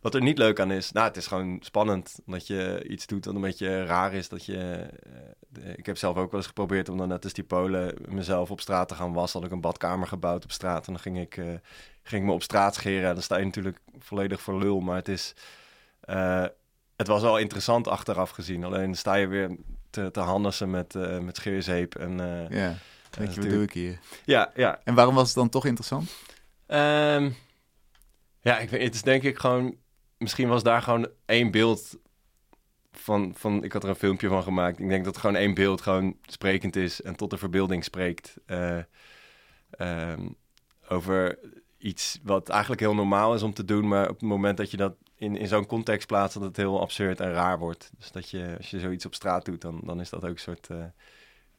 Wat 0.06 0.14
er 0.16 0.22
niet 0.22 0.38
leuk 0.38 0.60
aan 0.60 0.72
is, 0.72 0.92
nou, 0.92 1.08
het 1.08 1.18
is 1.18 1.28
gewoon 1.28 1.58
spannend. 1.62 2.20
Omdat 2.26 2.48
je 2.48 2.86
iets 2.88 3.06
doet 3.06 3.24
dat 3.24 3.36
een 3.36 3.42
beetje 3.42 3.86
raar 3.86 4.14
is. 4.14 4.30
Dat 4.30 4.46
je, 4.46 4.88
eh, 5.54 5.78
ik 5.78 5.86
heb 5.86 5.98
zelf 5.98 6.18
ook 6.18 6.32
wel 6.32 6.40
eens 6.40 6.48
geprobeerd 6.48 6.90
om 6.90 6.98
dan 6.98 7.08
net 7.08 7.24
als 7.24 7.34
die 7.34 7.44
Polen 7.44 7.96
mezelf 8.08 8.52
op 8.52 8.62
straat 8.62 8.88
te 8.88 8.96
gaan 8.96 9.14
wassen. 9.14 9.40
Had 9.40 9.50
ik 9.50 9.56
een 9.56 9.62
badkamer 9.62 10.08
gebouwd 10.08 10.44
op 10.44 10.52
straat. 10.52 10.88
En 10.88 10.94
dan 10.94 11.02
ging 11.02 11.20
ik, 11.20 11.38
eh, 11.38 11.46
ging 12.04 12.22
ik 12.22 12.28
me 12.28 12.34
op 12.34 12.44
straat 12.44 12.76
scheren. 12.76 13.08
En 13.08 13.14
dan 13.14 13.24
sta 13.24 13.38
je 13.38 13.46
natuurlijk 13.46 13.80
volledig 14.00 14.42
voor 14.42 14.60
lul. 14.60 14.80
Maar 14.80 14.96
het 14.96 15.08
is... 15.08 15.34
eh, 16.02 16.46
het 16.96 17.08
was 17.08 17.22
wel 17.22 17.38
interessant 17.38 17.88
achteraf 17.88 18.30
gezien. 18.30 18.64
Alleen 18.64 18.96
sta 18.96 19.14
je 19.14 19.28
weer 19.28 19.58
te, 19.90 20.12
te 20.12 20.66
met, 20.66 20.96
eh, 20.96 21.20
met 21.20 21.36
scheerzeep. 21.36 21.96
En, 21.96 22.18
Ja, 22.50 22.76
je, 23.20 23.42
wat 23.42 23.50
doe 23.50 23.64
ik 23.64 23.74
hier? 23.74 24.00
ja, 24.26 24.52
ja, 24.56 24.80
En 24.84 24.94
waarom 24.94 25.16
was 25.16 25.28
het 25.28 25.36
dan 25.36 25.50
toch 25.50 25.66
interessant? 25.66 26.12
Ehm, 26.66 27.30
ja, 28.42 28.60
ik 28.60 28.70
weet, 28.70 28.84
het 28.84 28.94
is 28.96 29.02
denk 29.02 29.24
ik 29.24 29.38
gewoon. 29.38 29.84
Misschien 30.26 30.48
was 30.48 30.64
daar 30.64 30.82
gewoon 30.82 31.08
één 31.26 31.52
beeld 31.52 31.98
van, 32.92 33.34
van. 33.36 33.64
Ik 33.64 33.72
had 33.74 33.84
er 33.84 33.90
een 33.90 33.96
filmpje 33.96 34.28
van 34.28 34.44
gemaakt. 34.44 34.80
Ik 34.80 34.88
denk 34.90 35.06
dat 35.06 35.18
gewoon 35.18 35.36
één 35.36 35.54
beeld 35.54 35.82
gewoon 35.82 36.18
sprekend 36.26 36.76
is 36.76 37.02
en 37.02 37.16
tot 37.16 37.30
de 37.30 37.38
verbeelding 37.38 37.84
spreekt. 37.84 38.36
ehm, 39.70 40.28
over 40.90 41.40
iets 41.78 42.20
wat 42.24 42.50
eigenlijk 42.50 42.82
heel 42.82 42.96
normaal 42.96 43.34
is 43.34 43.44
om 43.44 43.54
te 43.54 43.66
doen, 43.66 43.88
maar 43.88 44.04
op 44.10 44.20
het 44.20 44.30
moment 44.30 44.58
dat 44.58 44.72
je 44.72 44.78
dat 44.78 44.96
in, 45.16 45.38
in 45.38 45.48
zo'n 45.48 45.66
context 45.66 46.08
plaatst, 46.08 46.34
dat 46.34 46.44
het 46.44 46.58
heel 46.58 46.82
absurd 46.82 47.20
en 47.20 47.32
raar 47.32 47.60
wordt. 47.60 47.92
Dus 47.98 48.12
dat 48.12 48.30
je, 48.30 48.54
als 48.58 48.70
je 48.70 48.80
zoiets 48.80 49.06
op 49.06 49.14
straat 49.14 49.46
doet, 49.46 49.62
dan, 49.62 49.82
dan 49.84 50.00
is 50.00 50.10
dat 50.10 50.24
ook 50.24 50.30
een 50.32 50.38
soort 50.40 50.70
eh, 50.70 50.84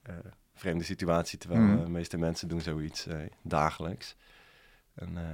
eh, 0.03 0.15
vreemde 0.55 0.85
situatie. 0.85 1.39
Terwijl 1.39 1.61
Mhm. 1.63 1.85
de 1.85 1.91
meeste 1.91 2.19
mensen 2.19 2.49
doen 2.49 2.61
zoiets 2.61 3.07
dagelijks. 3.43 4.17
En, 4.95 5.17
eh, 5.17 5.25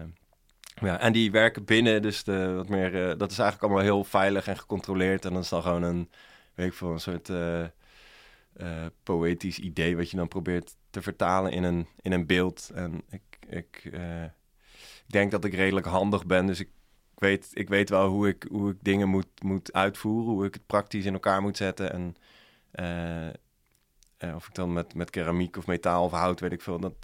ja, 0.74 1.00
en 1.00 1.12
die 1.12 1.30
werken 1.30 1.64
binnen, 1.64 2.02
dus 2.02 2.24
de, 2.24 2.52
wat 2.54 2.68
meer, 2.68 3.10
eh, 3.10 3.18
dat 3.18 3.30
is 3.30 3.38
eigenlijk 3.38 3.62
allemaal 3.62 3.92
heel 3.92 4.04
veilig 4.04 4.46
en 4.46 4.58
gecontroleerd. 4.58 5.24
En 5.24 5.32
dan 5.32 5.42
is 5.42 5.48
dan 5.48 5.62
gewoon 5.62 5.82
een, 5.82 6.10
weet 6.54 6.66
ik 6.66 6.72
veel, 6.72 6.92
een 6.92 7.00
soort 7.00 7.28
eh, 7.28 7.62
eh, 7.62 8.86
poëtisch 9.02 9.58
idee 9.58 9.96
wat 9.96 10.10
je 10.10 10.16
dan 10.16 10.28
probeert 10.28 10.76
te 10.90 11.02
vertalen 11.02 11.52
in 11.52 11.62
een, 11.62 11.86
in 12.00 12.12
een 12.12 12.26
beeld. 12.26 12.70
En 12.74 13.02
ik, 13.10 13.22
ik, 13.48 13.84
ik 15.06 15.12
denk 15.12 15.30
dat 15.30 15.44
ik 15.44 15.54
redelijk 15.54 15.86
handig 15.86 16.26
ben, 16.26 16.46
dus 16.46 16.60
ik 16.60 16.70
weet, 17.14 17.50
ik 17.52 17.68
weet 17.68 17.88
wel 17.88 18.08
hoe 18.08 18.28
ik, 18.28 18.46
hoe 18.48 18.70
ik 18.70 18.76
dingen 18.80 19.08
moet, 19.08 19.42
moet 19.42 19.72
uitvoeren, 19.72 20.32
hoe 20.32 20.46
ik 20.46 20.54
het 20.54 20.66
praktisch 20.66 21.04
in 21.04 21.12
elkaar 21.12 21.42
moet 21.42 21.56
zetten. 21.56 21.92
En 21.92 22.16
of 24.34 24.48
ik 24.48 24.54
dan 24.54 24.72
met, 24.72 24.94
met 24.94 25.10
keramiek 25.10 25.56
of 25.56 25.66
metaal 25.66 26.04
of 26.04 26.12
hout, 26.12 26.40
weet 26.40 26.52
ik 26.52 26.62
veel. 26.62 26.80
Dat, 26.80 26.94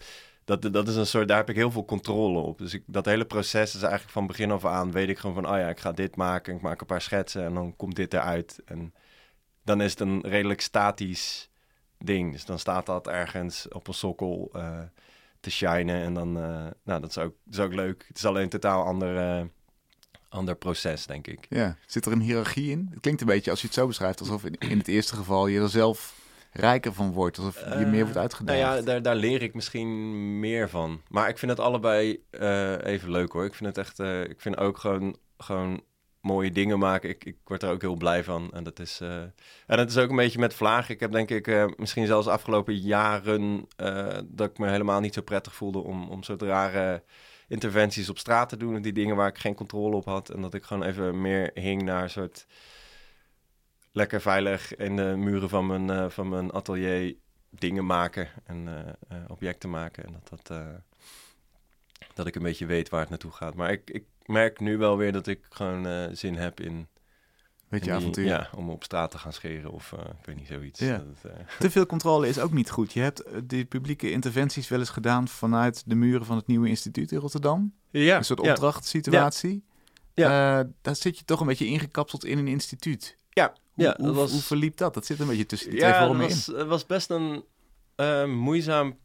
dat, 0.49 0.73
dat 0.73 0.89
is 0.89 0.97
een 0.97 1.07
soort, 1.07 1.29
daar 1.29 1.37
heb 1.37 1.49
ik 1.49 1.57
heel 1.57 1.71
veel 1.71 1.85
controle 1.85 2.39
op. 2.39 2.59
Dus 2.59 2.75
ik, 2.75 2.83
dat 2.87 3.05
hele 3.05 3.25
proces 3.25 3.75
is 3.75 3.83
eigenlijk 3.83 4.13
van 4.13 4.27
begin 4.27 4.51
af 4.51 4.65
aan, 4.65 4.93
weet 4.93 5.09
ik 5.09 5.19
gewoon 5.19 5.35
van, 5.35 5.49
oh 5.49 5.59
ja, 5.59 5.69
ik 5.69 5.81
ga 5.81 5.93
dit 5.93 6.17
maken, 6.17 6.55
ik 6.55 6.61
maak 6.61 6.81
een 6.81 6.87
paar 6.87 7.03
schetsen 7.03 7.45
en 7.45 7.55
dan 7.55 7.77
komt 7.77 7.97
dit 7.97 8.15
eruit. 8.15 8.63
En 8.65 8.95
dan 9.63 9.81
is 9.81 9.91
het 9.91 10.01
een 10.01 10.21
redelijk 10.21 10.61
statisch 10.61 11.51
ding. 11.99 12.33
Dus 12.33 12.45
dan 12.45 12.59
staat 12.59 12.87
dat 12.87 13.09
ergens 13.09 13.69
op 13.69 13.89
een 13.89 13.95
sokkel 13.95 14.51
uh, 14.57 14.79
te 15.41 15.51
shinen. 15.51 16.03
En 16.03 16.15
dan, 16.15 16.29
uh, 16.29 16.67
nou, 16.83 17.01
dat 17.01 17.11
is, 17.11 17.19
ook, 17.19 17.35
dat 17.45 17.55
is 17.55 17.61
ook 17.61 17.75
leuk. 17.75 18.05
Het 18.09 18.17
is 18.17 18.25
alleen 18.25 18.43
een 18.43 18.49
totaal 18.49 18.85
ander, 18.85 19.41
uh, 19.41 19.45
ander 20.29 20.57
proces, 20.57 21.07
denk 21.07 21.27
ik. 21.27 21.47
Ja, 21.49 21.77
zit 21.87 22.07
er 22.07 22.13
een 22.13 22.21
hiërarchie 22.21 22.71
in? 22.71 22.89
Het 22.91 23.01
klinkt 23.01 23.21
een 23.21 23.27
beetje, 23.27 23.51
als 23.51 23.61
je 23.61 23.67
het 23.67 23.77
zo 23.77 23.87
beschrijft, 23.87 24.21
alsof 24.21 24.45
in, 24.45 24.55
in 24.59 24.79
het 24.79 24.89
eerste 24.89 25.17
geval 25.17 25.47
je 25.47 25.61
er 25.61 25.69
zelf 25.69 26.18
rijker 26.53 26.93
van 26.93 27.13
wordt. 27.13 27.39
Alsof 27.39 27.79
je 27.79 27.87
meer 27.87 28.03
wordt 28.03 28.19
uitgedaagd. 28.19 28.61
Nou 28.61 28.77
ja, 28.77 28.83
daar, 28.83 29.03
daar 29.03 29.17
leer 29.17 29.43
ik 29.43 29.55
misschien 29.55 30.41
meer 30.41 30.69
van. 30.69 31.03
Maar 31.09 31.29
ik 31.29 31.39
vind 31.39 31.51
het 31.51 31.61
allebei 31.61 32.25
even 32.83 33.11
leuk 33.11 33.33
hoor. 33.33 33.45
Ik 33.45 33.55
vind 33.55 33.77
het 33.77 33.87
echt, 33.87 33.99
ik 34.31 34.41
vind 34.41 34.57
ook 34.57 34.79
gewoon, 34.79 35.17
gewoon 35.39 35.83
mooie 36.21 36.53
dingen 36.53 36.79
maken. 36.79 37.09
Ik, 37.09 37.25
ik 37.25 37.37
word 37.45 37.63
er 37.63 37.71
ook 37.71 37.81
heel 37.81 37.97
blij 37.97 38.25
van. 38.25 38.51
En 38.53 38.65
dat 38.65 38.79
is, 38.79 39.01
en 39.67 39.77
dat 39.77 39.89
is 39.91 39.99
ook 39.99 40.11
een 40.11 40.17
beetje 40.17 40.39
met 40.39 40.55
vlagen. 40.55 40.95
Ik 40.95 41.01
heb 41.01 41.13
denk 41.13 41.31
ik 41.31 41.79
misschien 41.79 42.07
zelfs 42.07 42.27
afgelopen 42.27 42.75
jaren 42.77 43.69
dat 44.27 44.51
ik 44.51 44.59
me 44.59 44.71
helemaal 44.71 45.01
niet 45.01 45.15
zo 45.15 45.23
prettig 45.23 45.55
voelde 45.55 45.79
om, 45.79 46.09
om 46.09 46.23
soort 46.23 46.43
rare 46.43 47.03
interventies 47.49 48.09
op 48.09 48.19
straat 48.19 48.49
te 48.49 48.57
doen. 48.57 48.83
Die 48.83 48.93
dingen 48.93 49.17
waar 49.17 49.29
ik 49.29 49.39
geen 49.39 49.55
controle 49.55 49.97
op 49.97 50.05
had. 50.05 50.31
En 50.31 50.41
dat 50.41 50.55
ik 50.55 50.65
gewoon 50.65 50.83
even 50.83 51.21
meer 51.21 51.51
hing 51.55 51.83
naar 51.83 52.03
een 52.03 52.11
soort 52.11 52.47
lekker 53.99 54.21
veilig 54.21 54.77
in 54.77 54.97
de 54.97 55.15
muren 55.17 55.49
van 55.49 55.67
mijn, 55.67 56.11
van 56.11 56.29
mijn 56.29 56.53
atelier 56.53 57.15
dingen 57.51 57.87
maken 57.87 58.29
en 58.45 58.69
objecten 59.29 59.71
maken. 59.71 60.05
En 60.05 60.13
dat, 60.13 60.47
dat, 60.47 60.61
dat 62.15 62.27
ik 62.27 62.35
een 62.35 62.43
beetje 62.43 62.67
weet 62.67 62.89
waar 62.89 63.01
het 63.01 63.09
naartoe 63.09 63.33
gaat. 63.33 63.55
Maar 63.55 63.71
ik, 63.71 63.91
ik 63.91 64.05
merk 64.25 64.61
nu 64.61 64.79
wel 64.79 64.97
weer 64.97 65.13
dat 65.13 65.27
ik 65.27 65.41
gewoon 65.49 66.17
zin 66.17 66.35
heb 66.35 66.61
in... 66.61 66.89
Weet 67.69 67.85
je, 67.85 67.93
avontuur. 67.93 68.27
Ja, 68.27 68.51
om 68.57 68.71
op 68.71 68.85
straat 68.85 69.11
te 69.11 69.19
gaan 69.19 69.33
scheren 69.33 69.71
of 69.71 69.93
uh, 69.93 70.01
ik 70.01 70.27
weet 70.27 70.37
niet, 70.37 70.47
zoiets. 70.47 70.81
Ja. 70.81 70.97
Dat, 70.97 71.33
uh... 71.33 71.39
Te 71.59 71.71
veel 71.71 71.87
controle 71.87 72.29
is 72.29 72.39
ook 72.39 72.53
niet 72.53 72.71
goed. 72.71 72.93
Je 72.93 73.01
hebt 73.01 73.25
die 73.45 73.65
publieke 73.65 74.11
interventies 74.11 74.69
wel 74.69 74.79
eens 74.79 74.91
gedaan 74.91 75.29
vanuit 75.29 75.83
de 75.87 75.95
muren 75.95 76.27
van 76.27 76.37
het 76.37 76.47
nieuwe 76.47 76.69
instituut 76.69 77.13
in 77.13 77.19
Rotterdam. 77.19 77.75
Ja. 77.91 78.17
Een 78.17 78.25
soort 78.25 78.41
opdrachtsituatie. 78.41 79.65
Ja. 80.15 80.31
ja. 80.31 80.69
daar 80.83 80.97
zit 80.97 81.19
je 81.19 81.25
toch 81.25 81.41
een 81.41 81.47
beetje 81.47 81.67
ingekapseld 81.67 82.25
in 82.25 82.39
een 82.39 82.49
instituut. 82.49 83.17
Ja. 83.31 83.53
Hoe, 83.79 83.87
ja, 83.87 83.97
hoe, 84.01 84.13
was... 84.13 84.31
hoe 84.31 84.41
verliep 84.41 84.77
dat? 84.77 84.95
Dat 84.95 85.07
zit 85.07 85.21
een 85.21 85.27
beetje 85.27 85.47
tussen 85.47 85.71
die 85.71 85.81
twee 85.81 85.95
vormen 85.95 86.29
in. 86.29 86.37
Ja, 86.47 86.59
het 86.59 86.67
was 86.67 86.87
best 86.87 87.11
een 87.11 87.45
moeizaam 88.31 88.99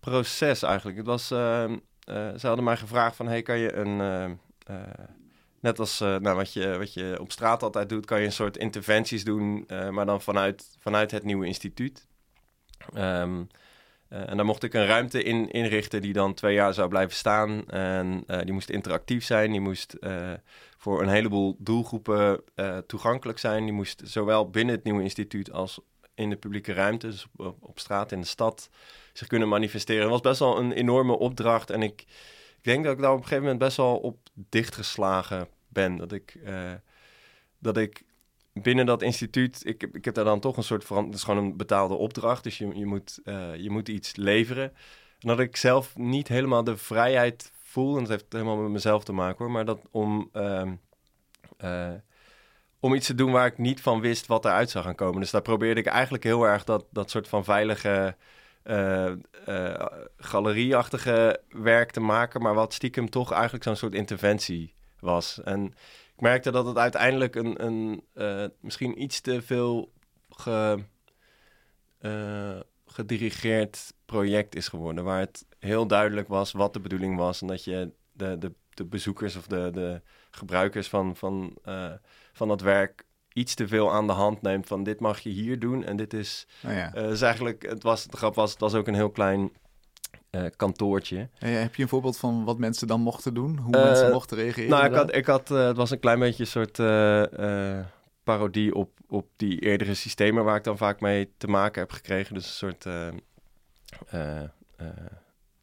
proces 0.00 0.62
eigenlijk. 0.62 0.96
Het 0.96 1.06
was... 1.06 1.26
ze 1.26 2.40
hadden 2.40 2.64
mij 2.64 2.76
gevraagd 2.76 3.16
van, 3.16 3.26
hey, 3.26 3.42
kan 3.42 3.58
je 3.58 3.72
een 3.72 4.00
eh, 4.70 5.04
net 5.60 5.78
als 5.78 6.00
uh, 6.00 6.16
nou, 6.16 6.36
wat, 6.36 6.52
je, 6.52 6.78
wat 6.78 6.94
je 6.94 7.16
op 7.20 7.32
straat 7.32 7.62
altijd 7.62 7.88
doet, 7.88 8.06
kan 8.06 8.20
je 8.20 8.26
een 8.26 8.32
soort 8.32 8.56
interventies 8.56 9.24
doen, 9.24 9.64
uh, 9.68 9.88
maar 9.88 10.06
dan 10.06 10.22
vanuit, 10.22 10.76
vanuit 10.78 11.10
het 11.10 11.24
nieuwe 11.24 11.46
instituut. 11.46 12.06
Um, 12.96 13.48
en 14.10 14.36
daar 14.36 14.44
mocht 14.46 14.62
ik 14.62 14.74
een 14.74 14.86
ruimte 14.86 15.22
in 15.22 15.50
inrichten 15.50 16.02
die 16.02 16.12
dan 16.12 16.34
twee 16.34 16.54
jaar 16.54 16.74
zou 16.74 16.88
blijven 16.88 17.16
staan. 17.16 17.68
En 17.68 18.24
die 18.44 18.52
moest 18.52 18.70
interactief 18.70 19.24
zijn, 19.24 19.50
die 19.50 19.60
moest 19.60 19.96
voor 20.76 21.02
een 21.02 21.08
heleboel 21.08 21.56
doelgroepen 21.58 22.42
toegankelijk 22.86 23.38
zijn. 23.38 23.64
Die 23.64 23.72
moest 23.72 24.02
zowel 24.04 24.50
binnen 24.50 24.74
het 24.74 24.84
nieuwe 24.84 25.02
instituut 25.02 25.52
als 25.52 25.80
in 26.14 26.30
de 26.30 26.36
publieke 26.36 26.72
ruimte, 26.72 27.06
dus 27.06 27.26
op, 27.36 27.78
straat 27.78 28.12
in 28.12 28.20
de 28.20 28.26
stad, 28.26 28.68
zich 29.12 29.26
kunnen 29.26 29.48
manifesteren. 29.48 30.02
Het 30.02 30.10
was 30.10 30.20
best 30.20 30.38
wel 30.38 30.58
een 30.58 30.72
enorme 30.72 31.18
opdracht 31.18 31.70
en 31.70 31.82
ik 31.82 32.04
ik 32.60 32.66
denk 32.66 32.84
dat 32.84 32.92
ik 32.92 33.00
daar 33.00 33.10
op 33.10 33.16
een 33.16 33.22
gegeven 33.22 33.42
moment 33.42 33.62
best 33.62 33.76
wel 33.76 33.96
op 33.96 34.18
dichtgeslagen 34.34 35.48
ben. 35.68 35.96
Dat 35.96 36.12
ik, 36.12 36.38
dat 37.58 37.76
ik 37.76 38.04
binnen 38.52 38.86
dat 38.86 39.02
instituut, 39.02 39.66
ik, 39.66 39.82
ik 39.92 40.04
heb 40.04 40.14
daar 40.14 40.24
dan 40.24 40.40
toch 40.40 40.56
een 40.56 40.62
soort 40.62 40.84
van, 40.84 41.04
het 41.04 41.14
is 41.14 41.22
gewoon 41.22 41.44
een 41.44 41.56
betaalde 41.56 41.94
opdracht, 41.94 42.44
dus 42.44 42.58
je, 42.58 42.78
je, 42.78 42.86
moet, 42.86 43.20
uh, 43.24 43.56
je 43.56 43.70
moet 43.70 43.88
iets 43.88 44.16
leveren. 44.16 44.72
En 45.18 45.28
dat 45.28 45.40
ik 45.40 45.56
zelf 45.56 45.96
niet 45.96 46.28
helemaal 46.28 46.64
de 46.64 46.76
vrijheid 46.76 47.52
voel, 47.62 47.94
en 47.94 48.00
dat 48.00 48.10
heeft 48.10 48.26
helemaal 48.28 48.56
met 48.56 48.70
mezelf 48.70 49.04
te 49.04 49.12
maken 49.12 49.38
hoor, 49.38 49.50
maar 49.50 49.64
dat 49.64 49.80
om, 49.90 50.30
uh, 50.32 51.92
om 52.80 52.94
iets 52.94 53.06
te 53.06 53.14
doen 53.14 53.32
waar 53.32 53.46
ik 53.46 53.58
niet 53.58 53.80
van 53.80 54.00
wist 54.00 54.26
wat 54.26 54.44
eruit 54.44 54.70
zou 54.70 54.84
gaan 54.84 54.94
komen. 54.94 55.20
Dus 55.20 55.30
daar 55.30 55.42
probeerde 55.42 55.80
ik 55.80 55.86
eigenlijk 55.86 56.24
heel 56.24 56.44
erg 56.44 56.64
dat, 56.64 56.84
dat 56.90 57.10
soort 57.10 57.28
van 57.28 57.44
veilige 57.44 58.16
uh, 58.64 59.10
uh, 59.48 59.86
galerieachtige 60.16 61.40
werk 61.48 61.90
te 61.90 62.00
maken, 62.00 62.42
maar 62.42 62.54
wat 62.54 62.74
stiekem 62.74 63.10
toch 63.10 63.32
eigenlijk 63.32 63.64
zo'n 63.64 63.76
soort 63.76 63.94
interventie 63.94 64.74
was. 64.98 65.40
En 65.42 65.74
ik 66.20 66.26
merkte 66.26 66.50
dat 66.50 66.66
het 66.66 66.76
uiteindelijk 66.76 67.34
een, 67.34 67.64
een 67.64 68.04
uh, 68.14 68.44
misschien 68.60 69.02
iets 69.02 69.20
te 69.20 69.42
veel 69.42 69.92
ge, 70.30 70.78
gedirigeerd 72.86 73.94
project 74.04 74.54
is 74.54 74.68
geworden, 74.68 75.04
waar 75.04 75.18
het 75.18 75.46
heel 75.58 75.86
duidelijk 75.86 76.28
was 76.28 76.52
wat 76.52 76.72
de 76.72 76.80
bedoeling 76.80 77.16
was 77.16 77.40
en 77.40 77.46
dat 77.46 77.64
je 77.64 77.92
de, 78.12 78.38
de, 78.38 78.52
de 78.74 78.84
bezoekers 78.84 79.36
of 79.36 79.46
de, 79.46 79.70
de 79.72 80.02
gebruikers 80.30 80.88
van, 80.88 81.16
van, 81.16 81.58
van 82.32 82.48
dat 82.48 82.60
werk 82.60 83.06
iets 83.32 83.54
te 83.54 83.68
veel 83.68 83.92
aan 83.92 84.06
de 84.06 84.12
hand 84.12 84.42
neemt 84.42 84.66
van 84.66 84.82
dit 84.82 85.00
mag 85.00 85.20
je 85.20 85.30
hier 85.30 85.58
doen 85.58 85.84
en 85.84 85.96
dit 85.96 86.12
is, 86.12 86.46
oh 86.66 86.72
ja. 86.72 86.94
is 86.94 87.22
eigenlijk, 87.22 87.62
het 87.62 87.82
was, 87.82 88.06
de 88.06 88.16
grap 88.16 88.34
was, 88.34 88.50
het 88.50 88.60
was 88.60 88.74
ook 88.74 88.86
een 88.86 88.94
heel 88.94 89.10
klein 89.10 89.52
uh, 90.30 90.42
kantoortje. 90.56 91.28
En 91.38 91.60
heb 91.60 91.74
je 91.74 91.82
een 91.82 91.88
voorbeeld 91.88 92.16
van 92.16 92.44
wat 92.44 92.58
mensen 92.58 92.86
dan 92.86 93.00
mochten 93.00 93.34
doen? 93.34 93.58
Hoe 93.58 93.76
uh, 93.76 93.82
mensen 93.82 94.10
mochten 94.10 94.36
reageren? 94.36 94.70
Nou, 94.70 94.84
ik 94.84 94.94
had, 94.94 95.14
ik 95.14 95.26
had 95.26 95.48
het 95.48 95.76
was 95.76 95.90
een 95.90 96.00
klein 96.00 96.18
beetje 96.18 96.42
een 96.42 96.68
soort 96.68 96.76
parodie 98.22 98.74
op, 98.74 98.90
op 99.08 99.26
die 99.36 99.60
eerdere 99.60 99.94
systemen 99.94 100.44
waar 100.44 100.56
ik 100.56 100.64
dan 100.64 100.76
vaak 100.76 101.00
mee 101.00 101.32
te 101.36 101.46
maken 101.46 101.80
heb 101.80 101.92
gekregen. 101.92 102.34
Dus 102.34 102.46
een 102.46 102.50
soort, 102.50 102.84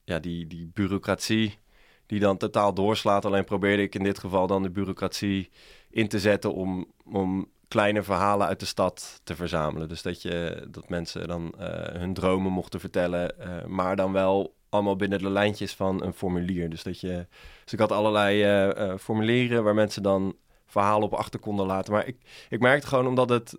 ja, 0.04 0.20
die, 0.20 0.48
die 0.48 0.72
bureaucratie 0.74 1.58
die 2.06 2.20
dan 2.20 2.38
totaal 2.38 2.74
doorslaat. 2.74 3.26
Alleen 3.26 3.44
probeerde 3.44 3.84
ik 3.84 3.96
in 3.96 4.04
dit 4.04 4.20
geval 4.20 4.48
dan 4.48 4.64
de 4.64 4.70
bureaucratie 4.70 5.50
in 5.90 6.08
te 6.08 6.20
zetten 6.20 6.54
om, 6.54 6.92
om 7.06 7.50
kleine 7.68 8.04
verhalen 8.04 8.48
uit 8.48 8.60
de 8.60 8.66
stad 8.66 9.22
te 9.24 9.36
verzamelen. 9.36 9.90
Dus 9.90 10.02
dat, 10.02 10.22
je, 10.22 10.68
dat 10.70 10.90
mensen 10.90 11.28
dan 11.28 11.54
uh, 11.60 11.66
hun 11.74 12.14
dromen 12.14 12.52
mochten 12.52 12.80
vertellen, 12.80 13.36
uh, 13.40 13.66
maar 13.66 13.96
dan 13.96 14.12
wel 14.12 14.56
allemaal 14.70 14.96
binnen 14.96 15.20
de 15.20 15.30
lijntjes 15.30 15.76
van 15.76 16.04
een 16.04 16.14
formulier. 16.14 16.70
Dus, 16.70 16.84
dat 16.84 17.00
je, 17.00 17.28
dus 17.64 17.74
ik 17.74 17.80
had 17.80 17.92
allerlei 17.92 18.66
uh, 18.68 18.98
formulieren 18.98 19.64
waar 19.64 19.74
mensen 19.74 20.04
dan 20.04 20.36
verhalen 20.66 21.04
op 21.04 21.14
achter 21.14 21.40
konden 21.40 21.66
laten. 21.66 21.94
Maar 21.94 22.08
ik, 22.08 22.18
ik 22.50 22.60
merkte 22.60 22.88
gewoon 22.88 23.08
omdat 23.08 23.30
het... 23.30 23.58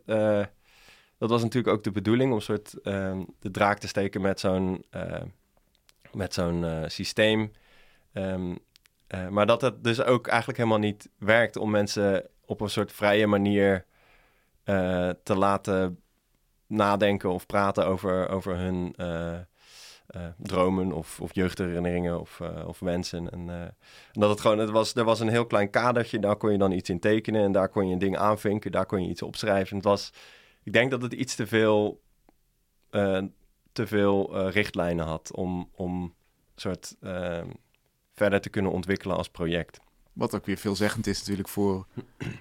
dat 1.18 1.31
was 1.31 1.42
natuurlijk 1.42 1.77
ook 1.77 1.85
de 1.85 1.90
bedoeling 1.90 2.31
om 2.31 2.37
een 2.37 2.42
soort 2.42 2.75
de 3.38 3.51
draak 3.51 3.79
te 3.79 3.88
steken 3.88 4.21
met 4.21 4.40
zo'n 4.40 4.85
met 6.12 6.35
zo'n 6.35 6.64
systeem. 6.87 7.53
Uh, 8.14 9.29
maar 9.29 9.47
dat 9.47 9.61
het 9.61 9.85
dus 9.85 10.03
ook 10.03 10.27
eigenlijk 10.27 10.59
helemaal 10.59 10.79
niet 10.79 11.09
werkt 11.18 11.57
om 11.57 11.71
mensen 11.71 12.27
op 12.44 12.61
een 12.61 12.71
soort 12.71 12.92
vrije 12.92 13.27
manier 13.27 13.85
te 15.23 15.35
laten 15.37 16.01
nadenken 16.66 17.31
of 17.31 17.47
praten 17.47 17.87
over, 17.87 18.29
over 18.29 18.57
hun 18.57 18.94
dromen 20.37 20.92
of, 20.92 21.21
of 21.21 21.35
jeugdherinneringen 21.35 22.21
of, 22.21 22.40
of 22.66 22.79
wensen. 22.79 23.31
En, 23.31 23.51
en, 23.51 23.77
dat 24.12 24.31
het 24.31 24.40
gewoon, 24.40 24.59
het 24.59 24.71
was, 24.71 24.94
er 24.94 25.05
was 25.05 25.21
een 25.21 25.29
heel 25.29 25.47
klein 25.47 25.71
kadertje, 25.71 26.18
daar 26.18 26.37
kon 26.37 26.53
je 26.53 26.59
dan 26.59 26.73
iets 26.73 26.90
in 26.90 27.01
tekenen 27.01 27.42
en 27.42 27.53
daar 27.53 27.68
kon 27.68 27.87
je 27.87 27.92
een 27.92 27.99
ding 27.99 28.16
aanvinken, 28.16 28.73
daar 28.73 28.87
kon 28.87 29.03
je 29.03 29.09
iets 29.09 29.23
opschrijven. 29.23 29.77
Het 29.77 29.85
was, 29.85 30.12
ik 30.62 30.73
denk 30.73 30.90
dat 30.90 31.03
het 31.03 31.12
iets 31.12 31.35
te 31.35 31.47
veel, 31.47 32.01
te 33.73 33.87
veel 33.87 34.49
richtlijnen 34.49 35.07
had 35.07 35.33
om, 35.35 35.68
om 35.73 36.14
soort 36.55 36.97
verder 38.14 38.40
te 38.40 38.51
kunnen 38.51 38.73
ontwikkelen 38.73 39.16
als 39.16 39.29
project. 39.29 39.81
Wat 40.18 40.35
ook 40.35 40.46
weer 40.46 40.57
veelzeggend 40.57 41.07
is 41.07 41.18
natuurlijk 41.18 41.48
voor 41.48 41.87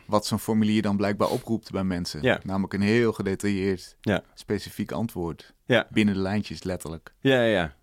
wat 0.06 0.26
zo'n 0.26 0.40
formulier 0.40 0.82
dan 0.82 0.98
blijkbaar 0.98 1.30
oproept 1.30 1.72
bij 1.72 1.84
mensen. 1.84 2.22
Ja. 2.22 2.40
Namelijk 2.44 2.74
een 2.74 2.82
heel 2.82 3.14
gedetailleerd, 3.14 3.98
ja. 4.02 4.24
specifiek 4.34 4.92
antwoord. 4.92 5.54
Ja. 5.66 5.88
Binnen 5.90 6.14
de 6.14 6.20
lijntjes, 6.20 6.64
letterlijk. 6.64 7.14
Ja, 7.20 7.44
ja, 7.44 7.76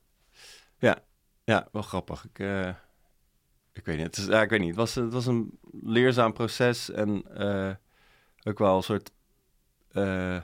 ja. 0.79 1.03
Ja, 1.45 1.69
wel 1.73 1.83
grappig. 1.83 2.25
Ik, 2.25 2.39
uh, 2.39 2.69
ik 3.73 3.85
weet 3.85 3.97
niet. 3.97 4.07
Het, 4.07 4.17
is, 4.17 4.27
ja, 4.27 4.43
ik 4.43 4.51
weet 4.51 4.61
niet. 4.61 4.69
Het, 4.69 4.77
was, 4.77 4.95
het 4.95 5.13
was 5.13 5.27
een 5.27 5.59
leerzaam 5.83 6.33
proces 6.33 6.91
en 6.91 7.25
uh, 7.39 7.71
ook 8.43 8.59
wel 8.59 8.77
een 8.77 8.83
soort 8.83 9.11
uh, 9.93 10.41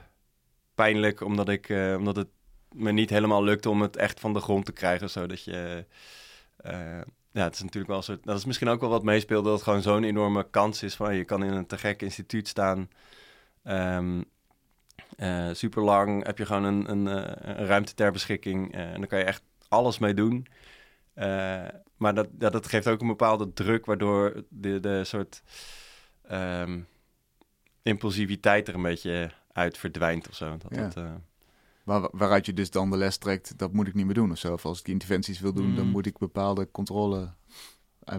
pijnlijk, 0.75 1.21
omdat, 1.21 1.49
ik, 1.49 1.69
omdat 1.97 2.15
het 2.15 2.29
me 2.71 2.91
niet 2.91 3.09
helemaal 3.09 3.43
lukte 3.43 3.69
om 3.69 3.81
het 3.81 3.95
echt 3.95 4.19
van 4.19 4.33
de 4.33 4.39
grond 4.39 4.65
te 4.65 4.71
krijgen. 4.71 5.09
Zodat 5.09 5.43
je 5.43 5.85
ja, 7.31 7.43
het 7.43 7.53
is 7.53 7.61
natuurlijk 7.61 7.87
wel 7.87 7.97
een 7.97 8.03
soort. 8.03 8.23
Dat 8.23 8.37
is 8.37 8.45
misschien 8.45 8.67
ook 8.67 8.79
wel 8.79 8.89
wat 8.89 9.03
meespeelt 9.03 9.43
dat 9.43 9.53
het 9.53 9.63
gewoon 9.63 9.81
zo'n 9.81 10.03
enorme 10.03 10.49
kans 10.49 10.83
is 10.83 10.95
van 10.95 11.15
je 11.15 11.23
kan 11.23 11.43
in 11.43 11.53
een 11.53 11.65
te 11.65 11.77
gek 11.77 12.01
instituut 12.01 12.47
staan. 12.47 12.89
Um, 13.63 14.25
uh, 15.17 15.49
super 15.51 15.83
lang 15.83 16.25
heb 16.25 16.37
je 16.37 16.45
gewoon 16.45 16.63
een, 16.63 16.91
een, 16.91 17.05
uh, 17.05 17.31
een 17.35 17.65
ruimte 17.65 17.93
ter 17.93 18.11
beschikking 18.11 18.75
uh, 18.75 18.81
en 18.81 18.99
dan 18.99 19.07
kan 19.07 19.19
je 19.19 19.25
echt 19.25 19.43
alles 19.67 19.99
mee 19.99 20.13
doen. 20.13 20.47
maar 21.97 22.13
dat, 22.13 22.27
dat 22.31 22.67
geeft 22.67 22.87
ook 22.87 23.01
een 23.01 23.07
bepaalde 23.07 23.53
druk, 23.53 23.85
waardoor 23.85 24.43
de, 24.49 24.79
de 24.79 25.03
soort 25.03 25.43
um, 26.31 26.87
impulsiviteit 27.83 28.67
er 28.67 28.75
een 28.75 28.81
beetje 28.81 29.31
uit 29.51 29.77
verdwijnt 29.77 30.29
of 30.29 30.35
zo. 30.35 30.57
Dat 30.57 30.95
Ja. 30.95 31.01
eh, 31.01 31.13
Waar, 31.83 32.09
waaruit 32.11 32.45
je 32.45 32.53
dus 32.53 32.71
dan 32.71 32.89
de 32.89 32.97
les 32.97 33.17
trekt, 33.17 33.57
dat 33.57 33.73
moet 33.73 33.87
ik 33.87 33.93
niet 33.93 34.05
meer 34.05 34.13
doen 34.13 34.31
of 34.31 34.37
zo. 34.37 34.53
Of 34.53 34.65
als 34.65 34.79
ik 34.79 34.87
interventies 34.87 35.39
wil 35.39 35.53
doen, 35.53 35.75
dan 35.75 35.85
Mm. 35.85 35.91
moet 35.91 36.05
ik 36.05 36.17
bepaalde 36.17 36.71
controle 36.71 37.33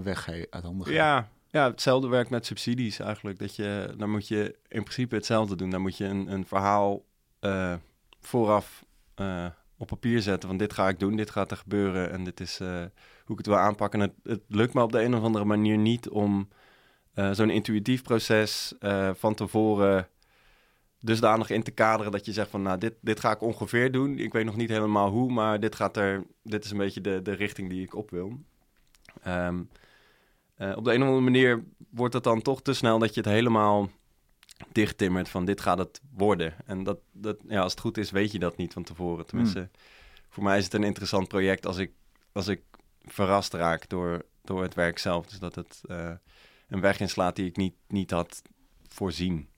weg 0.02 0.28
uit 0.28 0.64
handen 0.64 0.86
geven. 0.86 1.00
Ja, 1.02 1.28
ja, 1.50 1.70
hetzelfde 1.70 2.08
werkt 2.08 2.30
met 2.30 2.46
subsidies 2.46 2.98
eigenlijk. 2.98 3.38
Dat 3.38 3.56
je, 3.56 3.94
dan 3.96 4.10
moet 4.10 4.28
je 4.28 4.58
in 4.68 4.82
principe 4.82 5.14
hetzelfde 5.14 5.56
doen. 5.56 5.70
Dan 5.70 5.80
moet 5.80 5.96
je 5.96 6.04
een, 6.04 6.32
een 6.32 6.46
verhaal 6.46 7.04
eh, 7.40 7.74
vooraf 8.20 8.84
eh, 9.14 9.46
op 9.76 9.86
papier 9.86 10.22
zetten 10.22 10.48
van 10.48 10.58
dit 10.58 10.72
ga 10.72 10.88
ik 10.88 10.98
doen, 10.98 11.16
dit 11.16 11.30
gaat 11.30 11.50
er 11.50 11.56
gebeuren 11.56 12.10
en 12.10 12.24
dit 12.24 12.40
is 12.40 12.60
eh, 12.60 12.68
hoe 13.24 13.32
ik 13.32 13.36
het 13.38 13.46
wil 13.46 13.56
aanpakken. 13.58 14.00
En 14.00 14.08
het, 14.22 14.38
het 14.38 14.42
lukt 14.56 14.74
me 14.74 14.82
op 14.82 14.92
de 14.92 15.02
een 15.02 15.14
of 15.14 15.22
andere 15.22 15.44
manier 15.44 15.78
niet 15.78 16.08
om 16.08 16.48
zo'n 17.32 17.50
intuïtief 17.50 18.02
proces 18.02 18.72
van 19.14 19.34
tevoren 19.34 20.08
dusdanig 21.02 21.50
in 21.50 21.62
te 21.62 21.70
kaderen 21.70 22.12
dat 22.12 22.26
je 22.26 22.32
zegt 22.32 22.50
van 22.50 22.62
nou 22.62 22.78
dit, 22.78 22.94
dit 23.00 23.20
ga 23.20 23.30
ik 23.30 23.42
ongeveer 23.42 23.92
doen. 23.92 24.18
Ik 24.18 24.32
weet 24.32 24.44
nog 24.44 24.56
niet 24.56 24.68
helemaal 24.68 25.10
hoe, 25.10 25.32
maar 25.32 25.60
dit 25.60 25.74
gaat 25.74 25.96
er, 25.96 26.24
dit 26.42 26.64
is 26.64 26.70
een 26.70 26.76
beetje 26.76 27.00
de, 27.00 27.22
de 27.22 27.32
richting 27.32 27.68
die 27.68 27.82
ik 27.82 27.94
op 27.94 28.10
wil. 28.10 28.38
Ehm, 29.22 29.62
eh, 30.54 30.76
op 30.76 30.84
de 30.84 30.94
een 30.94 31.00
of 31.00 31.06
andere 31.06 31.24
manier 31.24 31.64
wordt 31.90 32.14
het 32.14 32.24
dan 32.24 32.42
toch 32.42 32.62
te 32.62 32.72
snel 32.72 32.98
dat 32.98 33.14
je 33.14 33.20
het 33.20 33.28
helemaal 33.28 33.90
dichttimmert 34.72 35.28
van 35.28 35.44
dit 35.44 35.60
gaat 35.60 35.78
het 35.78 36.00
worden. 36.14 36.54
En 36.66 36.82
dat, 36.82 36.98
dat, 37.12 37.36
ja, 37.48 37.60
als 37.60 37.72
het 37.72 37.80
goed 37.80 37.98
is, 37.98 38.10
weet 38.10 38.32
je 38.32 38.38
dat 38.38 38.56
niet 38.56 38.72
van 38.72 38.82
tevoren. 38.82 39.26
Tenminste, 39.26 39.70
voor 40.28 40.42
mij 40.42 40.58
is 40.58 40.64
het 40.64 40.74
een 40.74 40.84
interessant 40.84 41.28
project 41.28 41.66
als 41.66 41.76
ik, 41.76 41.92
als 42.32 42.48
ik 42.48 42.62
verrast 43.04 43.54
raak 43.54 43.88
door, 43.88 44.24
door 44.42 44.62
het 44.62 44.74
werk 44.74 44.98
zelf. 44.98 45.26
Dus 45.26 45.38
dat 45.38 45.54
het 45.54 45.80
eh, 45.88 46.10
een 46.68 46.80
weg 46.80 47.00
inslaat 47.00 47.36
die 47.36 47.46
ik 47.46 47.56
niet, 47.56 47.74
niet 47.88 48.10
had 48.10 48.42
voorzien. 48.88 49.48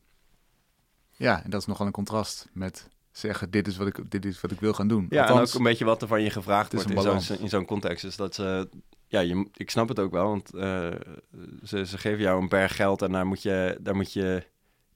Ja, 1.16 1.44
en 1.44 1.50
dat 1.50 1.60
is 1.60 1.66
nogal 1.66 1.86
een 1.86 1.92
contrast 1.92 2.48
met 2.52 2.88
zeggen, 3.12 3.50
dit 3.50 3.66
is 3.66 3.76
wat 3.76 3.86
ik, 3.86 4.10
dit 4.10 4.24
is 4.24 4.40
wat 4.40 4.50
ik 4.50 4.60
wil 4.60 4.72
gaan 4.72 4.88
doen. 4.88 5.06
Ja, 5.10 5.20
Althans, 5.20 5.40
en 5.40 5.46
ook 5.46 5.54
een 5.54 5.70
beetje 5.70 5.84
wat 5.84 6.02
er 6.02 6.08
van 6.08 6.22
je 6.22 6.30
gevraagd 6.30 6.72
wordt 6.72 6.88
in 6.88 6.94
zo'n, 6.94 7.04
balans. 7.04 7.30
in 7.30 7.48
zo'n 7.48 7.64
context. 7.64 8.02
Dus 8.04 8.16
dat 8.16 8.34
ze, 8.34 8.68
ja, 9.06 9.20
je, 9.20 9.48
ik 9.54 9.70
snap 9.70 9.88
het 9.88 9.98
ook 9.98 10.12
wel, 10.12 10.28
want 10.28 10.54
eh, 10.54 10.90
ze, 11.64 11.86
ze 11.86 11.98
geven 11.98 12.22
jou 12.22 12.42
een 12.42 12.48
berg 12.48 12.76
geld 12.76 13.02
en 13.02 13.12
daar 13.12 13.26
moet 13.26 13.42
je, 13.42 13.78
daar 13.80 13.96
moet 13.96 14.12
je 14.12 14.46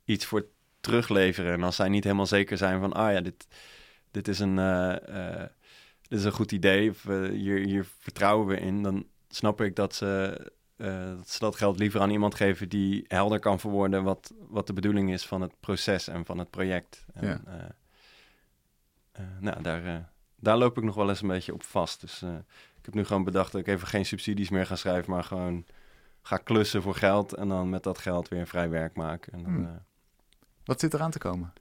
iets 0.05 0.25
voor 0.25 0.47
terugleveren. 0.81 1.53
En 1.53 1.63
als 1.63 1.77
zij 1.77 1.89
niet 1.89 2.05
helemaal 2.05 2.27
zeker 2.27 2.57
zijn 2.57 2.81
van, 2.81 2.93
ah 2.93 3.13
ja, 3.13 3.21
dit, 3.21 3.47
dit, 4.11 4.29
is, 4.29 4.39
een, 4.39 4.59
eh, 4.59 5.41
eh, 5.41 5.49
dit 6.09 6.19
is 6.19 6.25
een 6.25 6.33
goed 6.33 6.53
idee, 6.53 6.91
of 6.91 7.03
hier, 7.31 7.59
hier 7.59 7.87
vertrouwen 7.99 8.47
we 8.47 8.57
in, 8.57 8.83
dan 8.83 9.07
snap 9.29 9.61
ik 9.61 9.77
dat 9.77 9.95
ze, 9.95 10.41
eh, 10.79 11.07
dat 11.17 11.29
ze 11.29 11.39
dat 11.39 11.57
geld 11.57 11.79
liever 11.79 12.01
aan 12.01 12.11
iemand 12.11 12.35
geven 12.35 12.69
die 12.69 13.05
helder 13.09 13.39
kan 13.39 13.61
verwoorden 13.61 14.03
wat, 14.03 14.35
wat 14.49 14.67
de 14.67 14.73
bedoeling 14.73 15.13
is 15.13 15.27
van 15.27 15.41
het 15.41 15.53
proces 15.61 16.09
en 16.09 16.25
van 16.25 16.39
het 16.39 16.51
project. 16.51 17.05
En, 17.15 17.27
Ja. 17.27 17.41
eh, 17.47 17.65
eh, 19.13 19.25
nou, 19.41 19.63
daar, 19.63 20.11
daar 20.37 20.57
loop 20.57 20.77
ik 20.79 20.85
nog 20.85 20.95
wel 20.95 21.09
eens 21.09 21.23
een 21.23 21.29
beetje 21.29 21.55
op 21.55 21.63
vast. 21.63 22.01
Dus 22.01 22.23
ik 22.79 22.85
heb 22.85 22.95
nu 22.95 23.05
gewoon 23.05 23.25
bedacht 23.25 23.53
dat 23.53 23.61
ik 23.61 23.67
even 23.67 23.89
geen 23.89 24.07
subsidies 24.07 24.51
meer 24.51 24.67
ga 24.67 24.77
schrijven, 24.77 25.11
maar 25.11 25.25
gewoon 25.25 25.65
ga 26.23 26.37
klussen 26.37 26.83
voor 26.83 26.95
geld 26.95 27.33
en 27.35 27.49
dan 27.49 27.69
met 27.71 27.83
dat 27.83 27.99
geld 27.99 28.29
weer 28.29 28.47
vrij 28.47 28.69
werk 28.71 28.95
maken. 28.97 29.33
En 29.33 29.43
dan, 29.43 29.53
Hmm. 29.53 29.83
Wat 30.65 30.81
zit 30.81 30.95
eraan 30.95 31.11
te 31.11 31.19
komen? 31.19 31.53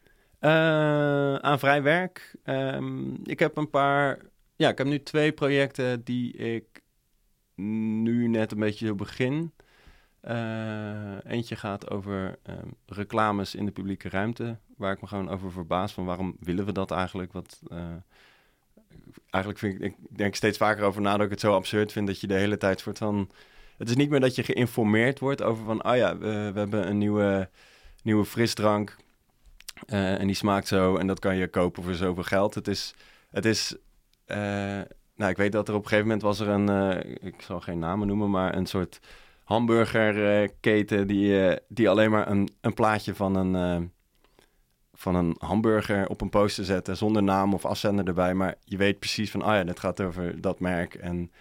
aan 1.41 1.59
vrij 1.59 1.82
werk. 1.82 2.36
ehm, 2.43 3.13
ik 3.24 3.39
heb 3.39 3.57
een 3.57 3.70
paar. 3.70 4.20
Ja, 4.55 4.70
ik 4.70 4.78
heb 4.78 4.88
nu 4.88 5.03
twee 5.03 5.32
projecten 5.32 6.03
die 6.03 6.34
ik 6.34 6.82
nu 7.58 8.28
net 8.28 8.51
een 8.51 8.60
beetje 8.60 8.86
zo 8.88 8.95
begin. 8.95 9.51
Eh, 10.20 11.26
eentje 11.26 11.55
gaat 11.55 11.89
over 11.89 12.39
ehm, 12.43 12.68
reclames 12.86 13.55
in 13.55 13.66
de 13.66 13.72
publieke 13.72 14.10
ruimte. 14.10 14.58
Waar 14.78 14.91
ik 14.93 15.01
me 15.01 15.08
gewoon 15.08 15.30
over 15.30 15.51
verbaas 15.51 15.93
van 15.93 16.05
waarom 16.05 16.36
willen 16.39 16.66
we 16.66 16.72
dat 16.72 16.91
eigenlijk? 16.91 17.34
Wat, 17.34 17.62
eh, 17.68 17.95
eigenlijk 19.30 19.64
vind 19.64 19.82
ik, 19.82 19.82
ik 19.82 20.18
denk 20.18 20.36
steeds 20.36 20.58
vaker 20.58 20.84
over 20.84 21.01
na 21.01 21.12
dat 21.18 21.26
ik 21.26 21.32
het 21.32 21.39
zo 21.39 21.53
absurd 21.53 21.91
vind 21.91 22.08
dat 22.08 22.22
je 22.22 22.28
de 22.28 22.34
hele 22.34 22.58
tijd 22.58 22.80
soort 22.80 22.97
van. 22.97 23.30
Het 23.78 23.89
is 23.89 23.95
niet 23.95 24.10
meer 24.10 24.20
dat 24.20 24.36
je 24.36 24.43
geïnformeerd 24.43 25.20
wordt 25.20 25.41
over 25.41 25.66
van, 25.66 25.82
ah 25.82 25.97
ja, 25.97 26.18
we, 26.18 26.51
we 26.53 26.60
hebben 26.60 26.88
een 26.88 26.97
nieuwe, 26.97 27.49
nieuwe 28.03 28.26
frisdrank. 28.26 28.95
eh, 29.88 30.20
en 30.20 30.28
die 30.28 30.36
smaakt 30.36 30.68
zo 30.68 30.97
en 30.97 31.08
dat 31.08 31.20
kan 31.20 31.36
je 31.36 31.47
kopen 31.47 31.84
voor 31.84 31.93
zoveel 31.93 32.24
geld. 32.24 32.55
Het 32.55 32.68
is, 32.68 32.93
het 33.30 33.45
is 33.45 33.76
nou, 35.18 35.32
ik 35.32 35.38
weet 35.38 35.51
dat 35.51 35.68
er 35.68 35.74
op 35.74 35.82
een 35.82 35.88
gegeven 35.88 36.07
moment 36.07 36.26
was 36.26 36.39
er 36.39 36.47
een, 36.47 36.70
eh, 36.70 37.28
ik 37.28 37.41
zal 37.41 37.59
geen 37.59 37.80
namen 37.80 38.07
noemen, 38.07 38.30
maar 38.30 38.55
een 38.55 38.65
soort 38.65 38.99
hamburgerketen 39.43 41.07
die, 41.07 41.47
eh, 41.47 41.57
die 41.68 41.89
alleen 41.89 42.11
maar 42.11 42.30
een, 42.30 42.49
een 42.61 42.74
plaatje 42.74 43.15
van 43.15 43.36
een, 43.36 43.55
eh, 43.55 43.88
van 44.93 45.15
een 45.15 45.36
hamburger 45.39 46.09
op 46.09 46.22
een 46.22 46.30
poster 46.30 46.65
zette 46.65 46.95
zonder 46.95 47.24
naam 47.24 47.53
of 47.53 47.65
afzender 47.65 48.07
erbij. 48.07 48.34
Maar 48.34 48.55
je 48.63 48.78
weet 48.78 48.99
precies 48.99 49.32
van, 49.32 49.41
ah 49.41 49.55
ja, 49.55 49.63
dit 49.63 49.80
gaat 49.80 50.01
over 50.01 50.41
dat 50.41 50.59
merk. 50.59 50.95
En 50.95 51.32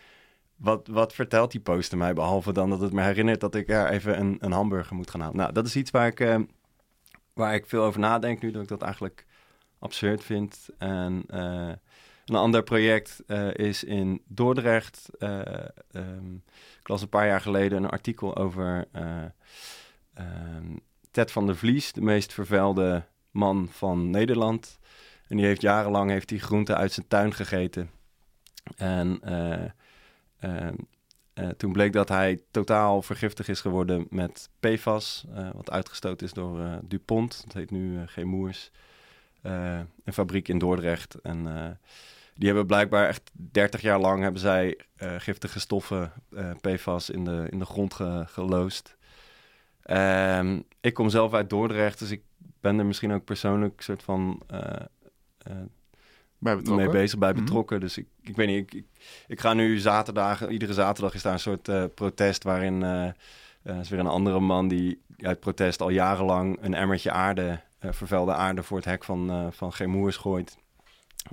wat, 0.57 0.87
wat 0.87 1.12
vertelt 1.12 1.51
die 1.51 1.61
poster 1.61 1.99
mij, 1.99 2.14
behalve 2.14 2.53
dan 2.53 2.70
dat 2.70 2.81
het 2.81 2.93
me 2.93 3.03
herinnert 3.03 3.41
dat 3.41 3.55
ik 3.55 3.68
er 3.68 3.89
even 3.91 4.20
een, 4.20 4.37
een 4.41 4.53
hamburger 4.53 4.97
moet 4.97 5.11
gaan 5.11 5.20
halen. 5.20 5.37
Nou, 5.37 5.53
dat 5.53 5.66
is 5.66 5.77
iets 5.77 5.91
waar 5.91 6.07
ik, 6.07 6.39
waar 7.33 7.55
ik 7.55 7.66
veel 7.66 7.83
over 7.83 8.01
nadenk 8.01 8.43
nu, 8.43 8.51
dat 8.51 8.62
ik 8.62 8.68
dat 8.68 8.83
eigenlijk 8.83 9.27
absurd 9.79 10.24
vind. 10.24 10.68
En 10.79 11.24
een 12.27 12.35
ander 12.35 12.62
project 12.62 13.22
eh, 13.27 13.55
is 13.55 13.85
in 13.85 14.22
Dordrecht. 14.27 15.09
Eh, 15.18 15.41
ehm, 15.91 16.35
ik 16.81 16.93
las 16.93 17.03
een 17.03 17.09
paar 17.09 17.27
jaar 17.27 17.41
geleden 17.41 17.83
een 17.83 17.91
artikel 17.91 18.37
over 18.37 18.89
eh, 18.93 19.24
ehm, 20.14 20.77
Ted 21.11 21.33
van 21.33 21.47
der 21.47 21.57
Vlies, 21.57 21.93
de 21.93 22.01
meest 22.01 22.33
vervuilde 22.33 23.05
man 23.31 23.68
van 23.70 24.11
Nederland. 24.11 24.79
En 25.29 25.37
die 25.37 25.47
heeft 25.47 25.61
jarenlang 25.61 26.11
heeft 26.11 26.31
hij 26.31 26.39
groenten 26.39 26.77
uit 26.77 26.93
zijn 26.93 27.09
tuin 27.09 27.35
gegeten. 27.35 27.91
En 28.77 29.18
eh, 29.22 29.70
ehm, 30.39 30.74
eh, 31.35 31.49
toen 31.49 31.72
bleek 31.72 31.93
dat 31.93 32.09
hij 32.09 32.41
totaal 32.51 33.03
vergiftig 33.03 33.49
is 33.49 33.61
geworden 33.61 34.07
met 34.11 34.49
PFAS, 34.61 35.24
wat 35.55 35.70
uitgestoten 35.70 36.27
is 36.27 36.33
door 36.33 36.81
DuPont. 36.83 37.43
Dat 37.45 37.53
heet 37.53 37.70
nu 37.70 38.07
Gemoers. 38.07 38.70
Een 39.43 40.12
fabriek 40.12 40.49
in 40.49 40.59
Dordrecht. 40.59 41.14
En 41.14 41.47
die 42.37 42.47
hebben 42.47 42.66
blijkbaar 42.66 43.09
echt 43.09 43.30
30 43.32 43.80
jaar 43.80 44.01
lang 44.01 44.22
hebben 44.22 44.41
zij 44.41 44.80
uh, 45.03 45.14
giftige 45.18 45.61
stoffen, 45.61 46.12
PFAS, 46.61 47.11
in 47.11 47.24
de, 47.24 47.47
in 47.51 47.59
de 47.59 47.64
grond 47.64 47.95
ge, 47.95 48.24
geloosd. 48.26 48.97
Um, 49.91 50.64
ik 50.80 50.95
kom 50.95 51.09
zelf 51.09 51.34
uit 51.34 51.51
Dordrecht, 51.51 51.99
dus 51.99 52.11
ik 52.11 52.22
ben 52.61 52.78
er 52.78 52.87
misschien 52.87 53.12
ook 53.12 53.24
persoonlijk 53.24 53.80
soort 53.80 54.03
van 54.03 54.43
uh, 54.53 54.61
bij 56.39 56.57
mee 56.57 56.89
bezig, 56.89 57.18
bij 57.18 57.34
betrokken. 57.34 57.76
Mm 57.76 57.82
-hmm. 57.82 57.89
Dus 57.89 57.99
ik, 57.99 58.07
ik 58.22 58.37
weet 58.37 58.47
niet, 58.47 58.57
ik, 58.57 58.74
ik, 58.74 58.87
ik, 59.26 59.41
ga 59.41 59.55
nu 59.55 59.78
zaterdag, 59.78 60.49
iedere 60.49 60.72
zaterdag 60.72 61.14
is 61.14 61.22
daar 61.22 61.32
een 61.32 61.39
soort 61.39 61.68
uh, 61.68 61.84
protest 61.95 62.43
waarin 62.43 62.80
uh, 62.80 63.09
uh, 63.62 63.78
is 63.78 63.89
weer 63.89 63.99
een 63.99 64.07
andere 64.07 64.41
man 64.41 64.68
die 64.68 65.03
uit 65.16 65.41
protest 65.41 65.80
al 65.80 65.91
jarenlang 65.91 66.59
een 66.61 66.74
emmertje 66.74 67.11
aarde, 67.11 67.61
vervuilde 67.78 68.32
aarde 68.32 68.62
voor 68.62 68.76
het 68.76 68.87
hek 68.87 69.05
van, 69.05 69.53
van 69.53 69.72
Gemoers 69.72 70.16
gooit. 70.16 70.59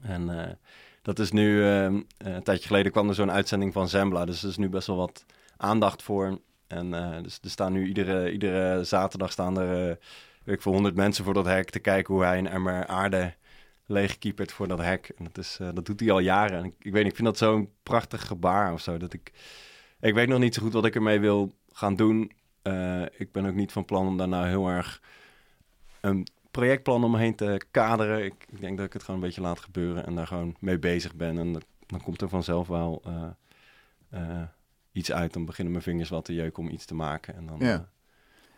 En 0.02 0.58
dat 1.04 1.20
is 1.20 1.32
nu, 1.32 1.64
een 1.64 2.44
tijdje 2.44 2.68
geleden 2.68 2.92
kwam 2.92 3.08
er 3.08 3.16
zo'n 3.16 3.32
uitzending 3.32 3.74
van 3.74 3.90
Zembla, 3.90 4.26
dus 4.26 4.44
er 4.44 4.50
is 4.50 4.58
nu 4.58 4.70
best 4.70 4.88
wel 4.88 4.98
wat 4.98 5.26
aandacht 5.58 6.02
voor. 6.02 6.40
En 6.68 6.92
dus 7.24 7.40
er 7.44 7.50
staan 7.50 7.74
nu 7.74 7.88
iedere, 7.88 8.32
iedere 8.32 8.84
zaterdag 8.84 9.32
staan 9.32 9.60
er, 9.60 9.98
weet 10.44 10.56
ik 10.56 10.62
voor 10.62 10.74
honderd 10.74 10.96
mensen 10.96 11.24
voor 11.24 11.34
dat 11.34 11.46
hek 11.46 11.70
te 11.70 11.80
kijken 11.80 12.14
hoe 12.14 12.24
hij 12.24 12.38
een 12.38 12.48
emmer 12.48 12.88
aarde 12.88 13.34
leegkiepert 13.86 14.52
voor 14.52 14.68
dat 14.68 14.80
hek. 14.80 15.12
En 15.18 15.24
dat, 15.24 15.38
is, 15.38 15.60
dat 15.74 15.86
doet 15.86 16.00
hij 16.00 16.12
al 16.12 16.20
jaren. 16.20 16.58
En 16.58 16.66
ik, 16.66 16.76
ik 16.80 16.92
weet 16.92 17.04
niet, 17.04 17.12
ik 17.12 17.16
vind 17.16 17.28
dat 17.28 17.38
zo'n 17.38 17.70
prachtig 17.84 18.28
gebaar 18.28 18.74
of 18.74 18.82
zo. 18.82 18.98
Dat 18.98 19.14
ik, 19.14 19.32
ik 20.00 20.14
weet 20.14 20.28
nog 20.28 20.40
niet 20.40 20.54
zo 20.54 20.62
goed 20.62 20.74
wat 20.74 20.86
ik 20.86 20.96
ermee 20.96 21.20
wil 21.20 21.56
gaan 21.72 21.96
doen. 21.96 22.32
Ik 23.18 23.32
ben 23.32 23.46
ook 23.46 23.56
niet 23.56 23.72
van 23.72 23.86
plan 23.86 24.08
om 24.08 24.18
daar 24.18 24.28
nou 24.28 24.48
heel 24.48 24.68
erg 24.68 25.02
projectplan 26.54 27.04
omheen 27.04 27.36
te 27.36 27.62
kaderen. 27.72 28.26
Ik, 28.26 28.46
ik, 28.50 28.62
denk 28.62 28.78
dat 28.78 28.86
ik 28.86 28.94
het 28.94 29.04
gewoon 29.04 29.20
een 29.20 29.26
beetje 29.26 29.42
laat 29.42 29.60
gebeuren 29.60 30.06
en 30.06 30.16
daar 30.16 30.28
gewoon 30.28 30.56
mee 30.60 30.80
bezig 30.80 31.16
ben. 31.16 31.38
En 31.38 31.54
dat, 31.54 31.66
dan 31.86 32.02
komt 32.02 32.22
er 32.22 32.30
vanzelf 32.30 32.68
wel 32.68 33.04
uh, 34.14 34.42
iets 34.92 35.12
uit. 35.12 35.34
Dan 35.34 35.46
beginnen 35.46 35.74
mijn 35.74 35.86
vingers 35.86 36.10
wat 36.10 36.26
te 36.26 36.34
jeuken 36.34 36.64
om 36.64 36.70
iets 36.70 36.86
te 36.86 36.96
maken. 36.96 37.36
En 37.36 37.46
dan, 37.46 37.60
ja. 37.60 37.90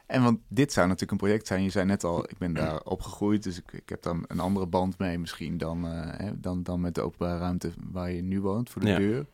En 0.05 0.23
want 0.23 0.39
dit 0.47 0.73
zou 0.73 0.85
natuurlijk 0.85 1.11
een 1.11 1.27
project 1.27 1.47
zijn. 1.47 1.63
Je 1.63 1.69
zei 1.69 1.85
net 1.85 2.03
al, 2.03 2.23
ik 2.23 2.37
ben 2.37 2.53
daar 2.53 2.81
opgegroeid, 2.81 3.43
dus 3.43 3.57
ik, 3.57 3.71
ik 3.71 3.89
heb 3.89 4.01
dan 4.01 4.23
een 4.27 4.39
andere 4.39 4.67
band 4.67 4.97
mee 4.97 5.19
misschien 5.19 5.57
dan, 5.57 5.83
hè, 5.83 6.39
dan, 6.39 6.63
dan 6.63 6.81
met 6.81 6.95
de 6.95 7.01
openbare 7.01 7.39
ruimte 7.39 7.71
waar 7.91 8.11
je 8.11 8.21
nu 8.21 8.41
woont, 8.41 8.69
voor 8.69 8.81
de 8.81 8.87
ja. 8.87 8.97
deur. 8.97 9.25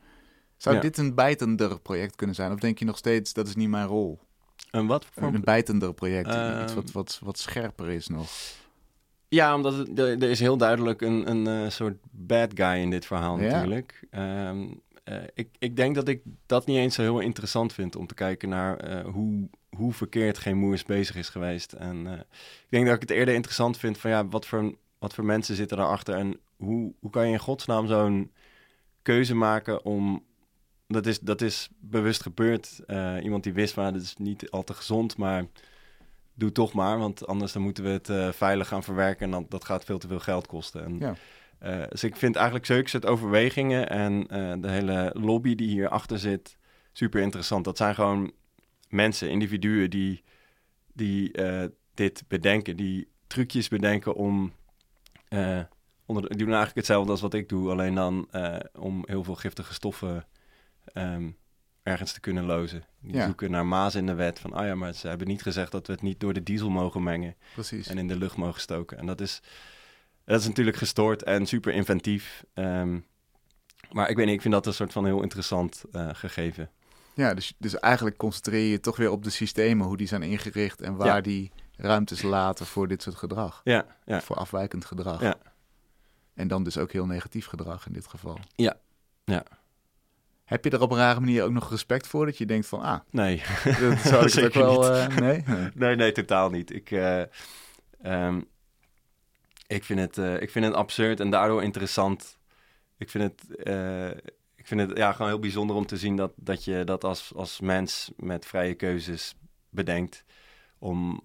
Zou 0.57 0.75
Ja. 0.75 0.81
dit 0.81 0.97
een 0.97 1.15
bijtender 1.15 1.79
project 1.79 2.15
kunnen 2.15 2.35
zijn? 2.35 2.51
Of 2.51 2.59
denk 2.59 2.79
je 2.79 2.85
nog 2.85 2.97
steeds, 2.97 3.33
dat 3.33 3.47
is 3.47 3.55
niet 3.55 3.69
mijn 3.69 3.87
rol? 3.87 4.19
En 4.71 4.85
wat 4.85 5.05
voor 5.05 5.23
Een 5.33 5.41
bijtender 5.41 5.93
project, 5.93 6.27
iets 6.27 6.35
Ehm. 6.35 6.75
wat, 6.75 6.91
wat, 6.91 7.19
wat 7.23 7.37
scherper 7.39 7.89
is 7.89 8.07
nog. 8.07 8.29
Ja, 9.27 9.55
omdat 9.55 9.77
het, 9.77 9.99
er, 9.99 10.07
er 10.23 10.29
is 10.29 10.39
heel 10.39 10.57
duidelijk 10.57 11.01
een, 11.01 11.29
een 11.29 11.47
eh, 11.47 11.69
soort 11.69 11.97
bad 12.11 12.51
guy 12.55 12.77
in 12.81 12.89
dit 12.89 13.05
verhaal 13.05 13.39
Ja. 13.39 13.51
natuurlijk. 13.51 14.07
Ehm, 14.09 14.67
eh, 15.03 15.15
ik, 15.33 15.49
ik 15.59 15.75
denk 15.75 15.95
dat 15.95 16.07
ik 16.07 16.21
dat 16.45 16.65
niet 16.65 16.77
eens 16.77 16.95
zo 16.95 17.01
heel 17.01 17.19
interessant 17.19 17.73
vind 17.73 17.95
om 17.95 18.07
te 18.07 18.13
kijken 18.13 18.49
naar 18.49 18.77
eh, 18.77 19.05
hoe, 19.13 19.49
hoe 19.69 19.93
verkeerd 19.93 20.37
geen 20.37 20.57
moers 20.57 20.83
bezig 20.83 21.15
is 21.15 21.29
geweest. 21.29 21.73
En 21.73 22.07
eh, 22.07 22.19
ik 22.39 22.67
denk 22.69 22.85
dat 22.85 22.95
ik 22.95 23.01
het 23.01 23.09
eerder 23.11 23.33
interessant 23.33 23.77
vind 23.77 23.97
van 23.97 24.09
ja, 24.11 24.27
wat 24.27 24.45
voor, 24.45 24.75
wat 24.99 25.13
voor 25.13 25.25
mensen 25.25 25.55
zitten 25.55 25.77
daarachter 25.77 26.15
en 26.15 26.39
hoe, 26.57 26.93
hoe 26.99 27.09
kan 27.09 27.25
je 27.27 27.31
in 27.33 27.39
godsnaam 27.39 27.87
zo'n 27.87 28.31
keuze 29.01 29.35
maken 29.35 29.85
om. 29.85 30.23
Dat 30.91 31.05
is, 31.05 31.19
dat 31.19 31.41
is 31.41 31.69
bewust 31.79 32.21
gebeurd. 32.21 32.79
Uh, 32.87 33.17
iemand 33.23 33.43
die 33.43 33.53
wist, 33.53 33.75
maar 33.75 33.93
dat 33.93 34.01
is 34.01 34.15
niet 34.17 34.49
al 34.49 34.63
te 34.63 34.73
gezond, 34.73 35.17
maar 35.17 35.45
doe 36.33 36.51
toch 36.51 36.73
maar, 36.73 36.97
want 36.97 37.27
anders 37.27 37.51
dan 37.51 37.61
moeten 37.61 37.83
we 37.83 37.89
het 37.89 38.09
uh, 38.09 38.31
veilig 38.31 38.67
gaan 38.67 38.83
verwerken 38.83 39.25
en 39.25 39.31
dan, 39.31 39.45
dat 39.49 39.65
gaat 39.65 39.83
veel 39.83 39.97
te 39.97 40.07
veel 40.07 40.19
geld 40.19 40.47
kosten. 40.47 40.83
En, 40.83 40.97
Ja. 40.99 41.15
uh, 41.63 41.87
dus 41.89 42.03
ik 42.03 42.15
vind 42.15 42.35
eigenlijk 42.35 42.65
zulke 42.65 42.89
soort 42.89 43.05
overwegingen 43.05 43.89
en 43.89 44.23
de 44.61 44.69
hele 44.69 45.11
lobby 45.13 45.55
die 45.55 45.69
hierachter 45.69 46.19
zit 46.19 46.57
super 46.91 47.21
interessant. 47.21 47.65
Dat 47.65 47.77
zijn 47.77 47.95
gewoon 47.95 48.31
mensen, 48.89 49.29
individuen 49.29 49.89
die, 49.89 50.23
die 50.93 51.31
dit 51.93 52.23
bedenken, 52.27 52.77
die 52.77 53.07
trucjes 53.27 53.67
bedenken 53.67 54.15
om 54.15 54.51
onder, 56.05 56.29
die 56.29 56.37
doen 56.37 56.47
eigenlijk 56.47 56.75
hetzelfde 56.75 57.11
als 57.11 57.21
wat 57.21 57.33
ik 57.33 57.49
doe, 57.49 57.69
alleen 57.69 57.95
dan 57.95 58.27
uh, 58.31 58.55
om 58.73 59.03
heel 59.05 59.23
veel 59.23 59.35
giftige 59.35 59.73
stoffen 59.73 60.25
um, 60.93 61.37
ergens 61.83 62.13
te 62.13 62.19
kunnen 62.19 62.45
lozen. 62.45 62.83
Die 62.99 63.13
Ja. 63.15 63.25
zoeken 63.25 63.51
naar 63.51 63.65
maas 63.65 63.95
in 63.95 64.05
de 64.05 64.13
wet 64.13 64.39
van, 64.39 64.53
ah 64.53 64.65
ja, 64.65 64.75
maar 64.75 64.93
ze 64.93 65.07
hebben 65.07 65.27
niet 65.27 65.41
gezegd 65.41 65.71
dat 65.71 65.87
we 65.87 65.93
het 65.93 66.01
niet 66.01 66.19
door 66.19 66.33
de 66.33 66.43
diesel 66.43 66.69
mogen 66.69 67.03
mengen 67.03 67.35
Precies. 67.53 67.87
en 67.87 67.97
in 67.97 68.07
de 68.07 68.15
lucht 68.15 68.37
mogen 68.37 68.61
stoken. 68.61 68.97
En 68.97 69.05
dat 69.05 69.21
is, 69.21 69.41
dat 70.25 70.39
is 70.39 70.47
natuurlijk 70.47 70.77
gestoord 70.77 71.23
en 71.23 71.45
super 71.45 71.73
inventief. 71.73 72.43
Um, 72.53 73.05
maar 73.91 74.09
ik 74.09 74.15
weet 74.15 74.25
niet, 74.25 74.35
ik 74.35 74.41
vind 74.41 74.53
dat 74.53 74.65
een 74.65 74.73
soort 74.73 74.91
van 74.91 75.05
heel 75.05 75.21
interessant 75.21 75.83
uh, 75.91 76.09
gegeven. 76.13 76.69
Ja, 77.13 77.33
dus, 77.33 77.53
dus 77.57 77.79
eigenlijk 77.79 78.17
concentreer 78.17 78.61
je 78.63 78.69
je 78.69 78.79
toch 78.79 78.97
weer 78.97 79.11
op 79.11 79.23
de 79.23 79.29
systemen, 79.29 79.87
hoe 79.87 79.97
die 79.97 80.07
zijn 80.07 80.23
ingericht 80.23 80.81
en 80.81 80.95
waar 80.95 81.07
Ja. 81.07 81.21
die 81.21 81.51
ruimtes 81.75 82.21
laten 82.21 82.65
voor 82.65 82.87
dit 82.87 83.01
soort 83.01 83.15
gedrag. 83.15 83.61
Ja, 83.63 83.85
ja, 84.05 84.21
Voor 84.21 84.35
afwijkend 84.35 84.85
gedrag. 84.85 85.21
Ja. 85.21 85.35
En 86.33 86.47
dan 86.47 86.63
dus 86.63 86.77
ook 86.77 86.91
heel 86.91 87.05
negatief 87.05 87.45
gedrag 87.45 87.87
in 87.87 87.93
dit 87.93 88.07
geval. 88.07 88.39
Ja. 88.55 88.77
Ja. 89.23 89.43
Heb 90.51 90.63
je 90.63 90.69
er 90.69 90.81
op 90.81 90.91
een 90.91 90.97
rare 90.97 91.19
manier 91.19 91.43
ook 91.43 91.51
nog 91.51 91.69
respect 91.69 92.07
voor 92.07 92.25
dat 92.25 92.37
je 92.37 92.45
denkt 92.45 92.67
van, 92.67 92.81
ah, 92.81 92.99
nee. 93.09 93.43
dat 93.63 93.97
zou 93.99 94.29
ik 94.31 94.45
ook 94.45 94.53
wel... 94.53 94.91
eh, 94.91 95.07
nee? 95.07 95.43
nee? 95.47 95.69
Nee, 95.73 95.95
nee, 95.95 96.11
totaal 96.11 96.49
niet. 96.49 96.73
Ik, 96.73 96.91
eh, 96.91 97.21
ehm, 98.01 98.41
ik, 99.67 99.83
vind 99.83 99.99
het, 99.99 100.17
eh, 100.17 100.41
ik 100.41 100.51
vind 100.51 100.65
het 100.65 100.73
absurd 100.73 101.19
en 101.19 101.29
daardoor 101.29 101.63
interessant. 101.63 102.37
Ik 102.97 103.09
vind 103.09 103.23
het, 103.23 103.67
ik 104.55 104.67
vind 104.67 104.81
het 104.81 104.97
ja, 104.97 105.11
gewoon 105.11 105.31
heel 105.31 105.39
bijzonder 105.39 105.75
om 105.75 105.85
te 105.85 105.97
zien 105.97 106.15
dat, 106.15 106.33
dat 106.35 106.63
je 106.63 106.83
dat 106.83 107.03
als, 107.03 107.31
als 107.35 107.59
mens 107.59 108.11
met 108.15 108.45
vrije 108.45 108.73
keuzes 108.73 109.35
bedenkt 109.69 110.25
om, 110.79 111.21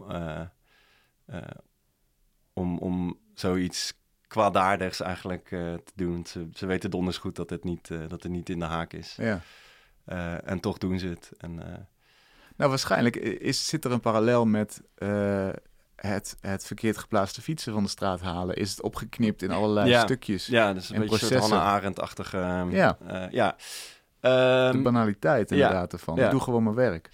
om, 2.53 2.79
om 2.79 3.19
zoiets 3.35 3.95
kwaadaardigs 4.27 5.01
eigenlijk 5.01 5.51
eh, 5.51 5.61
te 5.75 5.93
doen. 5.95 6.27
Ze, 6.27 6.49
ze 6.55 6.67
weten 6.67 6.91
donders 6.91 7.19
goed 7.19 7.37
dat 7.37 7.51
het 7.51 7.65
niet, 7.65 7.91
eh, 7.91 7.99
dat 8.09 8.23
het 8.23 8.33
niet 8.33 8.49
in 8.49 8.59
de 8.59 8.65
haak 8.65 8.93
is. 8.93 9.15
Ja. 9.17 9.41
Eh, 10.05 10.49
en 10.49 10.61
toch 10.61 10.79
doen 10.79 10.99
ze 10.99 11.07
het. 11.07 11.31
En, 11.39 11.55
Nou, 12.57 12.71
waarschijnlijk 12.71 13.17
is, 13.17 13.67
zit 13.69 13.85
er 13.85 13.93
een 13.93 14.01
parallel 14.01 14.45
met 14.47 14.83
het, 15.97 16.37
het 16.41 16.67
verkeerd 16.67 16.97
geplaatste 16.99 17.43
fietsen 17.43 17.73
van 17.73 17.83
de 17.83 17.89
straat 17.89 18.21
halen. 18.21 18.57
Is 18.57 18.71
het 18.71 18.83
opgeknipt 18.83 19.43
in 19.43 19.51
allerlei 19.51 19.89
Ja. 19.89 20.01
stukjes. 20.03 20.47
Ja, 20.47 20.73
dus 20.73 20.89
een 20.89 20.95
en 20.95 21.01
beetje 21.01 21.15
een 21.15 21.27
soort. 21.27 21.41
Hannah 21.41 21.63
Arendt-achtige... 21.67 22.39
ehm, 22.39 22.71
Ja. 22.71 22.99
ja. 23.31 23.57
De 24.21 24.29
Ehm, 24.73 24.83
banaliteit 24.83 25.49
ja. 25.51 25.57
inderdaad 25.57 25.93
ervan. 25.93 26.17
Ja. 26.17 26.29
Doe 26.31 26.41
gewoon 26.41 26.63
mijn 26.63 26.75
werk. 26.75 27.11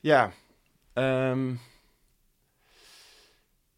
ja. 0.00 0.30
Ehm, 0.92 1.54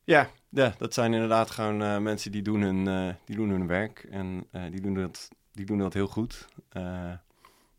ja. 0.05 0.29
Ja, 0.51 0.75
dat 0.79 0.95
zijn 0.95 1.13
inderdaad 1.13 1.51
gewoon 1.51 1.83
eh, 1.83 1.99
mensen 1.99 2.33
die 2.33 2.43
doen 2.43 2.61
hun, 2.61 2.89
eh, 2.89 3.15
die 3.25 3.37
doen 3.37 3.49
hun 3.49 3.67
werk. 3.67 4.07
En 4.11 4.47
eh, 4.51 4.63
die, 4.71 4.81
doen 4.81 4.95
dat, 4.95 5.29
die 5.53 5.67
doen 5.67 5.79
dat 5.79 5.95
heel 5.95 6.07
goed. 6.07 6.49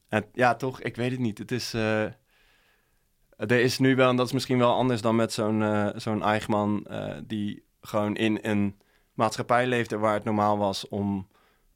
En 0.09 0.25
ja, 0.33 0.55
toch, 0.55 0.81
ik 0.81 0.95
weet 0.95 1.11
het 1.11 1.19
niet. 1.19 1.37
Het 1.37 1.51
is... 1.51 1.73
er 1.73 3.51
is 3.51 3.79
nu 3.79 3.95
wel, 3.95 4.09
en 4.09 4.15
dat 4.15 4.25
is 4.25 4.33
misschien 4.33 4.57
wel 4.57 4.73
anders 4.73 5.01
dan 5.01 5.15
met 5.15 5.33
zo'n 5.33 5.91
zo'n 5.95 6.23
eh, 6.23 7.17
die 7.23 7.63
gewoon 7.81 8.15
in 8.15 8.39
een 8.41 8.79
maatschappij 9.13 9.67
leefde 9.67 9.97
waar 9.97 10.13
het 10.13 10.23
normaal 10.23 10.57
was 10.57 10.87
om... 10.87 11.27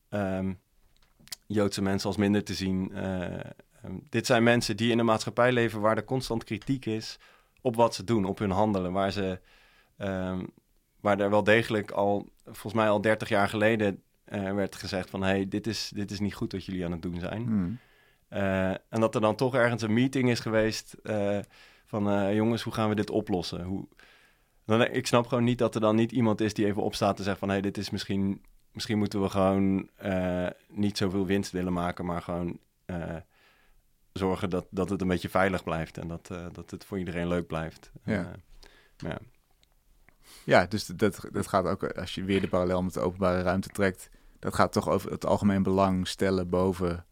ehm, 0.09 0.53
Joodse 1.47 1.81
mensen 1.81 2.07
als 2.07 2.17
minder 2.17 2.43
te 2.43 2.53
zien. 2.53 2.91
Eh, 2.93 3.33
ehm, 3.33 3.97
dit 4.09 4.25
zijn 4.25 4.43
mensen 4.43 4.77
die 4.77 4.91
in 4.91 4.99
een 4.99 5.05
maatschappij 5.05 5.51
leven 5.51 5.81
waar 5.81 5.97
er 5.97 6.03
constant 6.03 6.43
kritiek 6.43 6.85
is 6.85 7.19
op 7.61 7.75
wat 7.75 7.95
ze 7.95 8.03
doen, 8.03 8.25
op 8.25 8.39
hun 8.39 8.51
handelen. 8.51 8.91
Waar, 8.91 9.11
ze, 9.11 9.39
ehm, 9.97 10.43
waar 11.03 11.19
er 11.19 11.29
wel 11.29 11.43
degelijk 11.43 11.91
al, 11.91 12.29
volgens 12.43 12.73
mij 12.73 12.89
al 12.89 13.01
30 13.01 13.29
jaar 13.29 13.49
geleden, 13.49 14.01
eh, 14.23 14.53
werd 14.53 14.75
gezegd 14.75 15.09
van... 15.09 15.21
hé, 15.21 15.29
hey, 15.29 15.47
dit, 15.47 15.67
is, 15.67 15.91
dit 15.95 16.11
is 16.11 16.19
niet 16.19 16.33
goed 16.33 16.51
wat 16.51 16.65
jullie 16.65 16.85
aan 16.85 16.91
het 16.91 17.01
doen 17.01 17.19
zijn. 17.19 17.45
Hmm. 17.45 17.79
Eh, 18.27 18.69
en 18.69 18.99
dat 18.99 19.15
er 19.15 19.21
dan 19.21 19.35
toch 19.35 19.55
ergens 19.55 19.81
een 19.81 19.93
meeting 19.93 20.29
is 20.29 20.39
geweest 20.39 20.93
eh, 20.93 21.39
van... 21.85 22.35
jongens, 22.35 22.61
hoe 22.61 22.73
gaan 22.73 22.89
we 22.89 22.95
dit 22.95 23.09
oplossen? 23.09 23.63
Hoe... 23.63 23.87
Dan, 24.65 24.81
ik 24.81 25.07
snap 25.07 25.27
gewoon 25.27 25.43
niet 25.43 25.57
dat 25.57 25.75
er 25.75 25.81
dan 25.81 25.95
niet 25.95 26.11
iemand 26.11 26.41
is 26.41 26.53
die 26.53 26.65
even 26.65 26.83
opstaat 26.83 27.17
en 27.17 27.23
zegt 27.23 27.39
van... 27.39 27.47
hé, 27.47 27.53
hey, 27.53 27.63
dit 27.63 27.77
is 27.77 27.89
misschien... 27.89 28.41
Misschien 28.71 28.97
moeten 28.97 29.21
we 29.21 29.29
gewoon 29.29 29.89
niet 30.67 30.97
zoveel 30.97 31.25
winst 31.25 31.51
willen 31.51 31.73
maken, 31.73 32.05
maar 32.05 32.21
gewoon 32.21 32.59
zorgen 34.13 34.49
dat, 34.49 34.65
dat 34.69 34.89
het 34.89 35.01
een 35.01 35.07
beetje 35.07 35.29
veilig 35.29 35.63
blijft 35.63 35.97
en 35.97 36.07
dat, 36.07 36.27
dat 36.51 36.71
het 36.71 36.85
voor 36.85 36.99
iedereen 36.99 37.27
leuk 37.27 37.47
blijft. 37.47 37.91
Ja. 38.03 38.31
Ja. 38.97 39.17
Ja, 40.45 40.65
dus 40.65 40.85
dat, 40.85 41.27
dat 41.31 41.47
gaat 41.47 41.65
ook, 41.65 41.83
als 41.83 42.15
je 42.15 42.23
weer 42.23 42.41
de 42.41 42.47
parallel 42.47 42.81
met 42.83 42.93
de 42.93 42.99
openbare 42.99 43.41
ruimte 43.41 43.69
trekt, 43.69 44.09
dat 44.39 44.53
gaat 44.55 44.71
toch 44.71 44.89
over 44.89 45.11
het 45.11 45.25
algemeen 45.25 45.63
belang 45.63 46.07
stellen 46.07 46.49
boven 46.49 47.05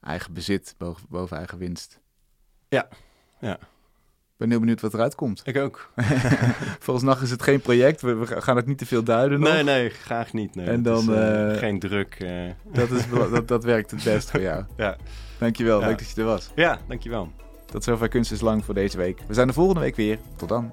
eigen 0.00 0.32
bezit, 0.32 0.74
boven, 0.78 1.06
boven 1.08 1.36
eigen 1.36 1.58
winst. 1.58 2.00
Ja, 2.68 2.88
ja. 3.40 3.54
Ik 4.32 4.44
ben 4.44 4.50
heel 4.50 4.60
benieuwd 4.60 4.80
wat 4.80 4.94
eruit 4.94 5.14
komt. 5.14 5.42
Ik 5.44 5.56
ook. 5.56 5.90
Volgens 6.86 7.06
nacht 7.06 7.22
is 7.22 7.30
het 7.30 7.42
geen 7.42 7.60
project, 7.60 8.00
we, 8.00 8.14
we 8.14 8.40
gaan 8.40 8.56
het 8.56 8.66
niet 8.66 8.78
te 8.78 8.86
veel 8.86 9.02
duiden 9.02 9.40
nog. 9.40 9.52
Nee, 9.52 9.62
nee, 9.62 9.90
graag 9.90 10.32
niet. 10.32 10.54
Nee. 10.54 10.66
En 10.66 10.76
is, 10.76 10.82
dan, 10.82 11.14
eh, 11.14 11.52
eh, 11.52 11.58
geen 11.58 11.78
druk. 11.78 12.14
eh. 12.14 12.50
Dat, 12.72 12.90
is, 12.90 13.08
dat, 13.10 13.48
dat 13.48 13.64
werkt 13.64 13.90
het 13.90 14.04
best 14.04 14.30
voor 14.30 14.40
jou. 14.40 14.64
ja. 14.76 14.96
Dankjewel, 15.38 15.80
Ja. 15.80 15.86
leuk 15.86 15.98
dat 15.98 16.10
je 16.10 16.20
er 16.20 16.26
was. 16.26 16.50
ja, 16.54 16.78
dankjewel. 16.88 17.32
Tot 17.66 17.84
zover 17.84 18.08
Kunst 18.08 18.32
is 18.32 18.40
Lang 18.40 18.64
voor 18.64 18.74
deze 18.74 18.96
week. 18.96 19.20
We 19.26 19.34
zijn 19.34 19.46
de 19.46 19.52
volgende 19.52 19.80
week 19.80 19.96
weer. 19.96 20.18
Tot 20.36 20.48
dan. 20.48 20.72